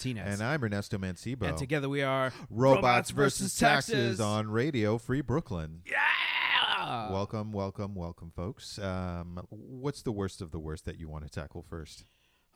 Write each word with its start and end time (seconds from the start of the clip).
Martinez. 0.00 0.40
And 0.40 0.42
I'm 0.42 0.64
Ernesto 0.64 0.96
Mancibo. 0.96 1.42
And 1.42 1.58
together 1.58 1.86
we 1.86 2.02
are 2.02 2.32
Robots, 2.48 3.10
versus 3.10 3.54
taxes. 3.54 4.18
on 4.18 4.48
Radio 4.48 4.96
Free 4.96 5.20
Brooklyn. 5.20 5.82
Yeah. 5.84 7.10
welcome, 7.12 7.52
welcome, 7.52 7.94
welcome, 7.94 8.32
folks. 8.34 8.78
Um, 8.78 9.46
what's 9.50 10.00
the 10.00 10.10
worst 10.10 10.40
of 10.40 10.52
the 10.52 10.58
worst 10.58 10.86
that 10.86 10.98
you 10.98 11.06
want 11.06 11.24
to 11.24 11.30
tackle 11.30 11.62
first? 11.68 12.04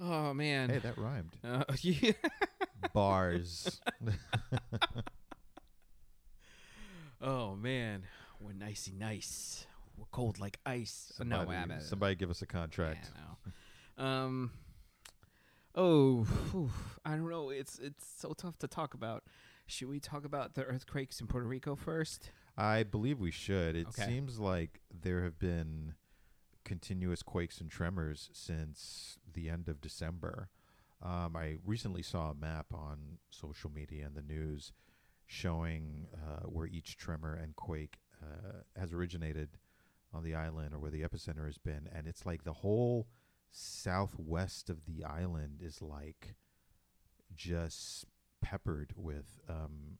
Oh 0.00 0.32
man. 0.32 0.70
Hey, 0.70 0.78
that 0.78 0.96
rhymed. 0.96 1.36
Uh, 1.44 1.64
yeah. 1.82 2.12
Bars. 2.94 3.78
oh 7.20 7.56
man, 7.56 8.04
we're 8.40 8.54
nicey 8.54 8.94
nice. 8.98 9.66
We're 9.98 10.06
cold 10.10 10.40
like 10.40 10.58
ice. 10.64 11.12
somebody, 11.14 11.50
no, 11.68 11.78
somebody 11.80 12.14
give 12.14 12.30
us 12.30 12.40
a 12.40 12.46
contract. 12.46 13.10
Yeah, 13.14 13.20
no. 13.98 14.02
Um. 14.02 14.50
Oh, 15.74 16.22
whew, 16.52 16.70
I 17.04 17.10
don't 17.16 17.28
know. 17.28 17.50
It's 17.50 17.78
it's 17.78 18.06
so 18.18 18.32
tough 18.32 18.58
to 18.58 18.68
talk 18.68 18.94
about. 18.94 19.24
Should 19.66 19.88
we 19.88 19.98
talk 19.98 20.24
about 20.24 20.54
the 20.54 20.64
earthquakes 20.64 21.20
in 21.20 21.26
Puerto 21.26 21.46
Rico 21.46 21.74
first? 21.74 22.30
I 22.56 22.82
believe 22.84 23.18
we 23.18 23.30
should. 23.30 23.74
It 23.74 23.88
Okay. 23.88 24.06
seems 24.06 24.38
like 24.38 24.80
there 24.92 25.22
have 25.24 25.38
been 25.38 25.94
continuous 26.64 27.22
quakes 27.22 27.60
and 27.60 27.70
tremors 27.70 28.30
since 28.32 29.18
the 29.32 29.48
end 29.48 29.68
of 29.68 29.80
December. 29.80 30.48
Um, 31.02 31.34
I 31.36 31.56
recently 31.64 32.02
saw 32.02 32.30
a 32.30 32.34
map 32.34 32.66
on 32.72 33.18
social 33.30 33.70
media 33.70 34.06
and 34.06 34.14
the 34.14 34.22
news 34.22 34.72
showing 35.26 36.06
uh, 36.14 36.46
where 36.46 36.66
each 36.66 36.96
tremor 36.96 37.34
and 37.34 37.56
quake 37.56 37.98
uh, 38.22 38.58
has 38.78 38.92
originated 38.92 39.58
on 40.12 40.22
the 40.22 40.34
island 40.34 40.72
or 40.72 40.78
where 40.78 40.90
the 40.90 41.02
epicenter 41.02 41.46
has 41.46 41.58
been. 41.58 41.88
And 41.92 42.06
it's 42.06 42.24
like 42.24 42.44
the 42.44 42.52
whole 42.52 43.08
southwest 43.50 44.68
of 44.70 44.86
the 44.86 45.04
island 45.04 45.60
is 45.62 45.80
like 45.80 46.34
just 47.34 48.06
peppered 48.42 48.92
with 48.96 49.40
um, 49.48 49.98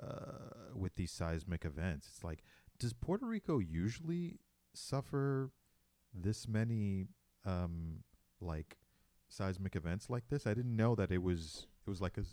uh, 0.00 0.74
with 0.74 0.94
these 0.96 1.10
seismic 1.10 1.64
events. 1.64 2.08
It's 2.12 2.24
like, 2.24 2.42
does 2.78 2.92
Puerto 2.92 3.26
Rico 3.26 3.58
usually 3.58 4.38
suffer 4.74 5.50
this 6.14 6.46
many 6.46 7.06
um, 7.44 8.04
like 8.40 8.78
seismic 9.28 9.76
events 9.76 10.10
like 10.10 10.28
this? 10.28 10.46
I 10.46 10.54
didn't 10.54 10.76
know 10.76 10.94
that 10.94 11.10
it 11.10 11.22
was 11.22 11.66
it 11.86 11.90
was 11.90 12.00
like 12.00 12.18
a 12.18 12.24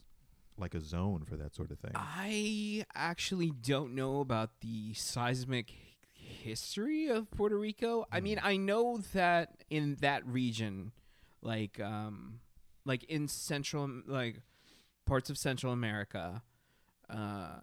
like 0.58 0.74
a 0.74 0.82
zone 0.82 1.24
for 1.26 1.36
that 1.38 1.54
sort 1.56 1.72
of 1.72 1.80
thing. 1.80 1.92
I 1.96 2.86
actually 2.94 3.52
don't 3.52 3.94
know 3.94 4.20
about 4.20 4.62
the 4.62 4.94
seismic 4.94 5.74
history 6.50 7.08
of 7.08 7.30
Puerto 7.32 7.58
Rico. 7.58 8.06
I 8.12 8.20
mean, 8.22 8.40
I 8.42 8.58
know 8.58 9.00
that 9.14 9.64
in 9.70 9.98
that 10.02 10.26
region, 10.26 10.92
like 11.42 11.80
um, 11.80 12.40
like 12.86 13.04
in 13.06 13.28
central, 13.28 13.90
like 14.08 14.42
parts 15.06 15.30
of 15.30 15.38
Central 15.38 15.74
America, 15.74 16.44
uh, 17.10 17.60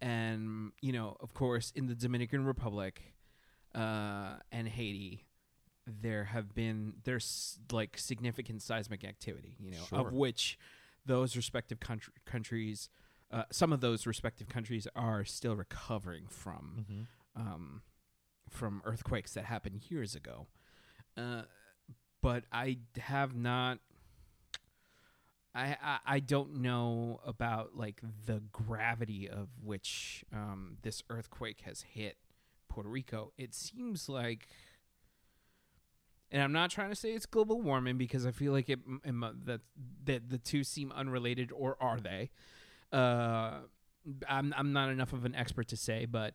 and 0.00 0.72
you 0.82 0.92
know, 0.92 1.16
of 1.20 1.32
course, 1.34 1.72
in 1.74 1.86
the 1.86 1.94
Dominican 1.94 2.44
Republic, 2.44 2.94
uh, 3.74 4.34
and 4.52 4.68
Haiti, 4.68 5.24
there 5.86 6.24
have 6.24 6.54
been 6.54 6.94
there's 7.04 7.58
like 7.72 7.96
significant 7.98 8.62
seismic 8.62 9.04
activity. 9.04 9.56
You 9.58 9.70
know, 9.72 9.84
Sure. 9.88 10.00
of 10.08 10.12
which 10.12 10.58
those 11.06 11.36
respective 11.36 11.78
country, 11.80 12.12
countries, 12.26 12.88
uh, 13.30 13.44
some 13.50 13.72
of 13.72 13.80
those 13.80 14.06
respective 14.06 14.48
countries 14.48 14.86
are 14.94 15.24
still 15.24 15.56
recovering 15.56 16.26
from 16.28 16.64
Mm-hmm. 16.80 17.02
um, 17.40 17.82
from 18.48 18.82
earthquakes 18.84 19.34
that 19.34 19.44
happened 19.44 19.82
years 19.90 20.14
ago. 20.14 20.46
Uh, 21.16 21.42
but 22.22 22.44
I 22.52 22.78
have 22.98 23.34
not. 23.34 23.78
I, 25.54 25.76
I 25.82 25.98
I 26.06 26.20
don't 26.20 26.56
know 26.56 27.20
about 27.24 27.76
like 27.76 28.00
the 28.26 28.42
gravity 28.52 29.28
of 29.28 29.48
which 29.62 30.24
um, 30.32 30.76
this 30.82 31.02
earthquake 31.08 31.62
has 31.62 31.82
hit 31.82 32.16
Puerto 32.68 32.88
Rico. 32.90 33.32
It 33.38 33.54
seems 33.54 34.08
like, 34.08 34.48
and 36.30 36.42
I'm 36.42 36.52
not 36.52 36.70
trying 36.70 36.90
to 36.90 36.96
say 36.96 37.12
it's 37.12 37.24
global 37.26 37.62
warming 37.62 37.96
because 37.96 38.26
I 38.26 38.32
feel 38.32 38.52
like 38.52 38.68
it, 38.68 38.80
m- 39.06 39.42
that 39.46 39.60
that 40.04 40.28
the 40.28 40.38
two 40.38 40.62
seem 40.62 40.92
unrelated, 40.92 41.50
or 41.52 41.76
are 41.80 41.98
they? 42.00 42.30
Uh, 42.92 43.60
I'm 44.28 44.52
I'm 44.56 44.72
not 44.72 44.90
enough 44.90 45.12
of 45.14 45.24
an 45.24 45.34
expert 45.34 45.68
to 45.68 45.76
say, 45.76 46.04
but 46.04 46.34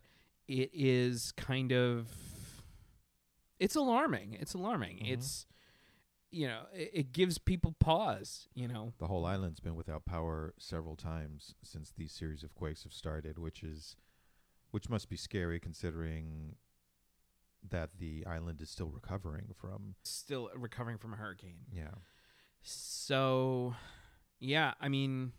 it 0.51 0.69
is 0.73 1.31
kind 1.38 1.72
of 1.72 2.07
it's 3.59 3.75
alarming. 3.75 4.34
It's 4.39 4.53
alarming. 4.53 4.97
Mhm. 4.97 5.12
It's 5.13 5.45
you 6.29 6.47
know 6.47 6.63
it, 6.73 6.91
it 6.94 7.12
gives 7.13 7.38
people 7.38 7.75
pause. 7.79 8.47
You 8.53 8.67
know, 8.67 8.94
The 9.00 9.07
whole 9.07 9.25
island's 9.25 9.59
been 9.59 9.75
without 9.75 10.06
power 10.06 10.53
several 10.59 10.95
times 10.95 11.56
since 11.63 11.91
these 11.97 12.12
series 12.12 12.44
of 12.44 12.53
quakes 12.56 12.84
have 12.84 12.94
started, 12.94 13.38
which 13.38 13.63
is 13.63 13.95
which 14.72 14.89
must 14.89 15.09
be 15.09 15.17
scary 15.17 15.59
considering 15.59 16.56
that 17.69 18.00
the 18.00 18.25
island 18.25 18.59
is 18.62 18.69
still 18.69 18.89
recovering 18.89 19.51
from 19.56 19.95
still 20.03 20.50
recovering 20.56 20.97
from 20.97 21.13
a 21.13 21.18
hurricane. 21.18 21.59
yeah. 21.72 21.91
So, 22.63 23.75
yeah, 24.39 24.73
I 24.79 24.88
mean, 24.88 25.31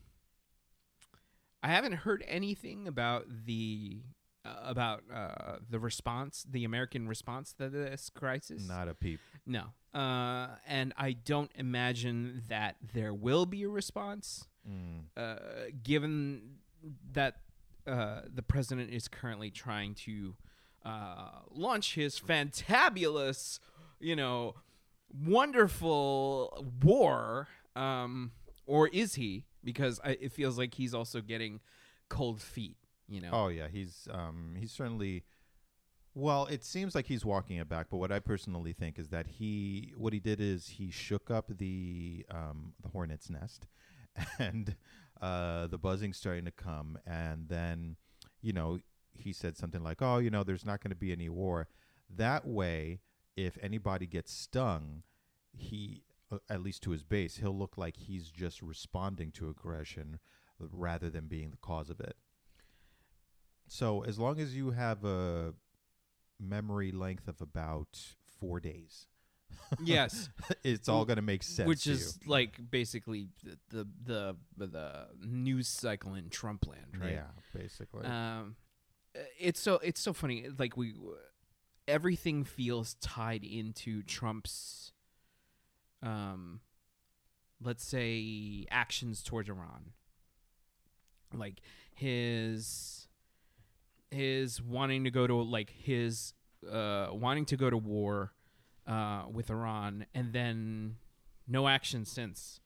I 1.62 1.68
haven't 1.68 1.92
heard 1.92 2.24
anything 2.26 2.88
about 2.88 3.26
the 3.46 4.02
uh, 4.44 4.54
about 4.64 5.03
uh, 5.12 5.56
the 5.70 5.78
response, 5.78 6.44
the 6.50 6.64
American 6.64 7.06
response 7.08 7.53
to 7.54 7.69
this 7.69 8.10
crisis. 8.10 8.66
Not 8.69 8.88
a 8.88 8.94
peep. 8.94 9.20
No, 9.47 9.64
uh, 9.94 10.48
and 10.66 10.92
I 10.97 11.12
don't 11.12 11.50
imagine 11.54 12.42
that 12.48 12.76
there 12.94 13.12
will 13.14 13.47
be 13.47 13.62
a 13.64 13.69
response, 13.69 14.47
Mm. 14.69 15.06
uh, 15.16 15.36
given 15.82 16.58
that 17.12 17.38
uh, 17.84 18.20
the 18.32 18.42
president 18.42 18.91
is 18.91 19.08
currently 19.08 19.50
trying 19.50 19.94
to 20.06 20.36
uh, 20.84 21.30
launch 21.50 21.97
his 21.97 22.20
fantabulous, 22.20 23.59
you 23.98 24.14
know, 24.14 24.54
wonderful 25.53 26.66
war. 26.82 27.48
Um, 27.74 28.32
or 28.66 28.88
is 28.88 29.14
he? 29.16 29.47
Because 29.64 30.00
I, 30.04 30.10
it 30.20 30.32
feels 30.32 30.59
like 30.59 30.74
he's 30.74 30.94
also 30.94 31.20
getting 31.20 31.60
cold 32.09 32.41
feet. 32.41 32.76
You 33.12 33.20
know. 33.20 33.30
Oh 33.32 33.48
yeah, 33.48 33.68
he's 33.70 34.08
um 34.10 34.56
he's 34.58 34.72
certainly 34.72 35.24
well, 36.14 36.46
it 36.46 36.64
seems 36.64 36.94
like 36.94 37.06
he's 37.06 37.24
walking 37.24 37.56
it 37.56 37.68
back, 37.68 37.86
but 37.90 37.96
what 37.96 38.12
I 38.12 38.18
personally 38.20 38.72
think 38.72 38.98
is 38.98 39.08
that 39.08 39.26
he 39.26 39.92
what 39.96 40.12
he 40.12 40.20
did 40.20 40.40
is 40.40 40.68
he 40.68 40.90
shook 40.90 41.30
up 41.30 41.56
the 41.58 42.24
um 42.30 42.72
the 42.82 42.88
hornet's 42.88 43.28
nest 43.28 43.66
and 44.38 44.76
uh 45.20 45.66
the 45.66 45.78
buzzing 45.78 46.12
starting 46.12 46.47
to 46.47 46.50
come 46.50 46.98
and 47.06 47.48
then 47.48 47.97
you 48.41 48.53
know 48.53 48.78
he 49.15 49.32
said 49.32 49.56
something 49.56 49.82
like, 49.82 50.00
"Oh, 50.00 50.18
you 50.18 50.30
know, 50.30 50.42
there's 50.42 50.65
not 50.65 50.82
going 50.82 50.91
to 50.91 50.97
be 50.97 51.12
any 51.12 51.28
war." 51.28 51.68
That 52.08 52.47
way, 52.47 53.00
if 53.36 53.58
anybody 53.62 54.06
gets 54.06 54.32
stung, 54.32 55.03
he 55.53 56.03
uh, 56.30 56.38
at 56.48 56.62
least 56.62 56.82
to 56.84 56.91
his 56.91 57.03
base, 57.03 57.36
he'll 57.36 57.56
look 57.56 57.76
like 57.76 57.97
he's 57.97 58.30
just 58.30 58.62
responding 58.62 59.30
to 59.32 59.50
aggression 59.50 60.18
rather 60.58 61.10
than 61.10 61.26
being 61.26 61.50
the 61.50 61.56
cause 61.58 61.91
of 61.91 62.00
it. 62.00 62.16
So 63.72 64.04
as 64.04 64.19
long 64.19 64.39
as 64.39 64.54
you 64.54 64.72
have 64.72 65.03
a 65.03 65.54
memory 66.39 66.92
length 66.92 67.27
of 67.27 67.41
about 67.41 67.98
four 68.39 68.60
days, 68.60 69.07
yes. 69.83 70.28
it's 70.63 70.91
all 70.91 71.07
going 71.07 71.16
to 71.16 71.22
make 71.22 71.42
sense. 71.42 71.66
which 71.66 71.86
is 71.86 72.19
like 72.27 72.71
basically 72.71 73.28
the, 73.71 73.89
the 74.04 74.36
the 74.59 74.66
the 74.66 75.07
news 75.27 75.69
cycle 75.69 76.13
in 76.13 76.28
Trump 76.28 76.66
land, 76.69 77.01
right? 77.01 77.13
yeah, 77.13 77.59
basically. 77.59 78.04
Um, 78.04 78.57
it's 79.41 79.59
so 79.59 79.77
it's 79.83 80.03
so 80.03 80.13
funny. 80.13 80.48
Like 80.59 80.77
we, 80.77 80.92
everything 81.89 82.45
feels 82.45 82.97
tied 83.01 83.42
into 83.42 84.03
Trump's, 84.03 84.92
um, 86.03 86.60
let's 87.59 87.84
say 87.84 88.66
actions 88.71 89.22
towards 89.22 89.48
Iran. 89.48 89.92
Like 91.34 91.63
his, 91.95 93.02
his 94.12 94.60
wanting 94.62 95.04
to 95.04 95.10
go 95.10 95.26
to 95.26 95.34
like 95.42 95.70
his, 95.70 96.34
uh, 96.70 97.09
wanting 97.12 97.44
to 97.47 97.56
go 97.56 97.70
to 97.70 97.76
war, 97.76 98.32
uh, 98.86 99.24
with 99.30 99.50
Iran, 99.50 100.06
and 100.14 100.32
then 100.32 100.97
no 101.47 101.68
action 101.68 102.04
since. 102.04 102.60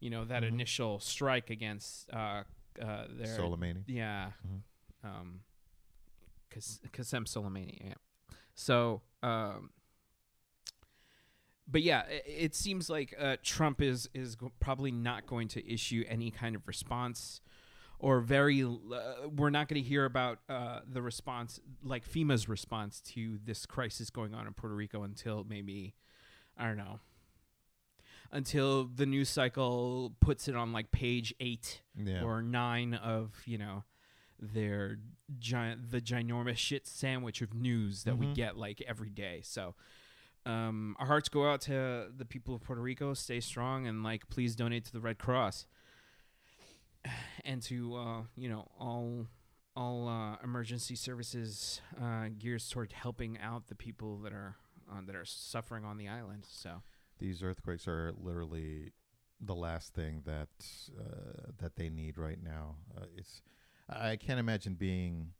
You 0.00 0.10
know 0.10 0.24
that 0.24 0.42
Mhm. 0.42 0.48
initial 0.48 0.98
strike 0.98 1.48
against 1.50 2.10
uh, 2.12 2.42
uh, 2.80 3.06
their 3.10 3.38
Soleimani. 3.38 3.84
yeah. 3.86 4.32
Mhm. 4.46 4.62
Um, 5.04 5.40
Qas- 6.50 6.80
Qasem 6.90 7.24
Soleimani. 7.26 7.84
Yeah. 7.86 7.94
So, 8.54 9.02
um, 9.22 9.70
but 11.68 11.82
yeah, 11.82 12.02
it, 12.08 12.24
it 12.26 12.54
seems 12.54 12.90
like 12.90 13.14
uh, 13.18 13.36
Trump 13.42 13.80
is 13.80 14.08
is 14.14 14.34
go- 14.36 14.52
probably 14.60 14.90
not 14.90 15.26
going 15.26 15.48
to 15.48 15.72
issue 15.72 16.04
any 16.08 16.30
kind 16.30 16.56
of 16.56 16.66
response, 16.66 17.40
or 18.02 18.20
very. 18.20 18.62
Uh, 18.62 19.28
we're 19.34 19.48
not 19.50 19.68
going 19.68 19.82
to 19.82 19.88
hear 19.88 20.04
about 20.04 20.40
uh, 20.50 20.80
the 20.86 21.00
response, 21.00 21.58
like 21.82 22.06
FEMA's 22.06 22.48
response 22.48 23.00
to 23.00 23.38
this 23.42 23.64
crisis 23.64 24.10
going 24.10 24.34
on 24.34 24.46
in 24.46 24.52
Puerto 24.52 24.74
Rico, 24.74 25.02
until 25.02 25.44
maybe 25.48 25.94
I 26.58 26.66
don't 26.66 26.76
know. 26.76 27.00
until 28.30 28.84
the 28.84 29.06
news 29.06 29.28
cycle 29.28 30.14
puts 30.20 30.48
it 30.48 30.56
on 30.56 30.72
like 30.72 30.90
page 30.90 31.34
eight 31.40 31.82
Yeah. 31.96 32.22
or 32.22 32.42
nine 32.42 32.94
of 32.94 33.42
you 33.46 33.58
know 33.58 33.84
their 34.40 34.98
giant 35.38 35.90
the 35.90 36.00
ginormous 36.00 36.56
shit 36.56 36.86
sandwich 36.86 37.42
of 37.42 37.54
news 37.54 38.04
that 38.04 38.18
we 38.18 38.26
Mhm. 38.26 38.34
get 38.34 38.56
like 38.56 38.80
every 38.82 39.10
day. 39.10 39.40
So 39.44 39.74
um, 40.44 40.96
our 40.98 41.06
hearts 41.06 41.28
go 41.28 41.48
out 41.48 41.60
to 41.62 42.10
the 42.16 42.24
people 42.24 42.54
of 42.54 42.62
Puerto 42.62 42.82
Rico. 42.82 43.14
Stay 43.14 43.38
strong 43.40 43.86
and 43.86 44.02
like 44.02 44.28
please 44.28 44.56
donate 44.56 44.84
to 44.86 44.92
the 44.92 45.00
Red 45.00 45.18
Cross 45.18 45.66
and 47.44 47.62
to 47.62 47.96
uh, 47.96 48.22
you 48.36 48.48
know 48.48 48.68
all 48.78 49.26
all 49.74 50.08
uh, 50.08 50.36
emergency 50.44 50.94
services 50.94 51.80
uh, 52.00 52.26
gears 52.38 52.68
toward 52.68 52.92
helping 52.92 53.38
out 53.38 53.68
the 53.68 53.74
people 53.74 54.18
that 54.18 54.32
are 54.32 54.56
uh, 54.90 55.00
that 55.06 55.16
are 55.16 55.24
suffering 55.24 55.84
on 55.84 55.96
the 55.96 56.08
island. 56.08 56.44
So 56.48 56.82
These 57.18 57.42
earthquakes 57.42 57.86
are 57.86 58.12
literally 58.20 58.92
the 59.40 59.54
last 59.54 59.94
thing 59.94 60.22
that 60.24 60.48
uh, 60.98 61.50
that 61.58 61.76
they 61.76 61.88
need 61.88 62.18
right 62.18 62.42
now. 62.42 62.76
Uh, 62.96 63.06
it's 63.16 63.42
I 63.88 64.16
can't 64.16 64.40
imagine 64.40 64.74
being 64.74 65.32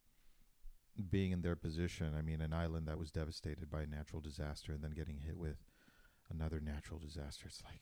being 1.10 1.32
in 1.32 1.42
their 1.42 1.56
position. 1.56 2.14
I 2.16 2.22
mean, 2.22 2.40
an 2.40 2.52
island 2.52 2.86
that 2.88 2.98
was 2.98 3.10
devastated 3.10 3.70
by 3.70 3.82
a 3.82 3.86
natural 3.86 4.20
disaster 4.20 4.72
and 4.72 4.82
then 4.82 4.90
getting 4.92 5.18
hit 5.18 5.36
with 5.36 5.56
another 6.30 6.60
natural 6.60 6.98
disaster. 6.98 7.46
It's 7.46 7.62
like, 7.64 7.80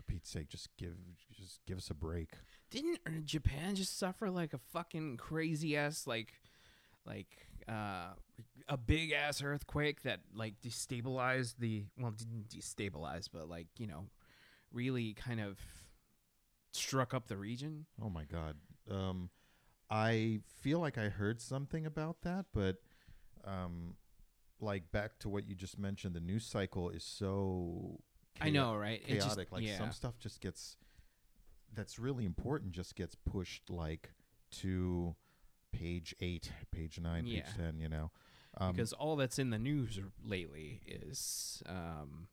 for 0.00 0.12
Pete's 0.12 0.30
sake, 0.30 0.48
just 0.48 0.68
give 0.76 0.94
just 1.32 1.60
give 1.66 1.78
us 1.78 1.90
a 1.90 1.94
break. 1.94 2.30
didn't 2.70 2.98
uh, 3.06 3.20
Japan 3.24 3.74
just 3.74 3.98
suffer 3.98 4.30
like 4.30 4.52
a 4.54 4.58
fucking 4.72 5.16
crazy 5.16 5.76
ass 5.76 6.06
like 6.06 6.32
like 7.06 7.46
uh 7.68 8.12
a 8.68 8.76
big 8.76 9.12
ass 9.12 9.42
earthquake 9.42 10.02
that 10.02 10.20
like 10.34 10.54
destabilized 10.60 11.54
the 11.58 11.84
well 11.98 12.10
didn't 12.10 12.48
destabilize 12.48 13.28
but 13.32 13.48
like 13.48 13.66
you 13.78 13.86
know 13.86 14.06
really 14.72 15.14
kind 15.14 15.40
of 15.40 15.58
struck 16.72 17.12
up 17.14 17.26
the 17.26 17.36
region 17.36 17.86
Oh 18.02 18.10
my 18.10 18.24
god. 18.24 18.56
Um, 18.90 19.30
I 19.90 20.40
feel 20.60 20.78
like 20.80 20.98
I 20.98 21.08
heard 21.08 21.40
something 21.40 21.84
about 21.84 22.22
that, 22.22 22.46
but 22.52 22.76
um, 23.44 23.96
like 24.60 24.90
back 24.92 25.18
to 25.20 25.28
what 25.28 25.48
you 25.48 25.54
just 25.54 25.78
mentioned, 25.78 26.14
the 26.14 26.20
news 26.20 26.46
cycle 26.46 26.90
is 26.90 27.04
so 27.04 28.00
I 28.40 28.50
know 28.50 28.74
right 28.76 29.02
It 29.06 29.14
just- 29.16 29.28
chaotic. 29.28 29.52
like 29.52 29.64
yeah. 29.64 29.78
some 29.78 29.92
stuff 29.92 30.18
just 30.18 30.40
gets 30.40 30.76
that's 31.72 31.98
really 31.98 32.24
important 32.24 32.72
just 32.72 32.94
gets 32.96 33.14
pushed 33.14 33.70
like 33.70 34.10
to 34.50 35.14
page 35.72 36.14
eight, 36.20 36.52
page 36.72 36.98
nine, 36.98 37.26
Yeah. 37.26 37.42
page 37.42 37.54
ten. 37.54 37.78
You 37.78 37.88
know, 37.88 38.10
um, 38.58 38.72
because 38.72 38.92
all 38.92 39.14
that's 39.16 39.38
in 39.38 39.50
the 39.50 39.58
news 39.58 40.00
lately 40.24 40.80
is 40.86 41.62
um 41.66 42.28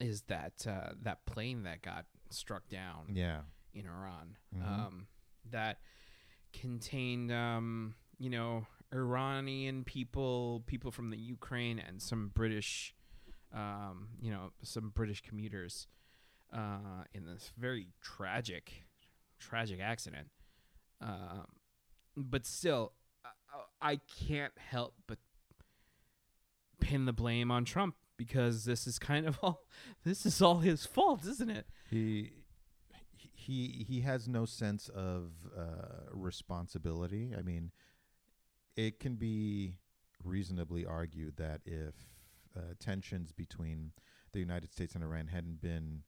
is 0.00 0.22
that 0.22 0.66
uh 0.66 0.92
that 1.02 1.24
plane 1.26 1.62
that 1.64 1.82
got 1.82 2.06
struck 2.30 2.68
down 2.68 3.10
yeah, 3.14 3.42
in 3.74 3.86
Iran 3.86 4.36
Mhm. 4.54 4.66
um, 4.66 5.06
that 5.50 5.80
contained, 6.52 7.30
um, 7.30 7.94
you 8.18 8.30
know, 8.30 8.66
Iranian 8.92 9.84
people, 9.84 10.62
people 10.66 10.90
from 10.90 11.10
the 11.10 11.18
Ukraine, 11.18 11.78
and 11.78 12.00
some 12.00 12.28
British, 12.28 12.94
um, 13.56 14.08
you 14.20 14.30
know, 14.30 14.52
some 14.62 14.90
British 14.94 15.22
commuters 15.22 15.88
uh, 16.52 17.04
in 17.14 17.24
this 17.24 17.52
very 17.56 17.88
tragic, 18.02 18.84
tragic 19.40 19.80
accident. 19.80 20.28
Um, 21.00 21.46
but 22.16 22.46
still, 22.46 22.92
I, 23.82 23.92
I 23.92 24.00
can't 24.28 24.52
help 24.58 24.94
but 25.06 25.18
pin 26.80 27.06
the 27.06 27.12
blame 27.12 27.50
on 27.50 27.64
Trump 27.64 27.96
because 28.18 28.64
this 28.64 28.86
is 28.86 28.98
kind 28.98 29.26
of 29.26 29.38
all 29.42 29.62
this 30.04 30.26
is 30.26 30.42
all 30.42 30.58
his 30.58 30.84
fault, 30.84 31.24
isn't 31.24 31.50
it? 31.50 31.66
he 31.90 32.32
he 33.32 33.86
he 33.88 34.00
has 34.00 34.28
no 34.28 34.44
sense 34.44 34.88
of 34.90 35.30
uh, 35.56 36.10
responsibility. 36.12 37.32
I 37.36 37.42
mean, 37.42 37.70
it 38.76 39.00
can 39.00 39.16
be 39.16 39.78
reasonably 40.24 40.84
argued 40.84 41.36
that 41.36 41.60
if 41.64 41.94
uh, 42.56 42.74
tensions 42.78 43.32
between 43.32 43.92
the 44.32 44.38
United 44.38 44.72
States 44.72 44.94
and 44.94 45.04
Iran 45.04 45.28
hadn't 45.28 45.60
been 45.60 46.02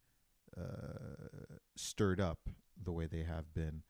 uh, 0.57 1.57
stirred 1.77 2.21
up 2.21 2.49
the 2.83 2.93
way 2.93 3.07
they 3.07 3.25
have 3.25 3.53
been, 3.55 3.83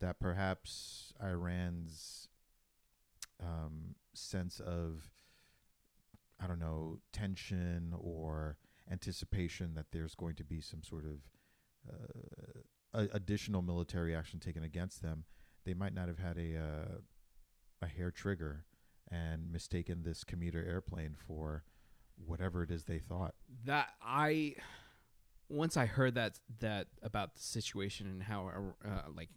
that 0.00 0.20
perhaps 0.20 1.12
Iran's 1.22 2.28
um, 3.40 3.94
sense 4.14 4.60
of 4.60 5.10
I 6.42 6.46
don't 6.46 6.58
know 6.58 6.98
tension 7.12 7.94
or 7.96 8.56
anticipation 8.90 9.74
that 9.74 9.86
there's 9.92 10.14
going 10.14 10.34
to 10.36 10.44
be 10.44 10.60
some 10.60 10.82
sort 10.82 11.04
of 11.04 11.20
uh, 11.88 12.60
a- 12.94 13.16
additional 13.16 13.62
military 13.62 14.14
action 14.14 14.40
taken 14.40 14.62
against 14.62 15.02
them, 15.02 15.24
they 15.64 15.74
might 15.74 15.94
not 15.94 16.08
have 16.08 16.18
had 16.18 16.36
a 16.36 16.56
uh, 16.56 16.98
a 17.80 17.86
hair 17.86 18.10
trigger 18.10 18.64
and 19.10 19.50
mistaken 19.50 20.02
this 20.02 20.24
commuter 20.24 20.64
airplane 20.64 21.14
for 21.14 21.64
whatever 22.26 22.62
it 22.62 22.70
is 22.70 22.84
they 22.84 22.98
thought. 22.98 23.34
that 23.64 23.88
I 24.02 24.54
once 25.48 25.76
I 25.76 25.86
heard 25.86 26.14
that 26.14 26.38
that 26.60 26.86
about 27.02 27.34
the 27.34 27.42
situation 27.42 28.06
and 28.06 28.22
how 28.22 28.50
uh, 28.84 28.88
like 29.14 29.28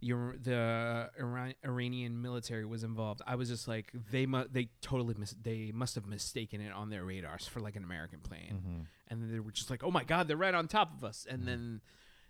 the 0.00 0.12
the 0.42 1.10
Iran- 1.18 1.54
Iranian 1.64 2.20
military 2.22 2.64
was 2.66 2.84
involved, 2.84 3.22
I 3.26 3.34
was 3.36 3.48
just 3.48 3.66
like 3.66 3.92
they 4.10 4.26
mu- 4.26 4.46
they 4.50 4.68
totally 4.82 5.14
mis- 5.18 5.34
they 5.42 5.72
must 5.74 5.94
have 5.94 6.06
mistaken 6.06 6.60
it 6.60 6.72
on 6.72 6.90
their 6.90 7.04
radars 7.04 7.46
for 7.46 7.60
like 7.60 7.76
an 7.76 7.84
American 7.84 8.20
plane, 8.20 8.52
Mm-hmm. 8.62 8.80
and 9.08 9.22
then 9.22 9.32
they 9.32 9.40
were 9.40 9.50
just 9.52 9.70
like, 9.70 9.82
oh 9.82 9.90
my 9.90 10.04
god, 10.04 10.28
they're 10.28 10.36
right 10.36 10.54
on 10.54 10.68
top 10.68 10.94
of 10.96 11.02
us, 11.04 11.26
and 11.28 11.42
Mhm. 11.42 11.46
then 11.46 11.80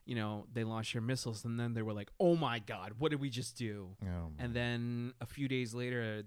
you 0.05 0.15
know 0.15 0.47
they 0.53 0.63
launched 0.65 0.93
their 0.93 1.03
missiles, 1.03 1.45
and 1.45 1.59
then 1.59 1.75
they 1.75 1.83
were 1.83 1.93
like, 1.93 2.11
oh 2.21 2.37
my 2.37 2.61
god, 2.61 2.95
what 2.99 3.11
did 3.11 3.21
we 3.21 3.31
just 3.31 3.57
do? 3.57 3.97
Um, 4.03 4.35
And 4.39 4.55
then 4.55 5.13
a 5.21 5.27
few 5.27 5.49
days 5.49 5.75
later, 5.75 6.23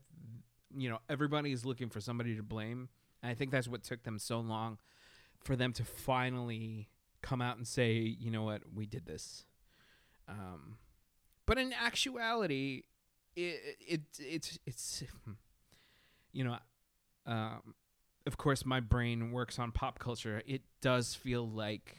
you 0.78 0.90
know, 0.90 1.00
everybody 1.10 1.52
is 1.54 1.66
looking 1.66 1.90
for 1.90 2.00
somebody 2.02 2.36
to 2.36 2.44
blame. 2.44 2.90
And 3.22 3.32
I 3.32 3.36
think 3.36 3.52
that's 3.52 3.68
what 3.68 3.84
took 3.84 4.04
them 4.04 4.20
so 4.20 4.40
long 4.40 4.78
for 5.44 5.56
them 5.56 5.74
to 5.74 5.84
finally 5.84 6.90
come 7.22 7.42
out 7.42 7.58
and 7.58 7.68
say, 7.68 7.94
you 7.94 8.32
know 8.32 8.44
what, 8.44 8.62
we 8.74 8.86
did 8.86 9.06
this. 9.06 9.46
Um, 10.28 10.78
but 11.46 11.58
in 11.58 11.74
actuality, 11.74 12.84
it, 13.36 13.78
it 13.80 14.02
it's 14.20 14.60
it's 14.66 15.04
you 16.32 16.44
know, 16.44 16.58
um, 17.26 17.74
of 18.26 18.38
course, 18.38 18.66
my 18.66 18.80
brain 18.80 19.32
works 19.32 19.58
on 19.58 19.72
pop 19.72 20.00
culture. 20.00 20.42
It 20.46 20.62
does 20.82 21.16
feel 21.16 21.48
like 21.48 21.96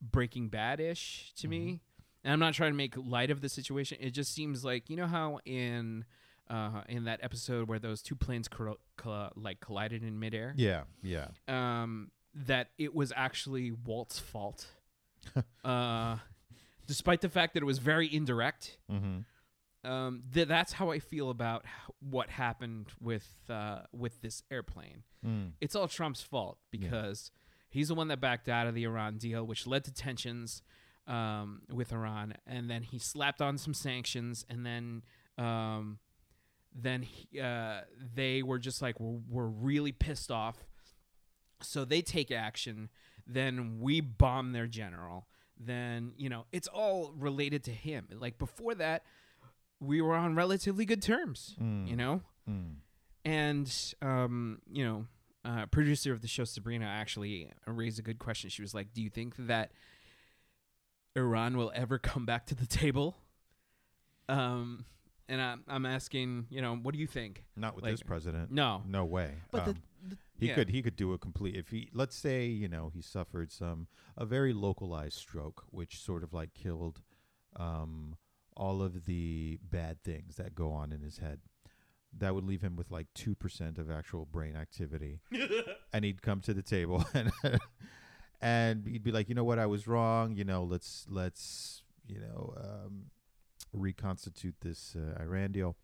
Breaking 0.00 0.48
Bad 0.48 0.80
ish 0.80 1.32
to 1.36 1.48
me. 1.48 1.80
And 2.24 2.32
I'm 2.32 2.38
not 2.38 2.54
trying 2.54 2.72
to 2.72 2.76
make 2.76 2.94
light 2.96 3.30
of 3.30 3.40
the 3.40 3.48
situation. 3.48 3.98
It 4.00 4.10
just 4.10 4.32
seems 4.34 4.64
like 4.64 4.88
you 4.90 4.96
know 4.96 5.06
how 5.06 5.38
in 5.44 6.04
uh, 6.52 6.82
in 6.88 7.04
that 7.04 7.20
episode 7.22 7.68
where 7.68 7.78
those 7.78 8.02
two 8.02 8.14
planes 8.14 8.46
coll- 8.48 8.78
like 9.34 9.60
collided 9.60 10.02
in 10.04 10.18
midair, 10.18 10.52
yeah, 10.56 10.82
yeah. 11.02 11.28
um, 11.48 12.10
that 12.34 12.68
it 12.78 12.94
was 12.94 13.12
actually 13.16 13.72
Walt's 13.72 14.18
fault, 14.18 14.66
uh, 15.64 16.16
despite 16.86 17.20
the 17.22 17.28
fact 17.28 17.54
that 17.54 17.62
it 17.62 17.66
was 17.66 17.78
very 17.78 18.12
indirect. 18.14 18.78
Mm-hmm. 18.90 19.18
Um, 19.90 20.22
th- 20.32 20.46
that's 20.46 20.74
how 20.74 20.90
I 20.92 21.00
feel 21.00 21.28
about 21.30 21.62
h- 21.64 21.94
what 21.98 22.30
happened 22.30 22.86
with 23.00 23.26
uh, 23.48 23.80
with 23.92 24.20
this 24.22 24.42
airplane. 24.50 25.02
Mm. 25.26 25.52
It's 25.60 25.74
all 25.74 25.88
Trump's 25.88 26.22
fault 26.22 26.58
Yeah. 26.70 26.80
because 26.82 27.32
he's 27.68 27.88
the 27.88 27.94
one 27.96 28.06
that 28.08 28.20
backed 28.20 28.48
out 28.48 28.66
of 28.68 28.74
the 28.74 28.84
Iran 28.84 29.18
deal, 29.18 29.44
which 29.44 29.66
led 29.66 29.82
to 29.84 29.92
tensions 29.92 30.62
um, 31.08 31.62
with 31.68 31.92
Iran, 31.92 32.34
and 32.46 32.70
then 32.70 32.82
he 32.82 32.98
slapped 33.00 33.40
on 33.42 33.58
some 33.58 33.74
sanctions, 33.74 34.44
and 34.48 34.64
then 34.64 35.02
um, 35.36 35.98
then 36.74 37.02
he, 37.02 37.40
uh, 37.40 37.80
they 38.14 38.42
were 38.42 38.58
just 38.58 38.80
like 38.82 38.98
we're, 39.00 39.20
we're 39.28 39.46
really 39.46 39.92
pissed 39.92 40.30
off, 40.30 40.56
so 41.60 41.84
they 41.84 42.02
take 42.02 42.30
action. 42.30 42.88
Then 43.26 43.78
we 43.80 44.00
bomb 44.00 44.52
their 44.52 44.66
general. 44.66 45.26
Then 45.58 46.12
you 46.16 46.28
know 46.28 46.46
it's 46.52 46.66
all 46.68 47.12
related 47.16 47.62
to 47.64 47.70
him. 47.70 48.08
Like 48.18 48.38
before 48.38 48.74
that, 48.76 49.04
we 49.80 50.00
were 50.00 50.14
on 50.14 50.34
relatively 50.34 50.84
good 50.84 51.02
terms. 51.02 51.56
Mm. 51.60 51.88
You 51.88 51.96
know, 51.96 52.22
Mm. 52.50 52.74
and 53.24 53.94
um, 54.02 54.60
you 54.70 54.84
know, 54.84 55.06
uh, 55.44 55.66
producer 55.66 56.12
of 56.12 56.20
the 56.22 56.26
show 56.28 56.44
Sabrina 56.44 56.86
actually 56.86 57.50
raised 57.66 57.98
a 57.98 58.02
good 58.02 58.18
question. 58.18 58.50
She 58.50 58.62
was 58.62 58.74
like, 58.74 58.92
"Do 58.92 59.02
you 59.02 59.10
think 59.10 59.36
that 59.38 59.70
Iran 61.16 61.56
will 61.56 61.70
ever 61.74 61.98
come 61.98 62.24
back 62.26 62.46
to 62.46 62.54
the 62.54 62.66
table?" 62.66 63.16
Um, 64.28 64.84
and 65.28 65.40
I'm 65.40 65.62
I'm 65.68 65.86
asking, 65.86 66.46
you 66.50 66.60
know, 66.62 66.76
what 66.76 66.94
do 66.94 67.00
you 67.00 67.06
think? 67.06 67.44
Not 67.56 67.74
with 67.74 67.84
Like, 67.84 67.94
this 67.94 68.02
president. 68.02 68.50
No, 68.50 68.82
No 68.86 69.04
way. 69.04 69.34
but 69.50 69.66
Um, 69.68 69.74
the, 70.02 70.08
the 70.10 70.18
He 70.38 70.48
yeah. 70.48 70.54
could 70.54 70.68
he 70.70 70.82
could 70.82 70.96
do 70.96 71.12
a 71.12 71.18
complete 71.18 71.54
if 71.56 71.68
he 71.70 71.88
let's 71.92 72.16
say 72.16 72.46
you 72.46 72.68
know 72.68 72.90
he 72.92 73.00
suffered 73.02 73.50
some 73.52 73.86
a 74.16 74.24
very 74.26 74.52
localized 74.52 75.16
stroke 75.18 75.64
which 75.70 76.00
sort 76.00 76.22
of 76.22 76.32
like 76.32 76.54
killed 76.54 77.02
um, 77.56 78.16
all 78.56 78.82
of 78.82 79.04
the 79.04 79.58
bad 79.62 80.02
things 80.02 80.36
that 80.36 80.54
go 80.54 80.72
on 80.72 80.92
in 80.92 81.00
his 81.02 81.18
head. 81.18 81.40
That 82.18 82.34
would 82.34 82.44
leave 82.44 82.60
him 82.60 82.76
with 82.76 82.90
like 82.90 83.06
two 83.14 83.34
percent 83.34 83.78
of 83.78 83.90
actual 83.90 84.26
brain 84.26 84.54
activity, 84.56 85.20
and 85.92 86.04
he'd 86.04 86.20
come 86.20 86.40
to 86.42 86.52
the 86.52 86.62
table 86.62 87.04
and 87.14 87.32
and 88.40 88.86
he'd 88.86 89.02
be 89.04 89.12
like, 89.12 89.28
you 89.28 89.34
know 89.34 89.44
what, 89.44 89.58
I 89.58 89.66
was 89.66 89.86
wrong. 89.86 90.36
You 90.36 90.44
know, 90.44 90.64
let's 90.64 91.06
let's 91.08 91.82
you 92.06 92.20
know 92.20 92.54
um, 92.58 93.04
reconstitute 93.72 94.56
this 94.60 94.96
uh, 94.96 95.20
Iran 95.22 95.52
deal. 95.52 95.76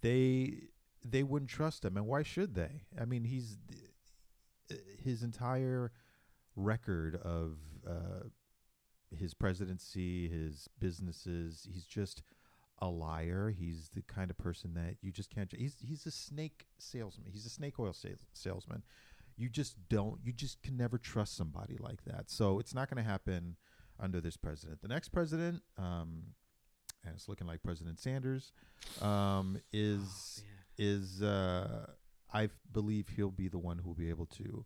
They 0.00 0.68
they 1.04 1.22
wouldn't 1.22 1.50
trust 1.50 1.84
him, 1.84 1.96
and 1.96 2.06
why 2.06 2.22
should 2.22 2.54
they? 2.54 2.82
I 3.00 3.04
mean, 3.04 3.24
he's 3.24 3.56
his 5.02 5.22
entire 5.22 5.92
record 6.56 7.16
of 7.16 7.58
uh, 7.88 8.28
his 9.16 9.34
presidency, 9.34 10.28
his 10.28 10.68
businesses. 10.78 11.66
He's 11.70 11.84
just 11.84 12.22
a 12.78 12.88
liar. 12.88 13.54
He's 13.56 13.90
the 13.94 14.02
kind 14.02 14.30
of 14.30 14.38
person 14.38 14.74
that 14.74 14.96
you 15.00 15.12
just 15.12 15.30
can't. 15.30 15.52
He's 15.56 15.76
he's 15.80 16.06
a 16.06 16.10
snake 16.10 16.66
salesman. 16.78 17.28
He's 17.32 17.46
a 17.46 17.50
snake 17.50 17.78
oil 17.78 17.92
sales, 17.92 18.26
salesman. 18.32 18.82
You 19.36 19.48
just 19.48 19.76
don't. 19.88 20.18
You 20.22 20.32
just 20.32 20.62
can 20.62 20.76
never 20.76 20.98
trust 20.98 21.36
somebody 21.36 21.76
like 21.78 22.04
that. 22.04 22.30
So 22.30 22.58
it's 22.58 22.74
not 22.74 22.90
going 22.90 23.02
to 23.02 23.08
happen 23.08 23.56
under 23.98 24.20
this 24.20 24.36
president. 24.36 24.82
The 24.82 24.88
next 24.88 25.08
president, 25.08 25.62
um, 25.78 26.34
and 27.04 27.14
it's 27.14 27.28
looking 27.28 27.46
like 27.46 27.62
President 27.62 27.98
Sanders, 27.98 28.52
um, 29.00 29.58
is 29.72 30.42
Oh, 30.42 30.48
is 30.78 31.22
uh, 31.22 31.86
I 32.32 32.48
believe 32.72 33.08
he'll 33.16 33.30
be 33.30 33.48
the 33.48 33.58
one 33.58 33.78
who 33.78 33.88
will 33.88 33.94
be 33.94 34.08
able 34.10 34.26
to 34.26 34.64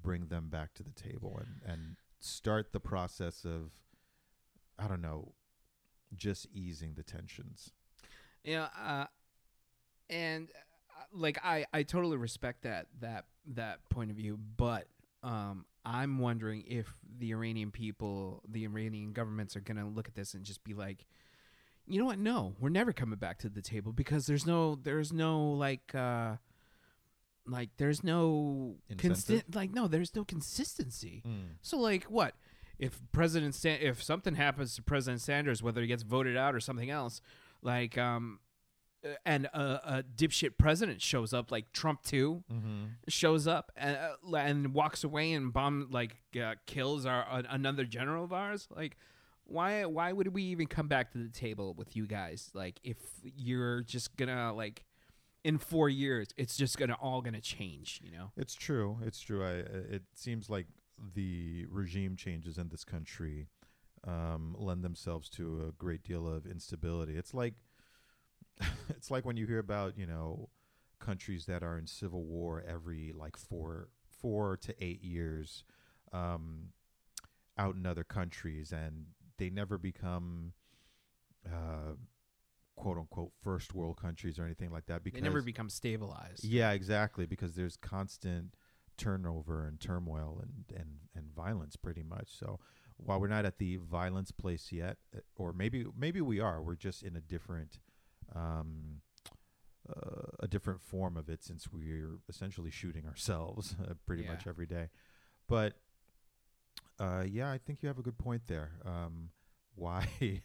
bring 0.00 0.26
them 0.26 0.48
back 0.48 0.74
to 0.74 0.82
the 0.82 0.92
table 0.92 1.40
and 1.40 1.72
and 1.72 1.96
start 2.20 2.72
the 2.72 2.80
process 2.80 3.44
of 3.44 3.72
I 4.78 4.86
don't 4.86 5.02
know, 5.02 5.32
just 6.16 6.46
easing 6.52 6.94
the 6.94 7.02
tensions. 7.02 7.72
Yeah, 8.44 8.68
uh, 8.80 9.06
and 10.08 10.48
uh, 10.90 11.04
like 11.12 11.38
I, 11.44 11.66
I 11.72 11.82
totally 11.82 12.16
respect 12.16 12.62
that 12.62 12.86
that 13.00 13.24
that 13.54 13.88
point 13.88 14.10
of 14.10 14.16
view, 14.16 14.38
but 14.56 14.86
um, 15.22 15.64
I'm 15.84 16.18
wondering 16.18 16.64
if 16.66 16.94
the 17.18 17.32
Iranian 17.32 17.70
people, 17.70 18.42
the 18.48 18.64
Iranian 18.64 19.12
governments, 19.12 19.56
are 19.56 19.60
gonna 19.60 19.88
look 19.88 20.06
at 20.06 20.14
this 20.14 20.34
and 20.34 20.44
just 20.44 20.62
be 20.62 20.74
like, 20.74 21.06
you 21.88 21.98
know 21.98 22.04
what? 22.06 22.18
No, 22.18 22.54
we're 22.60 22.68
never 22.68 22.92
coming 22.92 23.18
back 23.18 23.38
to 23.38 23.48
the 23.48 23.62
table 23.62 23.92
because 23.92 24.26
there's 24.26 24.46
no, 24.46 24.74
there's 24.76 25.12
no 25.12 25.50
like, 25.52 25.94
uh, 25.94 26.36
like 27.46 27.70
there's 27.78 28.04
no 28.04 28.76
Incentive? 28.88 29.00
consist, 29.26 29.54
like 29.54 29.72
no, 29.72 29.88
there's 29.88 30.14
no 30.14 30.24
consistency. 30.24 31.22
So 31.62 31.78
like 31.78 32.04
what? 32.04 32.34
If 32.78 33.00
President 33.10 33.54
Sa- 33.54 33.70
if 33.80 34.02
something 34.02 34.34
happens 34.36 34.74
to 34.76 34.82
President 34.82 35.20
Sanders, 35.20 35.62
whether 35.62 35.80
he 35.80 35.86
gets 35.86 36.02
voted 36.02 36.36
out 36.36 36.54
or 36.54 36.60
something 36.60 36.90
else, 36.90 37.20
like 37.62 37.98
um, 37.98 38.38
uh, 39.04 39.14
and 39.26 39.46
a, 39.46 39.96
a 39.98 40.04
dipshit 40.14 40.58
president 40.58 41.00
shows 41.02 41.32
up, 41.32 41.50
like 41.50 41.72
Trump 41.72 42.02
too, 42.02 42.44
Mm-hmm. 42.52 42.84
shows 43.08 43.46
up 43.48 43.72
and, 43.76 43.96
uh, 43.96 44.36
and 44.36 44.74
walks 44.74 45.02
away 45.02 45.32
and 45.32 45.52
bomb 45.52 45.88
like 45.90 46.16
uh, 46.40 46.54
kills 46.66 47.04
our 47.06 47.26
uh, 47.28 47.42
another 47.48 47.84
general 47.84 48.24
of 48.24 48.32
ours, 48.32 48.68
like. 48.74 48.96
Why? 49.48 49.84
Why 49.84 50.12
would 50.12 50.28
we 50.28 50.42
even 50.44 50.66
come 50.66 50.88
back 50.88 51.10
to 51.12 51.18
the 51.18 51.30
table 51.30 51.74
with 51.74 51.96
you 51.96 52.06
guys? 52.06 52.50
Like, 52.54 52.80
if 52.84 52.98
you're 53.22 53.82
just 53.82 54.16
gonna 54.16 54.52
like, 54.52 54.84
in 55.42 55.58
four 55.58 55.88
years, 55.88 56.28
it's 56.36 56.56
just 56.56 56.78
gonna 56.78 56.96
all 57.00 57.20
gonna 57.22 57.40
change. 57.40 58.00
You 58.04 58.12
know? 58.12 58.30
It's 58.36 58.54
true. 58.54 58.98
It's 59.04 59.20
true. 59.20 59.44
I, 59.44 59.52
it 59.94 60.02
seems 60.14 60.48
like 60.48 60.66
the 61.14 61.66
regime 61.70 62.16
changes 62.16 62.58
in 62.58 62.68
this 62.68 62.84
country 62.84 63.48
um, 64.06 64.54
lend 64.58 64.84
themselves 64.84 65.28
to 65.30 65.66
a 65.68 65.72
great 65.72 66.02
deal 66.04 66.28
of 66.28 66.46
instability. 66.46 67.16
It's 67.16 67.34
like 67.34 67.54
it's 68.90 69.10
like 69.10 69.24
when 69.24 69.36
you 69.36 69.46
hear 69.46 69.58
about 69.58 69.96
you 69.96 70.06
know 70.06 70.48
countries 70.98 71.46
that 71.46 71.62
are 71.62 71.78
in 71.78 71.86
civil 71.86 72.24
war 72.24 72.62
every 72.66 73.12
like 73.16 73.36
four 73.36 73.88
four 74.20 74.56
to 74.56 74.74
eight 74.84 75.02
years 75.02 75.64
um, 76.12 76.70
out 77.56 77.74
in 77.74 77.86
other 77.86 78.04
countries, 78.04 78.72
and 78.72 79.06
they 79.38 79.50
never 79.50 79.78
become 79.78 80.52
uh, 81.46 81.94
quote 82.76 82.98
unquote 82.98 83.32
first 83.42 83.74
world 83.74 84.00
countries 84.00 84.38
or 84.38 84.44
anything 84.44 84.70
like 84.70 84.86
that 84.86 85.02
because 85.02 85.20
They 85.20 85.24
never 85.24 85.42
become 85.42 85.68
stabilized. 85.68 86.44
yeah, 86.44 86.72
exactly. 86.72 87.26
Because 87.26 87.54
there's 87.54 87.76
constant 87.76 88.54
turnover 88.96 89.66
and 89.66 89.80
turmoil 89.80 90.40
and, 90.42 90.78
and, 90.78 90.98
and 91.14 91.32
violence, 91.34 91.76
pretty 91.76 92.02
much. 92.02 92.28
So 92.36 92.58
while 92.96 93.20
we're 93.20 93.28
not 93.28 93.44
at 93.46 93.58
the 93.58 93.76
violence 93.76 94.32
place 94.32 94.72
yet, 94.72 94.98
uh, 95.16 95.20
or 95.36 95.52
maybe 95.52 95.84
maybe 95.96 96.20
we 96.20 96.40
are, 96.40 96.60
we're 96.60 96.74
just 96.76 97.02
in 97.02 97.16
a 97.16 97.20
different 97.20 97.78
um, 98.34 99.00
uh, 99.88 100.26
a 100.40 100.48
different 100.48 100.82
form 100.82 101.16
of 101.16 101.28
it 101.28 101.42
since 101.42 101.68
we're 101.72 102.18
essentially 102.28 102.70
shooting 102.70 103.06
ourselves 103.06 103.74
uh, 103.88 103.94
pretty 104.06 104.22
Yeah. 104.24 104.30
much 104.32 104.46
every 104.46 104.66
day. 104.66 104.88
But 105.48 105.74
uh, 106.98 107.24
yeah, 107.26 107.50
I 107.50 107.58
think 107.58 107.82
you 107.82 107.88
have 107.88 107.98
a 107.98 108.02
good 108.02 108.18
point 108.18 108.42
there. 108.46 108.70
Um, 108.84 109.30
why? 109.74 110.06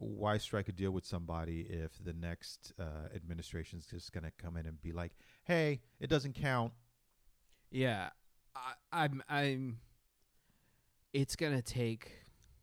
Why 0.00 0.38
strike 0.38 0.68
a 0.68 0.72
deal 0.72 0.92
with 0.92 1.04
somebody 1.04 1.62
if 1.68 1.90
the 2.04 2.12
next 2.12 2.72
uh, 2.78 3.08
administration 3.16 3.80
is 3.80 3.86
just 3.86 4.12
going 4.12 4.22
to 4.22 4.30
come 4.40 4.56
in 4.56 4.64
and 4.66 4.80
be 4.80 4.92
like, 4.92 5.10
"Hey, 5.44 5.80
it 5.98 6.08
doesn't 6.08 6.34
count." 6.36 6.72
Yeah, 7.72 8.10
I, 8.54 8.74
I'm. 8.92 9.22
I'm. 9.28 9.78
It's 11.12 11.34
gonna 11.34 11.62
take. 11.62 12.12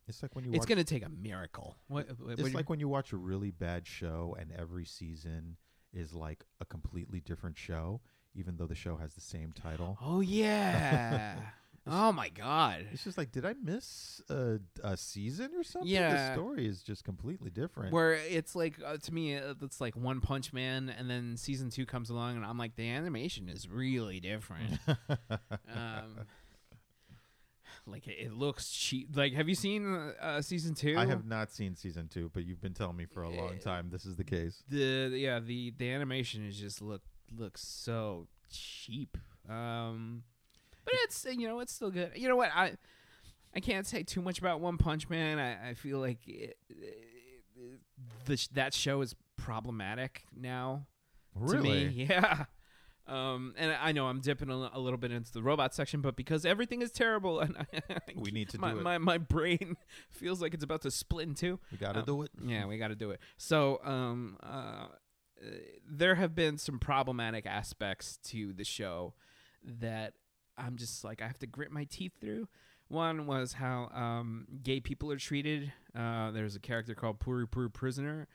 It's 0.07 0.21
like 0.23 0.33
when 0.33 0.45
you 0.45 0.51
It's 0.51 0.59
watch. 0.59 0.69
gonna 0.69 0.85
take 0.85 1.05
a 1.05 1.09
miracle. 1.09 1.75
What? 1.89 2.07
what- 2.07 2.19
what 2.21 2.39
it's 2.39 2.49
do 2.49 2.55
like 2.55 2.69
when 2.69 2.79
you 2.79 2.87
watch 2.87 3.11
a 3.11 3.17
really 3.17 3.51
bad 3.51 3.85
show 3.85 4.37
and 4.39 4.53
every 4.53 4.85
season 4.85 5.57
is 5.93 6.13
like 6.13 6.45
a 6.61 6.65
completely 6.65 7.19
different 7.19 7.57
show, 7.57 7.99
even 8.33 8.55
though 8.55 8.67
the 8.67 8.75
show 8.75 8.95
has 8.95 9.13
the 9.15 9.21
same 9.21 9.51
title. 9.51 9.97
Oh 10.01 10.21
yeah. 10.21 11.35
oh 11.87 12.11
my 12.11 12.29
god. 12.29 12.85
It's 12.91 13.03
just 13.03 13.17
like, 13.17 13.31
did 13.31 13.45
I 13.45 13.53
miss 13.61 14.21
a, 14.29 14.59
a 14.83 14.97
season 14.97 15.51
or 15.55 15.63
something? 15.63 15.89
Yeah. 15.89 16.29
the 16.29 16.33
story 16.33 16.65
is 16.67 16.81
just 16.81 17.03
completely 17.03 17.49
different. 17.49 17.93
Where 17.93 18.13
it's 18.13 18.55
like 18.55 18.75
uh, 18.85 18.97
to 18.97 19.13
me, 19.13 19.35
uh, 19.37 19.53
it's 19.61 19.79
like 19.79 19.95
One 19.95 20.21
Punch 20.21 20.51
Man, 20.53 20.89
and 20.89 21.09
then 21.09 21.37
season 21.37 21.69
two 21.69 21.85
comes 21.85 22.09
along, 22.09 22.37
and 22.37 22.45
I'm 22.45 22.57
like, 22.57 22.75
the 22.75 22.89
animation 22.89 23.49
is 23.49 23.69
really 23.69 24.19
different. 24.19 24.79
um, 25.29 26.25
like 27.87 28.07
it, 28.07 28.17
it 28.19 28.33
looks 28.33 28.71
cheap. 28.71 29.09
Like, 29.15 29.33
have 29.33 29.47
you 29.47 29.55
seen 29.55 29.95
uh, 30.19 30.41
season 30.41 30.73
two? 30.73 30.95
I 30.97 31.05
have 31.05 31.25
not 31.25 31.51
seen 31.51 31.75
season 31.75 32.07
two, 32.07 32.31
but 32.33 32.45
you've 32.45 32.61
been 32.61 32.73
telling 32.73 32.97
me 32.97 33.05
for 33.05 33.21
a 33.23 33.29
long 33.29 33.53
Eh, 33.55 33.59
time 33.59 33.89
this 33.91 34.05
is 34.05 34.15
the 34.15 34.23
case. 34.23 34.63
the 34.69 35.11
yeah 35.13 35.39
the 35.39 35.71
the 35.77 35.91
animation 35.91 36.45
is 36.47 36.57
just 36.59 36.81
look 36.81 37.01
looks 37.35 37.61
so 37.61 38.27
cheap 38.51 39.17
um 39.49 40.23
but 40.85 40.93
it's 41.03 41.25
you 41.25 41.47
know 41.47 41.59
it's 41.59 41.73
still 41.73 41.91
good. 41.91 42.11
You 42.15 42.29
know 42.29 42.35
what? 42.37 42.51
I 42.53 42.73
i 43.55 43.59
can't 43.59 43.87
say 43.87 44.03
too 44.03 44.21
much 44.21 44.39
about 44.39 44.59
one 44.61 44.77
punch 44.77 45.09
man. 45.09 45.39
I, 45.39 45.69
I 45.71 45.73
feel 45.73 45.99
like 45.99 46.19
it, 46.27 46.57
it, 46.69 46.97
the, 48.25 48.47
that 48.53 48.73
show 48.73 49.01
is 49.01 49.15
problematic 49.37 50.23
now 50.35 50.87
to 51.49 51.57
me. 51.61 51.85
Yeah. 52.09 52.45
Um 53.07 53.53
and 53.57 53.71
i 53.71 53.91
know 53.91 54.07
i'm 54.07 54.19
dipping 54.19 54.49
a, 54.49 54.69
a 54.73 54.79
little 54.79 54.97
bit 54.97 55.11
into 55.11 55.31
the 55.31 55.43
robot 55.43 55.75
section 55.75 56.01
but 56.01 56.15
because 56.15 56.43
everything 56.43 56.81
is 56.81 56.91
terrible 56.91 57.39
and 57.43 57.55
I, 57.55 57.81
We 58.15 58.31
need 58.31 58.49
to 58.49 58.59
my, 58.59 58.71
do 58.71 58.79
it. 58.79 58.83
my 58.83 58.97
my 58.97 59.17
brain 59.19 59.75
feels 60.09 60.41
like 60.41 60.55
it's 60.55 60.63
about 60.63 60.81
to 60.81 60.91
split 60.91 61.27
in 61.27 61.35
two. 61.35 61.59
We 61.71 61.77
got 61.77 61.91
to 61.93 61.99
Um, 61.99 62.05
do 62.05 62.21
it. 62.23 62.31
yeah, 62.43 62.65
we 62.65 62.77
got 62.79 62.87
to 62.87 62.95
do 62.95 63.11
it. 63.11 63.19
So, 63.37 63.79
um, 63.83 64.37
uh, 64.41 64.87
there 65.87 66.15
have 66.15 66.33
been 66.33 66.57
some 66.57 66.79
problematic 66.79 67.45
aspects 67.45 68.17
to 68.31 68.53
the 68.53 68.63
show 68.63 69.13
that 69.63 70.13
I'm 70.57 70.77
just 70.77 71.03
like 71.03 71.21
I 71.21 71.27
have 71.27 71.39
to 71.39 71.47
grit 71.47 71.71
my 71.71 71.85
teeth 71.85 72.13
through. 72.19 72.47
One 72.87 73.25
was 73.25 73.53
how 73.53 73.89
um, 73.93 74.45
gay 74.61 74.79
people 74.79 75.11
are 75.11 75.17
treated. 75.17 75.73
Uh, 75.95 76.31
there's 76.31 76.55
a 76.55 76.59
character 76.59 76.93
called 76.93 77.19
Puri 77.19 77.47
Puri 77.47 77.69
Prisoner. 77.69 78.27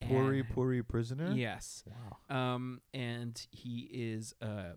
Puri 0.00 0.42
Puri 0.42 0.82
prisoner. 0.82 1.32
Yes. 1.32 1.84
Wow. 2.30 2.36
Um, 2.54 2.80
and 2.94 3.46
he 3.50 3.88
is 3.92 4.34
uh, 4.40 4.74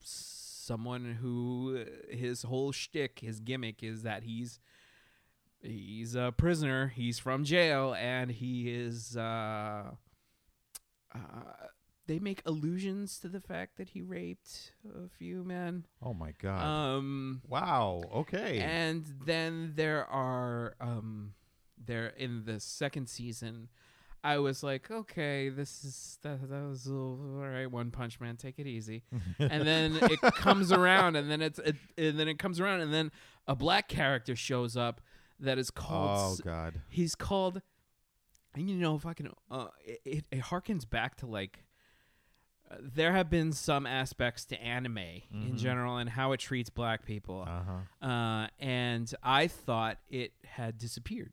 someone 0.00 1.18
who 1.20 1.84
uh, 1.84 2.16
his 2.16 2.42
whole 2.42 2.72
shtick, 2.72 3.20
his 3.20 3.40
gimmick 3.40 3.82
is 3.82 4.02
that 4.02 4.22
he's 4.22 4.60
he's 5.60 6.14
a 6.14 6.32
prisoner. 6.36 6.88
He's 6.88 7.18
from 7.18 7.44
jail, 7.44 7.94
and 7.94 8.30
he 8.30 8.72
is. 8.72 9.16
Uh, 9.16 9.90
uh, 11.14 11.18
they 12.06 12.18
make 12.18 12.42
allusions 12.44 13.18
to 13.20 13.28
the 13.28 13.40
fact 13.40 13.76
that 13.78 13.90
he 13.90 14.02
raped 14.02 14.72
a 14.86 15.08
few 15.08 15.42
men. 15.44 15.86
Oh 16.02 16.14
my 16.14 16.32
god. 16.40 16.62
Um, 16.62 17.42
wow. 17.48 18.02
Okay. 18.14 18.58
and 18.60 19.04
then 19.24 19.72
there 19.76 20.04
are 20.06 20.74
um 20.80 21.34
there 21.82 22.08
in 22.08 22.44
the 22.44 22.60
second 22.60 23.08
season 23.08 23.68
I 24.24 24.38
was 24.38 24.62
like, 24.62 24.90
okay, 24.90 25.50
this 25.50 25.84
is 25.84 26.18
that, 26.22 26.48
that 26.48 26.66
was 26.66 26.88
all 26.88 27.18
right. 27.18 27.70
One 27.70 27.90
Punch 27.90 28.18
Man, 28.20 28.36
take 28.36 28.58
it 28.58 28.66
easy. 28.66 29.02
And 29.38 29.66
then 29.66 29.98
it 30.00 30.18
comes 30.20 30.72
around, 30.72 31.16
and 31.16 31.30
then 31.30 31.42
it's 31.42 31.58
it, 31.58 31.76
and 31.98 32.18
then 32.18 32.28
it 32.28 32.38
comes 32.38 32.58
around, 32.58 32.80
and 32.80 32.92
then 32.92 33.12
a 33.46 33.54
black 33.54 33.86
character 33.86 34.34
shows 34.34 34.78
up 34.78 35.02
that 35.40 35.58
is 35.58 35.70
called. 35.70 36.40
oh 36.40 36.42
god. 36.42 36.80
He's 36.88 37.14
called, 37.14 37.60
and 38.54 38.70
you 38.70 38.76
know, 38.76 38.96
if 38.96 39.04
I 39.04 39.12
can, 39.12 39.28
uh, 39.50 39.66
it, 39.84 40.00
it, 40.06 40.24
it 40.30 40.40
harkens 40.44 40.88
back 40.88 41.16
to 41.16 41.26
like 41.26 41.64
there 42.80 43.12
have 43.12 43.30
been 43.30 43.52
some 43.52 43.86
aspects 43.86 44.44
to 44.46 44.60
anime 44.62 44.98
in 44.98 45.22
Mhm. 45.32 45.58
general 45.58 45.96
and 45.98 46.08
how 46.10 46.32
it 46.32 46.40
treats 46.40 46.70
black 46.70 47.04
people. 47.04 47.42
Uh 47.46 47.62
huh. 48.00 48.06
Uh, 48.06 48.48
and 48.58 49.12
I 49.22 49.46
thought 49.48 49.98
it 50.08 50.32
had 50.44 50.78
disappeared. 50.78 51.32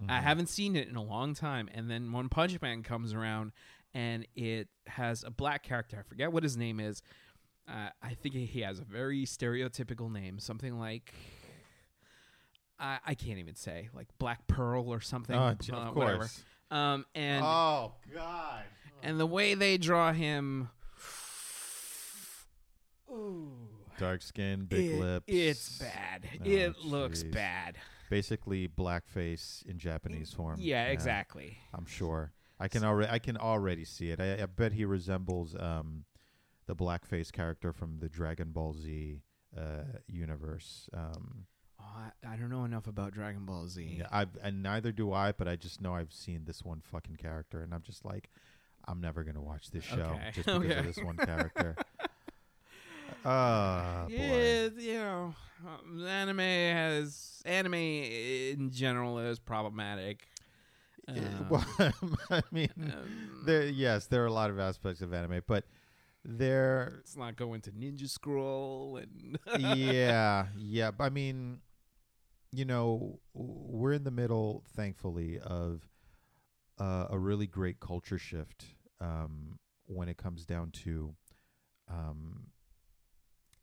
Mm-hmm. 0.00 0.10
I 0.10 0.20
haven't 0.20 0.48
seen 0.48 0.74
it 0.76 0.88
in 0.88 0.96
a 0.96 1.02
long 1.02 1.34
time. 1.34 1.68
And 1.72 1.90
then 1.90 2.10
One 2.12 2.28
Punch 2.28 2.60
Man 2.60 2.82
comes 2.82 3.12
around 3.14 3.52
and 3.92 4.26
it 4.34 4.68
has 4.86 5.22
a 5.24 5.30
black 5.30 5.62
character. 5.62 5.98
I 5.98 6.02
forget 6.02 6.32
what 6.32 6.42
his 6.42 6.56
name 6.56 6.80
is. 6.80 7.02
Uh, 7.68 7.88
I 8.02 8.14
think 8.14 8.34
he 8.34 8.60
has 8.60 8.78
a 8.80 8.84
very 8.84 9.24
stereotypical 9.24 10.10
name, 10.12 10.38
something 10.38 10.78
like. 10.78 11.14
I, 12.78 12.98
I 13.06 13.14
can't 13.14 13.38
even 13.38 13.54
say 13.54 13.88
like 13.94 14.08
Black 14.18 14.46
Pearl 14.48 14.88
or 14.88 15.00
something. 15.00 15.36
Oh, 15.36 15.54
uh, 15.72 15.76
of 15.76 15.94
whatever. 15.96 16.18
course. 16.18 16.44
Um, 16.70 17.06
and 17.14 17.42
oh 17.44 17.92
God. 18.12 18.64
And 19.04 19.20
the 19.20 19.26
way 19.26 19.54
they 19.54 19.76
draw 19.78 20.12
him, 20.12 20.68
ooh, 23.10 23.50
Dark 23.98 24.22
skin, 24.22 24.64
big 24.64 24.92
it- 24.92 25.00
lips. 25.00 25.24
It's 25.28 25.78
bad. 25.78 26.28
Oh, 26.40 26.48
it 26.48 26.78
looks 26.84 27.22
jeez. 27.22 27.32
bad. 27.32 27.76
Basically, 28.10 28.68
blackface 28.68 29.64
in 29.66 29.78
Japanese 29.78 30.32
form. 30.32 30.56
Yeah, 30.60 30.86
exactly. 30.86 31.58
I'm 31.72 31.86
sure. 31.86 32.32
I 32.60 32.68
can 32.68 32.84
already. 32.84 33.10
I 33.10 33.18
can 33.18 33.36
already 33.36 33.84
see 33.84 34.10
it. 34.10 34.20
I, 34.20 34.42
I 34.42 34.46
bet 34.46 34.72
he 34.72 34.84
resembles 34.84 35.54
um, 35.58 36.04
the 36.66 36.76
blackface 36.76 37.32
character 37.32 37.72
from 37.72 37.98
the 38.00 38.08
Dragon 38.08 38.50
Ball 38.50 38.74
Z 38.74 39.22
uh, 39.56 39.60
universe. 40.06 40.88
Um, 40.92 41.46
Oh, 41.80 41.84
I, 42.24 42.32
I 42.34 42.36
don't 42.36 42.48
know 42.50 42.64
enough 42.64 42.86
about 42.86 43.12
Dragon 43.12 43.44
Ball 43.44 43.66
Z. 43.66 43.96
yeah, 43.98 44.06
I 44.10 44.26
and 44.42 44.62
neither 44.62 44.90
do 44.92 45.12
I. 45.12 45.32
But 45.32 45.48
I 45.48 45.56
just 45.56 45.80
know 45.82 45.94
I've 45.94 46.12
seen 46.12 46.44
this 46.46 46.64
one 46.64 46.80
fucking 46.80 47.16
character, 47.16 47.62
and 47.62 47.74
I'm 47.74 47.82
just 47.82 48.04
like, 48.04 48.30
I'm 48.86 49.00
never 49.00 49.24
gonna 49.24 49.42
watch 49.42 49.70
this 49.70 49.84
show 49.84 49.96
Okay, 49.96 50.30
just 50.34 50.46
because 50.46 50.64
okay. 50.64 50.78
of 50.78 50.86
this 50.86 50.98
one 50.98 51.16
character. 51.16 51.76
Ah, 53.26 54.04
boy. 54.06 54.70
you 54.76 54.94
know, 54.94 55.34
um, 55.66 56.06
anime 56.06 56.38
has 56.38 57.40
anime 57.46 57.74
in 57.74 58.70
general 58.70 59.18
is 59.18 59.38
problematic. 59.38 60.28
Um, 61.08 61.46
well, 61.50 61.66
I 62.30 62.42
mean, 62.50 62.70
um, 62.78 63.42
there. 63.46 63.66
Yes, 63.66 64.06
there 64.06 64.22
are 64.22 64.26
a 64.26 64.32
lot 64.32 64.50
of 64.50 64.58
aspects 64.58 65.00
of 65.00 65.12
anime, 65.14 65.42
but 65.46 65.64
there. 66.24 66.92
let's 66.96 67.16
not 67.16 67.36
go 67.36 67.54
into 67.54 67.70
Ninja 67.70 68.08
Scroll 68.08 68.98
and 68.98 69.38
yeah, 69.58 70.46
yeah. 70.56 70.90
I 70.98 71.08
mean, 71.08 71.60
you 72.52 72.64
know, 72.64 73.20
we're 73.32 73.92
in 73.92 74.04
the 74.04 74.10
middle, 74.10 74.64
thankfully, 74.76 75.38
of 75.38 75.82
uh, 76.78 77.06
a 77.10 77.18
really 77.18 77.46
great 77.46 77.80
culture 77.80 78.18
shift 78.18 78.66
um, 79.00 79.58
when 79.86 80.08
it 80.08 80.16
comes 80.16 80.44
down 80.44 80.70
to 80.70 81.14
um, 81.90 82.48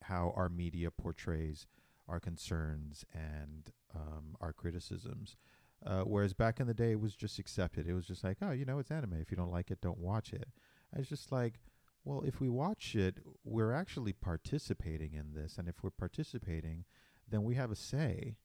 how 0.04 0.34
our 0.36 0.50
media 0.50 0.92
portrays 0.92 1.68
our 2.08 2.20
concerns 2.20 3.06
and 3.14 3.72
um, 3.96 4.36
our 4.40 4.54
criticisms. 4.54 5.38
Uh, 5.86 6.02
whereas 6.02 6.34
back 6.34 6.60
in 6.60 6.68
the 6.68 6.74
day, 6.74 6.92
it 6.92 7.00
was 7.00 7.16
just 7.16 7.40
accepted. 7.40 7.88
It 7.88 7.94
was 7.94 8.06
just 8.06 8.24
like, 8.24 8.38
oh, 8.42 8.52
you 8.52 8.66
know, 8.66 8.80
it's 8.80 8.92
anime. 8.92 9.20
If 9.20 9.32
you 9.32 9.38
don't 9.38 9.52
like 9.52 9.72
it, 9.72 9.82
don't 9.82 9.98
watch 9.98 10.34
it. 10.34 10.48
I 10.94 11.00
was 11.00 11.10
just 11.10 11.32
like, 11.32 11.60
well, 12.04 12.22
if 12.22 12.40
we 12.40 12.50
watch 12.50 12.96
it, 12.96 13.18
we're 13.44 13.74
actually 13.74 14.14
participating 14.14 15.14
in 15.14 15.34
this. 15.34 15.58
And 15.58 15.68
if 15.68 15.84
we're 15.84 15.90
participating, 15.90 16.86
then 17.28 17.44
we 17.44 17.56
have 17.56 17.72
a 17.72 17.76
say. 17.76 18.36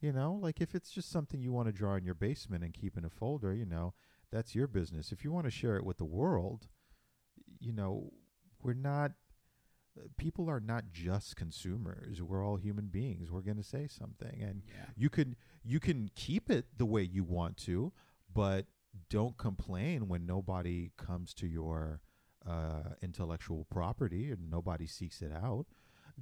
You 0.00 0.12
know, 0.12 0.32
like 0.34 0.60
if 0.60 0.74
it's 0.74 0.90
just 0.90 1.10
something 1.10 1.40
you 1.40 1.52
want 1.52 1.68
to 1.68 1.72
draw 1.72 1.94
in 1.94 2.04
your 2.04 2.16
basement 2.16 2.64
and 2.64 2.74
keep 2.74 2.98
in 2.98 3.04
a 3.04 3.10
folder, 3.10 3.54
you 3.54 3.64
know, 3.64 3.94
that's 4.32 4.54
your 4.54 4.66
business. 4.66 5.12
If 5.12 5.24
you 5.24 5.30
want 5.30 5.44
to 5.44 5.50
share 5.50 5.76
it 5.76 5.84
with 5.84 5.98
the 5.98 6.04
world, 6.04 6.66
you 7.60 7.72
know, 7.72 8.12
we're 8.62 8.72
not, 8.72 9.12
uh, 9.98 10.06
people 10.16 10.48
are 10.48 10.60
not 10.60 10.84
just 10.92 11.36
consumers. 11.36 12.22
We're 12.22 12.44
all 12.44 12.56
human 12.56 12.86
beings. 12.86 13.30
We're 13.30 13.42
going 13.42 13.58
to 13.58 13.62
say 13.62 13.86
something. 13.86 14.40
And 14.42 14.62
yeah. 14.66 14.86
you 14.96 15.10
can 15.10 15.36
you 15.62 15.78
can 15.78 16.10
keep 16.14 16.50
it 16.50 16.66
the 16.76 16.86
way 16.86 17.02
you 17.02 17.22
want 17.22 17.56
to, 17.58 17.92
but 18.32 18.66
don't 19.10 19.36
complain 19.36 20.08
when 20.08 20.26
nobody 20.26 20.90
comes 20.96 21.34
to 21.34 21.46
your 21.46 22.00
uh, 22.48 22.94
intellectual 23.02 23.66
property 23.70 24.30
and 24.30 24.50
nobody 24.50 24.86
seeks 24.86 25.22
it 25.22 25.32
out. 25.32 25.66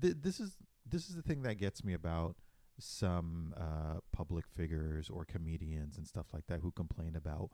Th- 0.01 0.17
this 0.21 0.41
is 0.41 0.57
this 0.85 1.09
is 1.09 1.15
the 1.15 1.23
thing 1.23 1.43
that 1.43 1.59
gets 1.59 1.85
me 1.85 1.95
about 1.95 2.37
some 2.79 3.55
uh, 3.57 4.01
public 4.13 4.47
figures 4.47 5.11
or 5.11 5.25
comedians 5.25 5.97
and 5.97 6.07
stuff 6.07 6.27
like 6.33 6.47
that 6.47 6.61
who 6.61 6.73
complain 6.73 7.15
about 7.15 7.51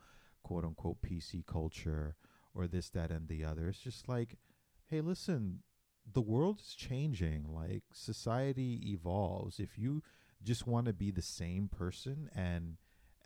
quote 0.46 0.64
unquote 0.64 1.02
PC 1.02 1.44
culture 1.44 2.14
or 2.54 2.68
this, 2.68 2.88
that, 2.90 3.10
and 3.10 3.26
the 3.26 3.44
other. 3.44 3.66
It's 3.66 3.80
just 3.80 4.08
like, 4.08 4.38
hey, 4.86 5.00
listen, 5.00 5.64
the 6.10 6.20
world 6.20 6.60
is 6.60 6.72
changing. 6.72 7.46
Like 7.52 7.82
society 7.92 8.80
evolves. 8.92 9.58
If 9.58 9.76
you 9.76 10.04
just 10.44 10.64
want 10.64 10.86
to 10.86 10.92
be 10.92 11.10
the 11.10 11.20
same 11.20 11.68
person 11.68 12.30
and 12.32 12.76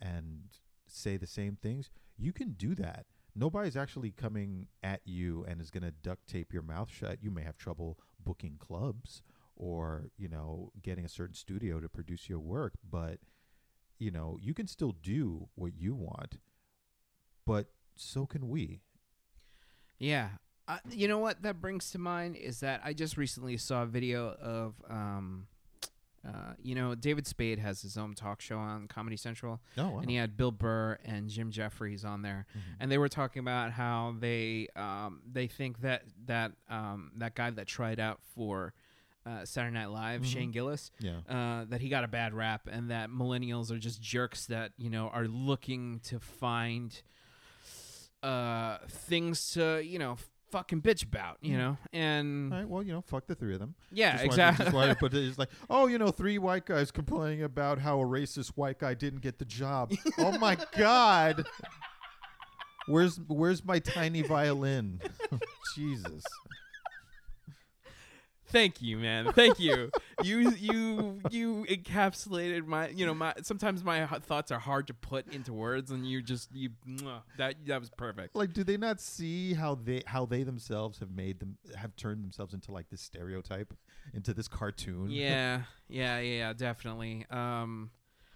and 0.01 0.45
say 0.87 1.19
the 1.19 1.27
same 1.27 1.59
things, 1.61 1.91
you 2.17 2.33
can 2.33 2.53
do 2.53 2.75
that. 2.77 3.05
Nobody's 3.37 3.77
actually 3.77 4.13
coming 4.13 4.69
at 4.83 5.03
you 5.05 5.45
and 5.47 5.61
is 5.61 5.71
going 5.71 5.85
to 5.85 5.91
duct 5.91 6.27
tape 6.27 6.55
your 6.55 6.63
mouth 6.63 6.91
shut. 6.91 7.19
You 7.21 7.31
may 7.31 7.43
have 7.43 7.59
trouble 7.59 7.99
booking 8.25 8.57
clubs 8.59 9.23
or, 9.57 10.07
you 10.17 10.29
know, 10.29 10.73
getting 10.83 11.05
a 11.05 11.09
certain 11.09 11.35
studio 11.35 11.81
to 11.81 11.89
produce 11.89 12.31
your 12.31 12.41
work, 12.41 12.73
but 12.91 13.19
you 13.99 14.11
know, 14.11 14.39
you 14.41 14.55
can 14.55 14.67
still 14.67 14.97
do 15.03 15.49
what 15.55 15.77
you 15.77 15.95
want. 15.95 16.39
But 17.47 17.67
so 17.97 18.27
can 18.27 18.49
we. 18.49 18.81
Yeah. 19.99 20.31
Uh, 20.69 20.79
you 20.91 21.09
know 21.09 21.19
what 21.19 21.43
that 21.43 21.61
brings 21.61 21.91
to 21.91 21.99
mind 21.99 22.37
is 22.37 22.61
that 22.61 22.81
I 22.85 22.93
just 22.93 23.17
recently 23.17 23.57
saw 23.57 23.83
a 23.83 23.87
video 23.87 24.29
of, 24.41 24.75
um, 24.89 25.49
uh, 26.27 26.53
you 26.63 26.75
know, 26.75 26.95
David 26.95 27.27
Spade 27.27 27.59
has 27.59 27.83
his 27.83 27.97
own 27.97 28.15
talk 28.15 28.41
show 28.41 28.59
on 28.59 28.87
Comedy 28.87 29.17
Central, 29.17 29.61
Oh, 29.77 29.89
wow. 29.89 29.99
and 30.01 30.11
he 30.11 30.17
had 30.17 30.37
Bill 30.37 30.53
Burr 30.53 30.99
and 31.05 31.29
Jim 31.29 31.51
Jeffries 31.51 32.05
on 32.05 32.23
there, 32.23 32.47
Mhm. 32.55 32.61
and 32.79 32.93
they 32.93 32.99
were 32.99 33.09
talking 33.09 33.41
about 33.41 33.73
how 33.73 34.15
they 34.21 34.69
um, 34.77 35.23
they 35.27 35.47
think 35.49 35.81
that 35.81 36.05
that 36.27 36.53
um, 36.69 37.11
that 37.17 37.35
guy 37.35 37.51
that 37.51 37.67
tried 37.67 37.99
out 37.99 38.21
for 38.35 38.75
uh, 39.27 39.45
Saturday 39.45 39.75
Night 39.75 39.91
Live, 39.91 40.23
Mhm. 40.23 40.27
Shane 40.27 40.51
Gillis, 40.51 40.91
yeah. 40.99 41.21
uh, 41.29 41.65
that 41.67 41.81
he 41.81 41.89
got 41.89 42.05
a 42.05 42.09
bad 42.09 42.33
rap, 42.33 42.67
and 42.71 42.91
that 42.91 43.11
millennials 43.11 43.71
are 43.71 43.79
just 43.79 44.01
jerks 44.01 44.47
that 44.47 44.73
you 44.77 44.89
know 44.91 45.09
are 45.09 45.27
looking 45.27 46.01
to 46.01 46.21
find 46.21 47.03
uh, 48.23 48.79
things 48.89 49.53
to 49.53 49.81
you 49.85 49.99
know 49.99 50.17
fucking 50.51 50.83
bitch 50.83 51.05
about, 51.05 51.37
you 51.43 51.55
Mm. 51.55 51.59
know, 51.59 51.79
and 51.93 52.53
All 52.53 52.59
right, 52.59 52.69
well, 52.69 52.83
you 52.83 52.93
know, 52.93 53.03
fuck 53.03 53.25
the 53.29 53.37
three 53.37 53.55
of 53.55 53.61
them. 53.61 53.77
yeah, 53.93 54.11
Just 54.13 54.23
wanted- 54.23 54.27
exactly. 54.33 54.65
Just 54.65 54.75
wanted 54.75 54.89
to 54.95 54.99
put 54.99 55.15
it, 55.15 55.25
it's 55.25 55.39
like, 55.39 55.49
oh, 55.71 55.87
you 55.87 55.97
know, 55.97 56.09
three 56.11 56.39
white 56.39 56.67
guys 56.67 56.91
complaining 56.91 57.45
about 57.45 57.79
how 57.79 58.01
a 58.01 58.05
racist 58.05 58.49
white 58.57 58.81
guy 58.81 58.95
didn't 58.95 59.21
get 59.21 59.39
the 59.39 59.45
job. 59.45 59.93
oh 60.19 60.37
my 60.39 60.57
god. 60.77 61.47
Where's 62.89 63.21
where's 63.29 63.65
my 63.65 63.79
tiny 63.79 64.23
violin? 64.23 65.01
Jesus. 65.77 66.25
Thank 68.51 68.83
you, 68.83 68.99
man. 68.99 69.33
Thank 69.33 69.61
you. 69.61 69.91
you 70.23 70.51
you 70.51 71.21
you 71.31 71.67
encapsulated 71.69 72.67
my 72.67 72.89
you 72.89 73.07
know 73.07 73.15
my 73.15 73.35
sometimes 73.43 73.85
my 73.85 74.07
thoughts 74.07 74.51
are 74.51 74.59
hard 74.59 74.87
to 74.89 74.95
put 74.95 75.33
into 75.33 75.53
words, 75.53 75.91
and 75.91 76.07
you 76.07 76.23
just 76.23 76.55
you 76.55 76.71
that 77.39 77.55
that 77.67 77.81
was 77.81 77.91
perfect. 77.91 78.35
Like, 78.35 78.53
do 78.53 78.65
they 78.65 78.77
not 78.77 79.01
see 79.01 79.55
how 79.55 79.77
they 79.77 80.03
how 80.07 80.27
they 80.27 80.43
themselves 80.43 80.99
have 80.99 81.11
made 81.11 81.39
them 81.41 81.59
have 81.77 81.95
turned 81.97 82.25
themselves 82.25 82.55
into 82.55 82.73
like 82.73 82.89
this 82.91 83.01
stereotype, 83.01 83.73
into 84.13 84.35
this 84.35 84.49
cartoon? 84.49 85.11
Yeah, 85.11 85.63
yeah, 85.89 86.19
yeah, 86.19 86.53
definitely. 86.53 87.27
Um, 87.31 87.91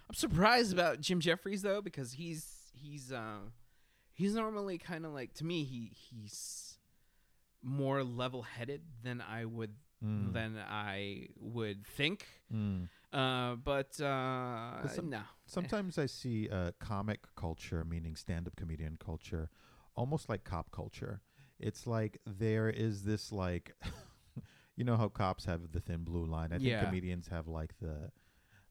I'm 0.09 0.15
surprised 0.15 0.71
about 0.71 1.01
Jim 1.01 1.19
Jeffries 1.19 1.61
though 1.61 1.81
because 1.81 2.13
he's 2.13 2.71
he's 2.73 3.11
uh, 3.11 3.39
he's 4.13 4.33
normally 4.35 4.77
kind 4.77 5.05
of 5.05 5.13
like 5.13 5.33
to 5.35 5.45
me 5.45 5.63
he 5.63 5.91
he's 5.93 6.77
more 7.61 8.03
level-headed 8.03 8.81
than 9.03 9.21
I 9.27 9.45
would 9.45 9.71
Mm, 10.03 10.33
than 10.33 10.57
I 10.57 11.27
would 11.39 11.85
think. 11.85 12.27
mm. 12.53 12.87
Uh, 13.13 13.55
but 13.55 13.99
uh, 14.01 14.87
some- 14.89 15.09
no. 15.09 15.21
Sometimes 15.45 15.97
I 15.97 16.05
see 16.07 16.49
uh, 16.49 16.71
comic 16.79 17.21
culture, 17.35 17.85
meaning 17.85 18.15
stand-up 18.15 18.55
comedian 18.55 18.97
culture, 19.03 19.49
almost 19.95 20.27
like 20.27 20.43
cop 20.43 20.71
culture. 20.71 21.21
It's 21.59 21.87
like 21.87 22.19
there 22.25 22.69
is 22.69 23.03
this 23.03 23.31
like, 23.31 23.73
you 24.75 24.83
know 24.83 24.97
how 24.97 25.07
cops 25.07 25.45
have 25.45 25.71
the 25.71 25.79
thin 25.79 26.03
blue 26.03 26.25
line. 26.25 26.51
I 26.51 26.57
think 26.57 26.67
Yeah. 26.69 26.83
comedians 26.83 27.27
have 27.29 27.47
like 27.47 27.73
the 27.79 28.11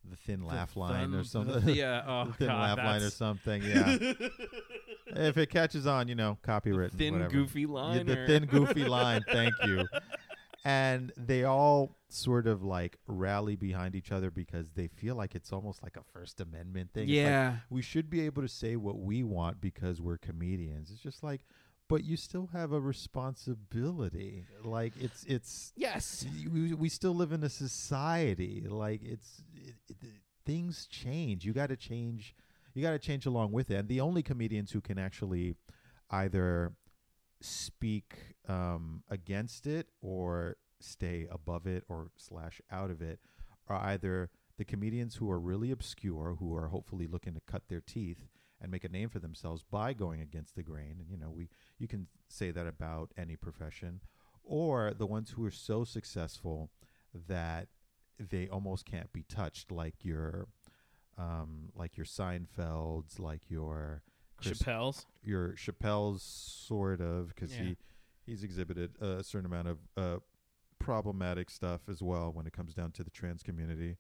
the 0.07 0.17
thin 0.17 0.41
The 0.41 0.47
laugh 0.49 0.77
line 0.77 1.13
thumb- 1.13 1.15
or 1.21 1.25
something. 1.25 1.69
Yeah. 1.75 2.03
Oh 2.07 2.25
the 2.27 2.33
thin 2.35 2.47
God, 2.49 2.61
laugh 2.61 2.79
line 2.87 3.03
or 3.03 3.11
something. 3.11 3.63
Yeah. 3.63 3.97
if 5.07 5.39
it 5.39 5.49
catches 5.49 5.87
on, 5.87 6.09
you 6.09 6.15
know, 6.15 6.37
copywritten. 6.43 6.99
thin 6.99 7.15
whatever. 7.15 7.31
goofy 7.33 7.63
Yeah, 7.63 7.67
line. 7.69 8.07
the 8.07 8.19
or- 8.21 8.27
thin 8.27 8.45
goofy 8.47 8.85
line. 8.85 9.23
Thank 9.33 9.55
you. 9.65 9.87
And 10.65 11.13
they 11.17 11.45
all 11.45 11.99
sort 12.09 12.47
of 12.47 12.63
like 12.63 12.97
rally 13.07 13.55
behind 13.55 13.95
each 13.95 14.11
other 14.11 14.31
because 14.31 14.71
they 14.75 14.87
feel 14.89 15.15
like 15.15 15.35
it's 15.35 15.53
almost 15.53 15.83
like 15.83 15.97
a 15.97 16.03
First 16.03 16.41
Amendment 16.41 16.93
thing. 16.95 17.05
It's 17.05 17.11
like, 17.11 17.17
Yeah. 17.27 17.57
we 17.69 17.83
should 17.83 18.09
be 18.09 18.23
able 18.23 18.41
to 18.43 18.49
say 18.49 18.77
what 18.77 18.99
we 18.99 19.23
want 19.23 19.61
because 19.61 20.01
we're 20.01 20.17
comedians. 20.17 20.91
It's 20.91 21.01
just 21.03 21.23
like, 21.23 21.43
but 21.87 22.03
you 22.03 22.17
still 22.17 22.49
have 22.55 22.73
a 22.73 22.81
responsibility. 22.81 24.47
Like 24.63 24.93
it's 24.99 25.25
it's 25.25 25.73
Yes. 25.77 26.25
we, 26.53 26.73
we 26.75 26.89
still 26.89 27.15
live 27.15 27.33
in 27.33 27.43
a 27.43 27.49
society. 27.51 28.65
Like 28.67 29.03
it's 29.05 29.43
it, 29.55 29.75
it, 29.89 29.97
things 30.47 30.87
change. 30.87 31.45
You 31.45 31.53
got 31.53 31.69
to 31.69 31.77
change. 31.77 32.35
You 32.75 32.83
got 32.83 32.91
to 32.93 32.99
change 32.99 33.27
along 33.27 33.53
with 33.53 33.71
it. 33.71 33.77
And 33.77 33.89
the 33.89 34.01
only 34.01 34.23
comedians 34.23 34.73
who 34.73 34.81
can 34.81 34.99
actually 34.99 35.55
either 36.11 36.73
speak 37.45 38.15
um, 38.49 39.03
against 39.11 39.67
it 39.67 39.89
or 40.01 40.57
stay 40.81 41.27
above 41.31 41.67
it 41.67 41.85
or 41.89 42.11
slash 42.17 42.61
out 42.71 42.91
of 42.91 43.01
it 43.01 43.21
are 43.69 43.79
either 43.79 44.31
the 44.59 44.65
comedians 44.65 45.17
who 45.17 45.31
are 45.31 45.41
really 45.41 45.71
obscure, 45.71 46.37
who 46.39 46.55
are 46.55 46.69
hopefully 46.69 47.07
looking 47.07 47.35
to 47.35 47.41
cut 47.41 47.63
their 47.69 47.81
teeth 47.81 48.27
and 48.61 48.71
make 48.71 48.85
a 48.85 48.89
name 48.89 49.09
for 49.09 49.19
themselves 49.19 49.65
by 49.71 49.93
going 49.93 50.21
against 50.21 50.55
the 50.55 50.63
grain. 50.63 50.97
And 50.99 51.11
you 51.11 51.17
know, 51.17 51.31
we 51.31 51.49
you 51.79 51.89
can 51.89 52.07
say 52.29 52.51
that 52.51 52.67
about 52.67 53.13
any 53.17 53.37
profession, 53.37 54.01
or 54.43 54.93
the 54.97 55.07
ones 55.07 55.31
who 55.31 55.45
are 55.45 55.51
so 55.51 55.85
successful 55.85 56.71
that 57.29 57.69
they 58.19 58.49
almost 58.49 58.85
can't 58.87 59.13
be 59.13 59.25
touched, 59.25 59.73
like 59.73 59.97
your 60.03 60.47
um, 61.19 61.71
like 61.75 61.97
your 61.97 62.07
Seinfelds, 62.07 63.19
like 63.19 63.51
your 63.51 64.03
Chris, 64.37 64.61
Chappelle's. 64.63 65.07
your 65.23 65.53
Chappelle's, 65.53 66.23
sort 66.23 67.01
of, 67.01 67.29
because 67.29 67.55
Yeah. 67.57 67.63
he 67.65 67.77
he's 68.27 68.43
exhibited 68.43 68.97
a 69.03 69.23
certain 69.23 69.45
amount 69.47 69.69
of 69.69 69.79
uh, 69.97 70.19
problematic 70.79 71.51
stuff 71.51 71.83
as 71.89 72.03
well 72.03 72.33
when 72.33 72.47
it 72.47 72.53
comes 72.53 72.73
down 72.75 72.91
to 72.93 73.05
the 73.05 73.11
trans 73.11 73.43
community. 73.43 73.97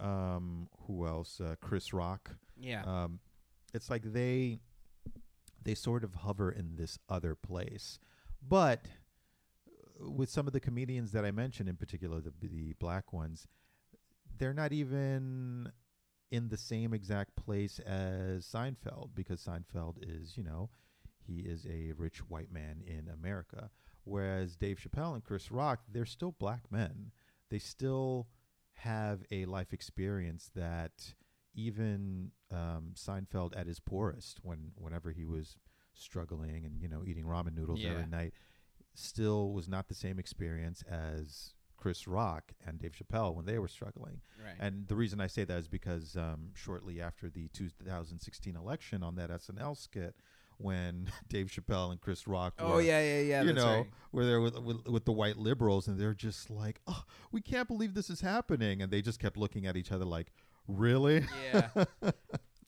Um, 0.00 0.68
who 0.86 1.06
else? 1.06 1.40
Uh, 1.40 1.54
Chris 1.60 1.92
Rock. 1.92 2.36
Yeah. 2.56 2.82
Um, 2.84 3.20
it's 3.74 3.90
like 3.90 4.02
they 4.12 4.58
they 5.62 5.74
sort 5.74 6.04
of 6.04 6.14
hover 6.14 6.50
in 6.50 6.76
this 6.76 6.98
other 7.08 7.34
place, 7.34 7.98
but 8.46 8.86
uh, 10.00 10.10
with 10.10 10.30
some 10.30 10.46
of 10.46 10.52
the 10.52 10.60
comedians 10.60 11.12
that 11.12 11.24
I 11.24 11.30
mentioned, 11.32 11.68
in 11.68 11.76
particular 11.76 12.20
the 12.20 12.32
the 12.40 12.72
black 12.78 13.12
ones, 13.12 13.46
they're 14.38 14.54
not 14.54 14.72
even 14.72 15.72
in 16.30 16.48
the 16.48 16.56
same 16.56 16.92
exact 16.92 17.34
place 17.36 17.78
as 17.80 18.44
Seinfeld 18.46 19.10
because 19.14 19.42
Seinfeld 19.44 19.96
is, 20.00 20.36
you 20.36 20.42
know, 20.42 20.70
he 21.26 21.40
is 21.40 21.66
a 21.66 21.92
rich 21.96 22.18
white 22.28 22.52
man 22.52 22.82
in 22.86 23.08
America. 23.08 23.70
Whereas 24.04 24.56
Dave 24.56 24.78
Chappelle 24.78 25.14
and 25.14 25.24
Chris 25.24 25.50
Rock, 25.50 25.80
they're 25.90 26.06
still 26.06 26.32
black 26.32 26.62
men. 26.70 27.10
They 27.50 27.58
still 27.58 28.28
have 28.74 29.20
a 29.30 29.44
life 29.46 29.72
experience 29.72 30.50
that 30.54 31.14
even 31.54 32.30
um, 32.50 32.92
Seinfeld 32.94 33.58
at 33.58 33.66
his 33.66 33.80
poorest, 33.80 34.40
when 34.42 34.72
whenever 34.76 35.10
he 35.10 35.24
was 35.24 35.56
struggling 35.94 36.64
and 36.64 36.80
you 36.80 36.88
know 36.88 37.02
eating 37.04 37.24
ramen 37.24 37.54
noodles 37.56 37.80
Yeah. 37.80 37.90
every 37.90 38.06
night, 38.06 38.32
still 38.94 39.52
was 39.52 39.68
not 39.68 39.88
the 39.88 39.94
same 39.94 40.18
experience 40.18 40.82
as 40.82 41.54
Chris 41.78 42.06
Rock 42.06 42.52
and 42.66 42.78
Dave 42.78 42.92
Chappelle 42.92 43.34
when 43.34 43.46
they 43.46 43.58
were 43.58 43.68
struggling. 43.68 44.20
right. 44.44 44.56
And 44.58 44.86
the 44.88 44.96
reason 44.96 45.20
I 45.20 45.28
say 45.28 45.44
that 45.44 45.58
is 45.58 45.68
because 45.68 46.16
um, 46.16 46.50
shortly 46.54 47.00
after 47.00 47.30
the 47.30 47.48
2016 47.48 48.56
election, 48.56 49.02
on 49.02 49.14
that 49.14 49.30
SNL 49.30 49.76
skit, 49.76 50.14
when 50.58 51.10
Dave 51.28 51.46
Chappelle 51.46 51.92
and 51.92 52.00
Chris 52.00 52.26
Rock, 52.26 52.54
Were, 52.60 52.66
oh 52.66 52.78
yeah, 52.78 53.00
yeah, 53.00 53.20
yeah. 53.20 53.42
you 53.42 53.52
know, 53.52 53.76
right. 53.76 53.86
were 54.12 54.26
there 54.26 54.40
with, 54.40 54.58
with 54.58 54.86
with 54.86 55.04
the 55.04 55.12
white 55.12 55.38
liberals, 55.38 55.86
and 55.86 55.98
they're 55.98 56.14
just 56.14 56.50
like, 56.50 56.80
"Oh, 56.86 57.04
we 57.30 57.40
can't 57.40 57.68
believe 57.68 57.94
this 57.94 58.10
is 58.10 58.20
happening," 58.20 58.82
and 58.82 58.92
they 58.92 59.00
just 59.00 59.20
kept 59.20 59.36
looking 59.36 59.66
at 59.66 59.76
each 59.76 59.92
other 59.92 60.04
like, 60.04 60.32
"Really?" 60.66 61.24
Yeah. 61.52 61.84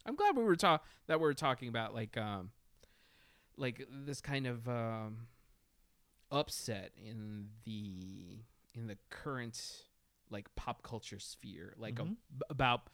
I'm 0.06 0.14
glad 0.14 0.36
we 0.36 0.44
were 0.44 0.56
talk 0.56 0.84
that 1.08 1.20
we 1.20 1.26
are 1.28 1.34
talking 1.34 1.68
about 1.68 1.94
like 1.94 2.16
um 2.16 2.50
like 3.56 3.86
this 3.90 4.20
kind 4.20 4.46
of 4.46 4.68
um 4.68 5.26
upset 6.30 6.92
in 6.96 7.48
the 7.64 8.38
in 8.74 8.86
the 8.86 8.96
current 9.10 9.60
like 10.30 10.46
pop 10.54 10.82
culture 10.82 11.18
sphere 11.18 11.74
like 11.76 11.96
Mhm. 11.96 12.16
ab- 12.34 12.42
about 12.50 12.88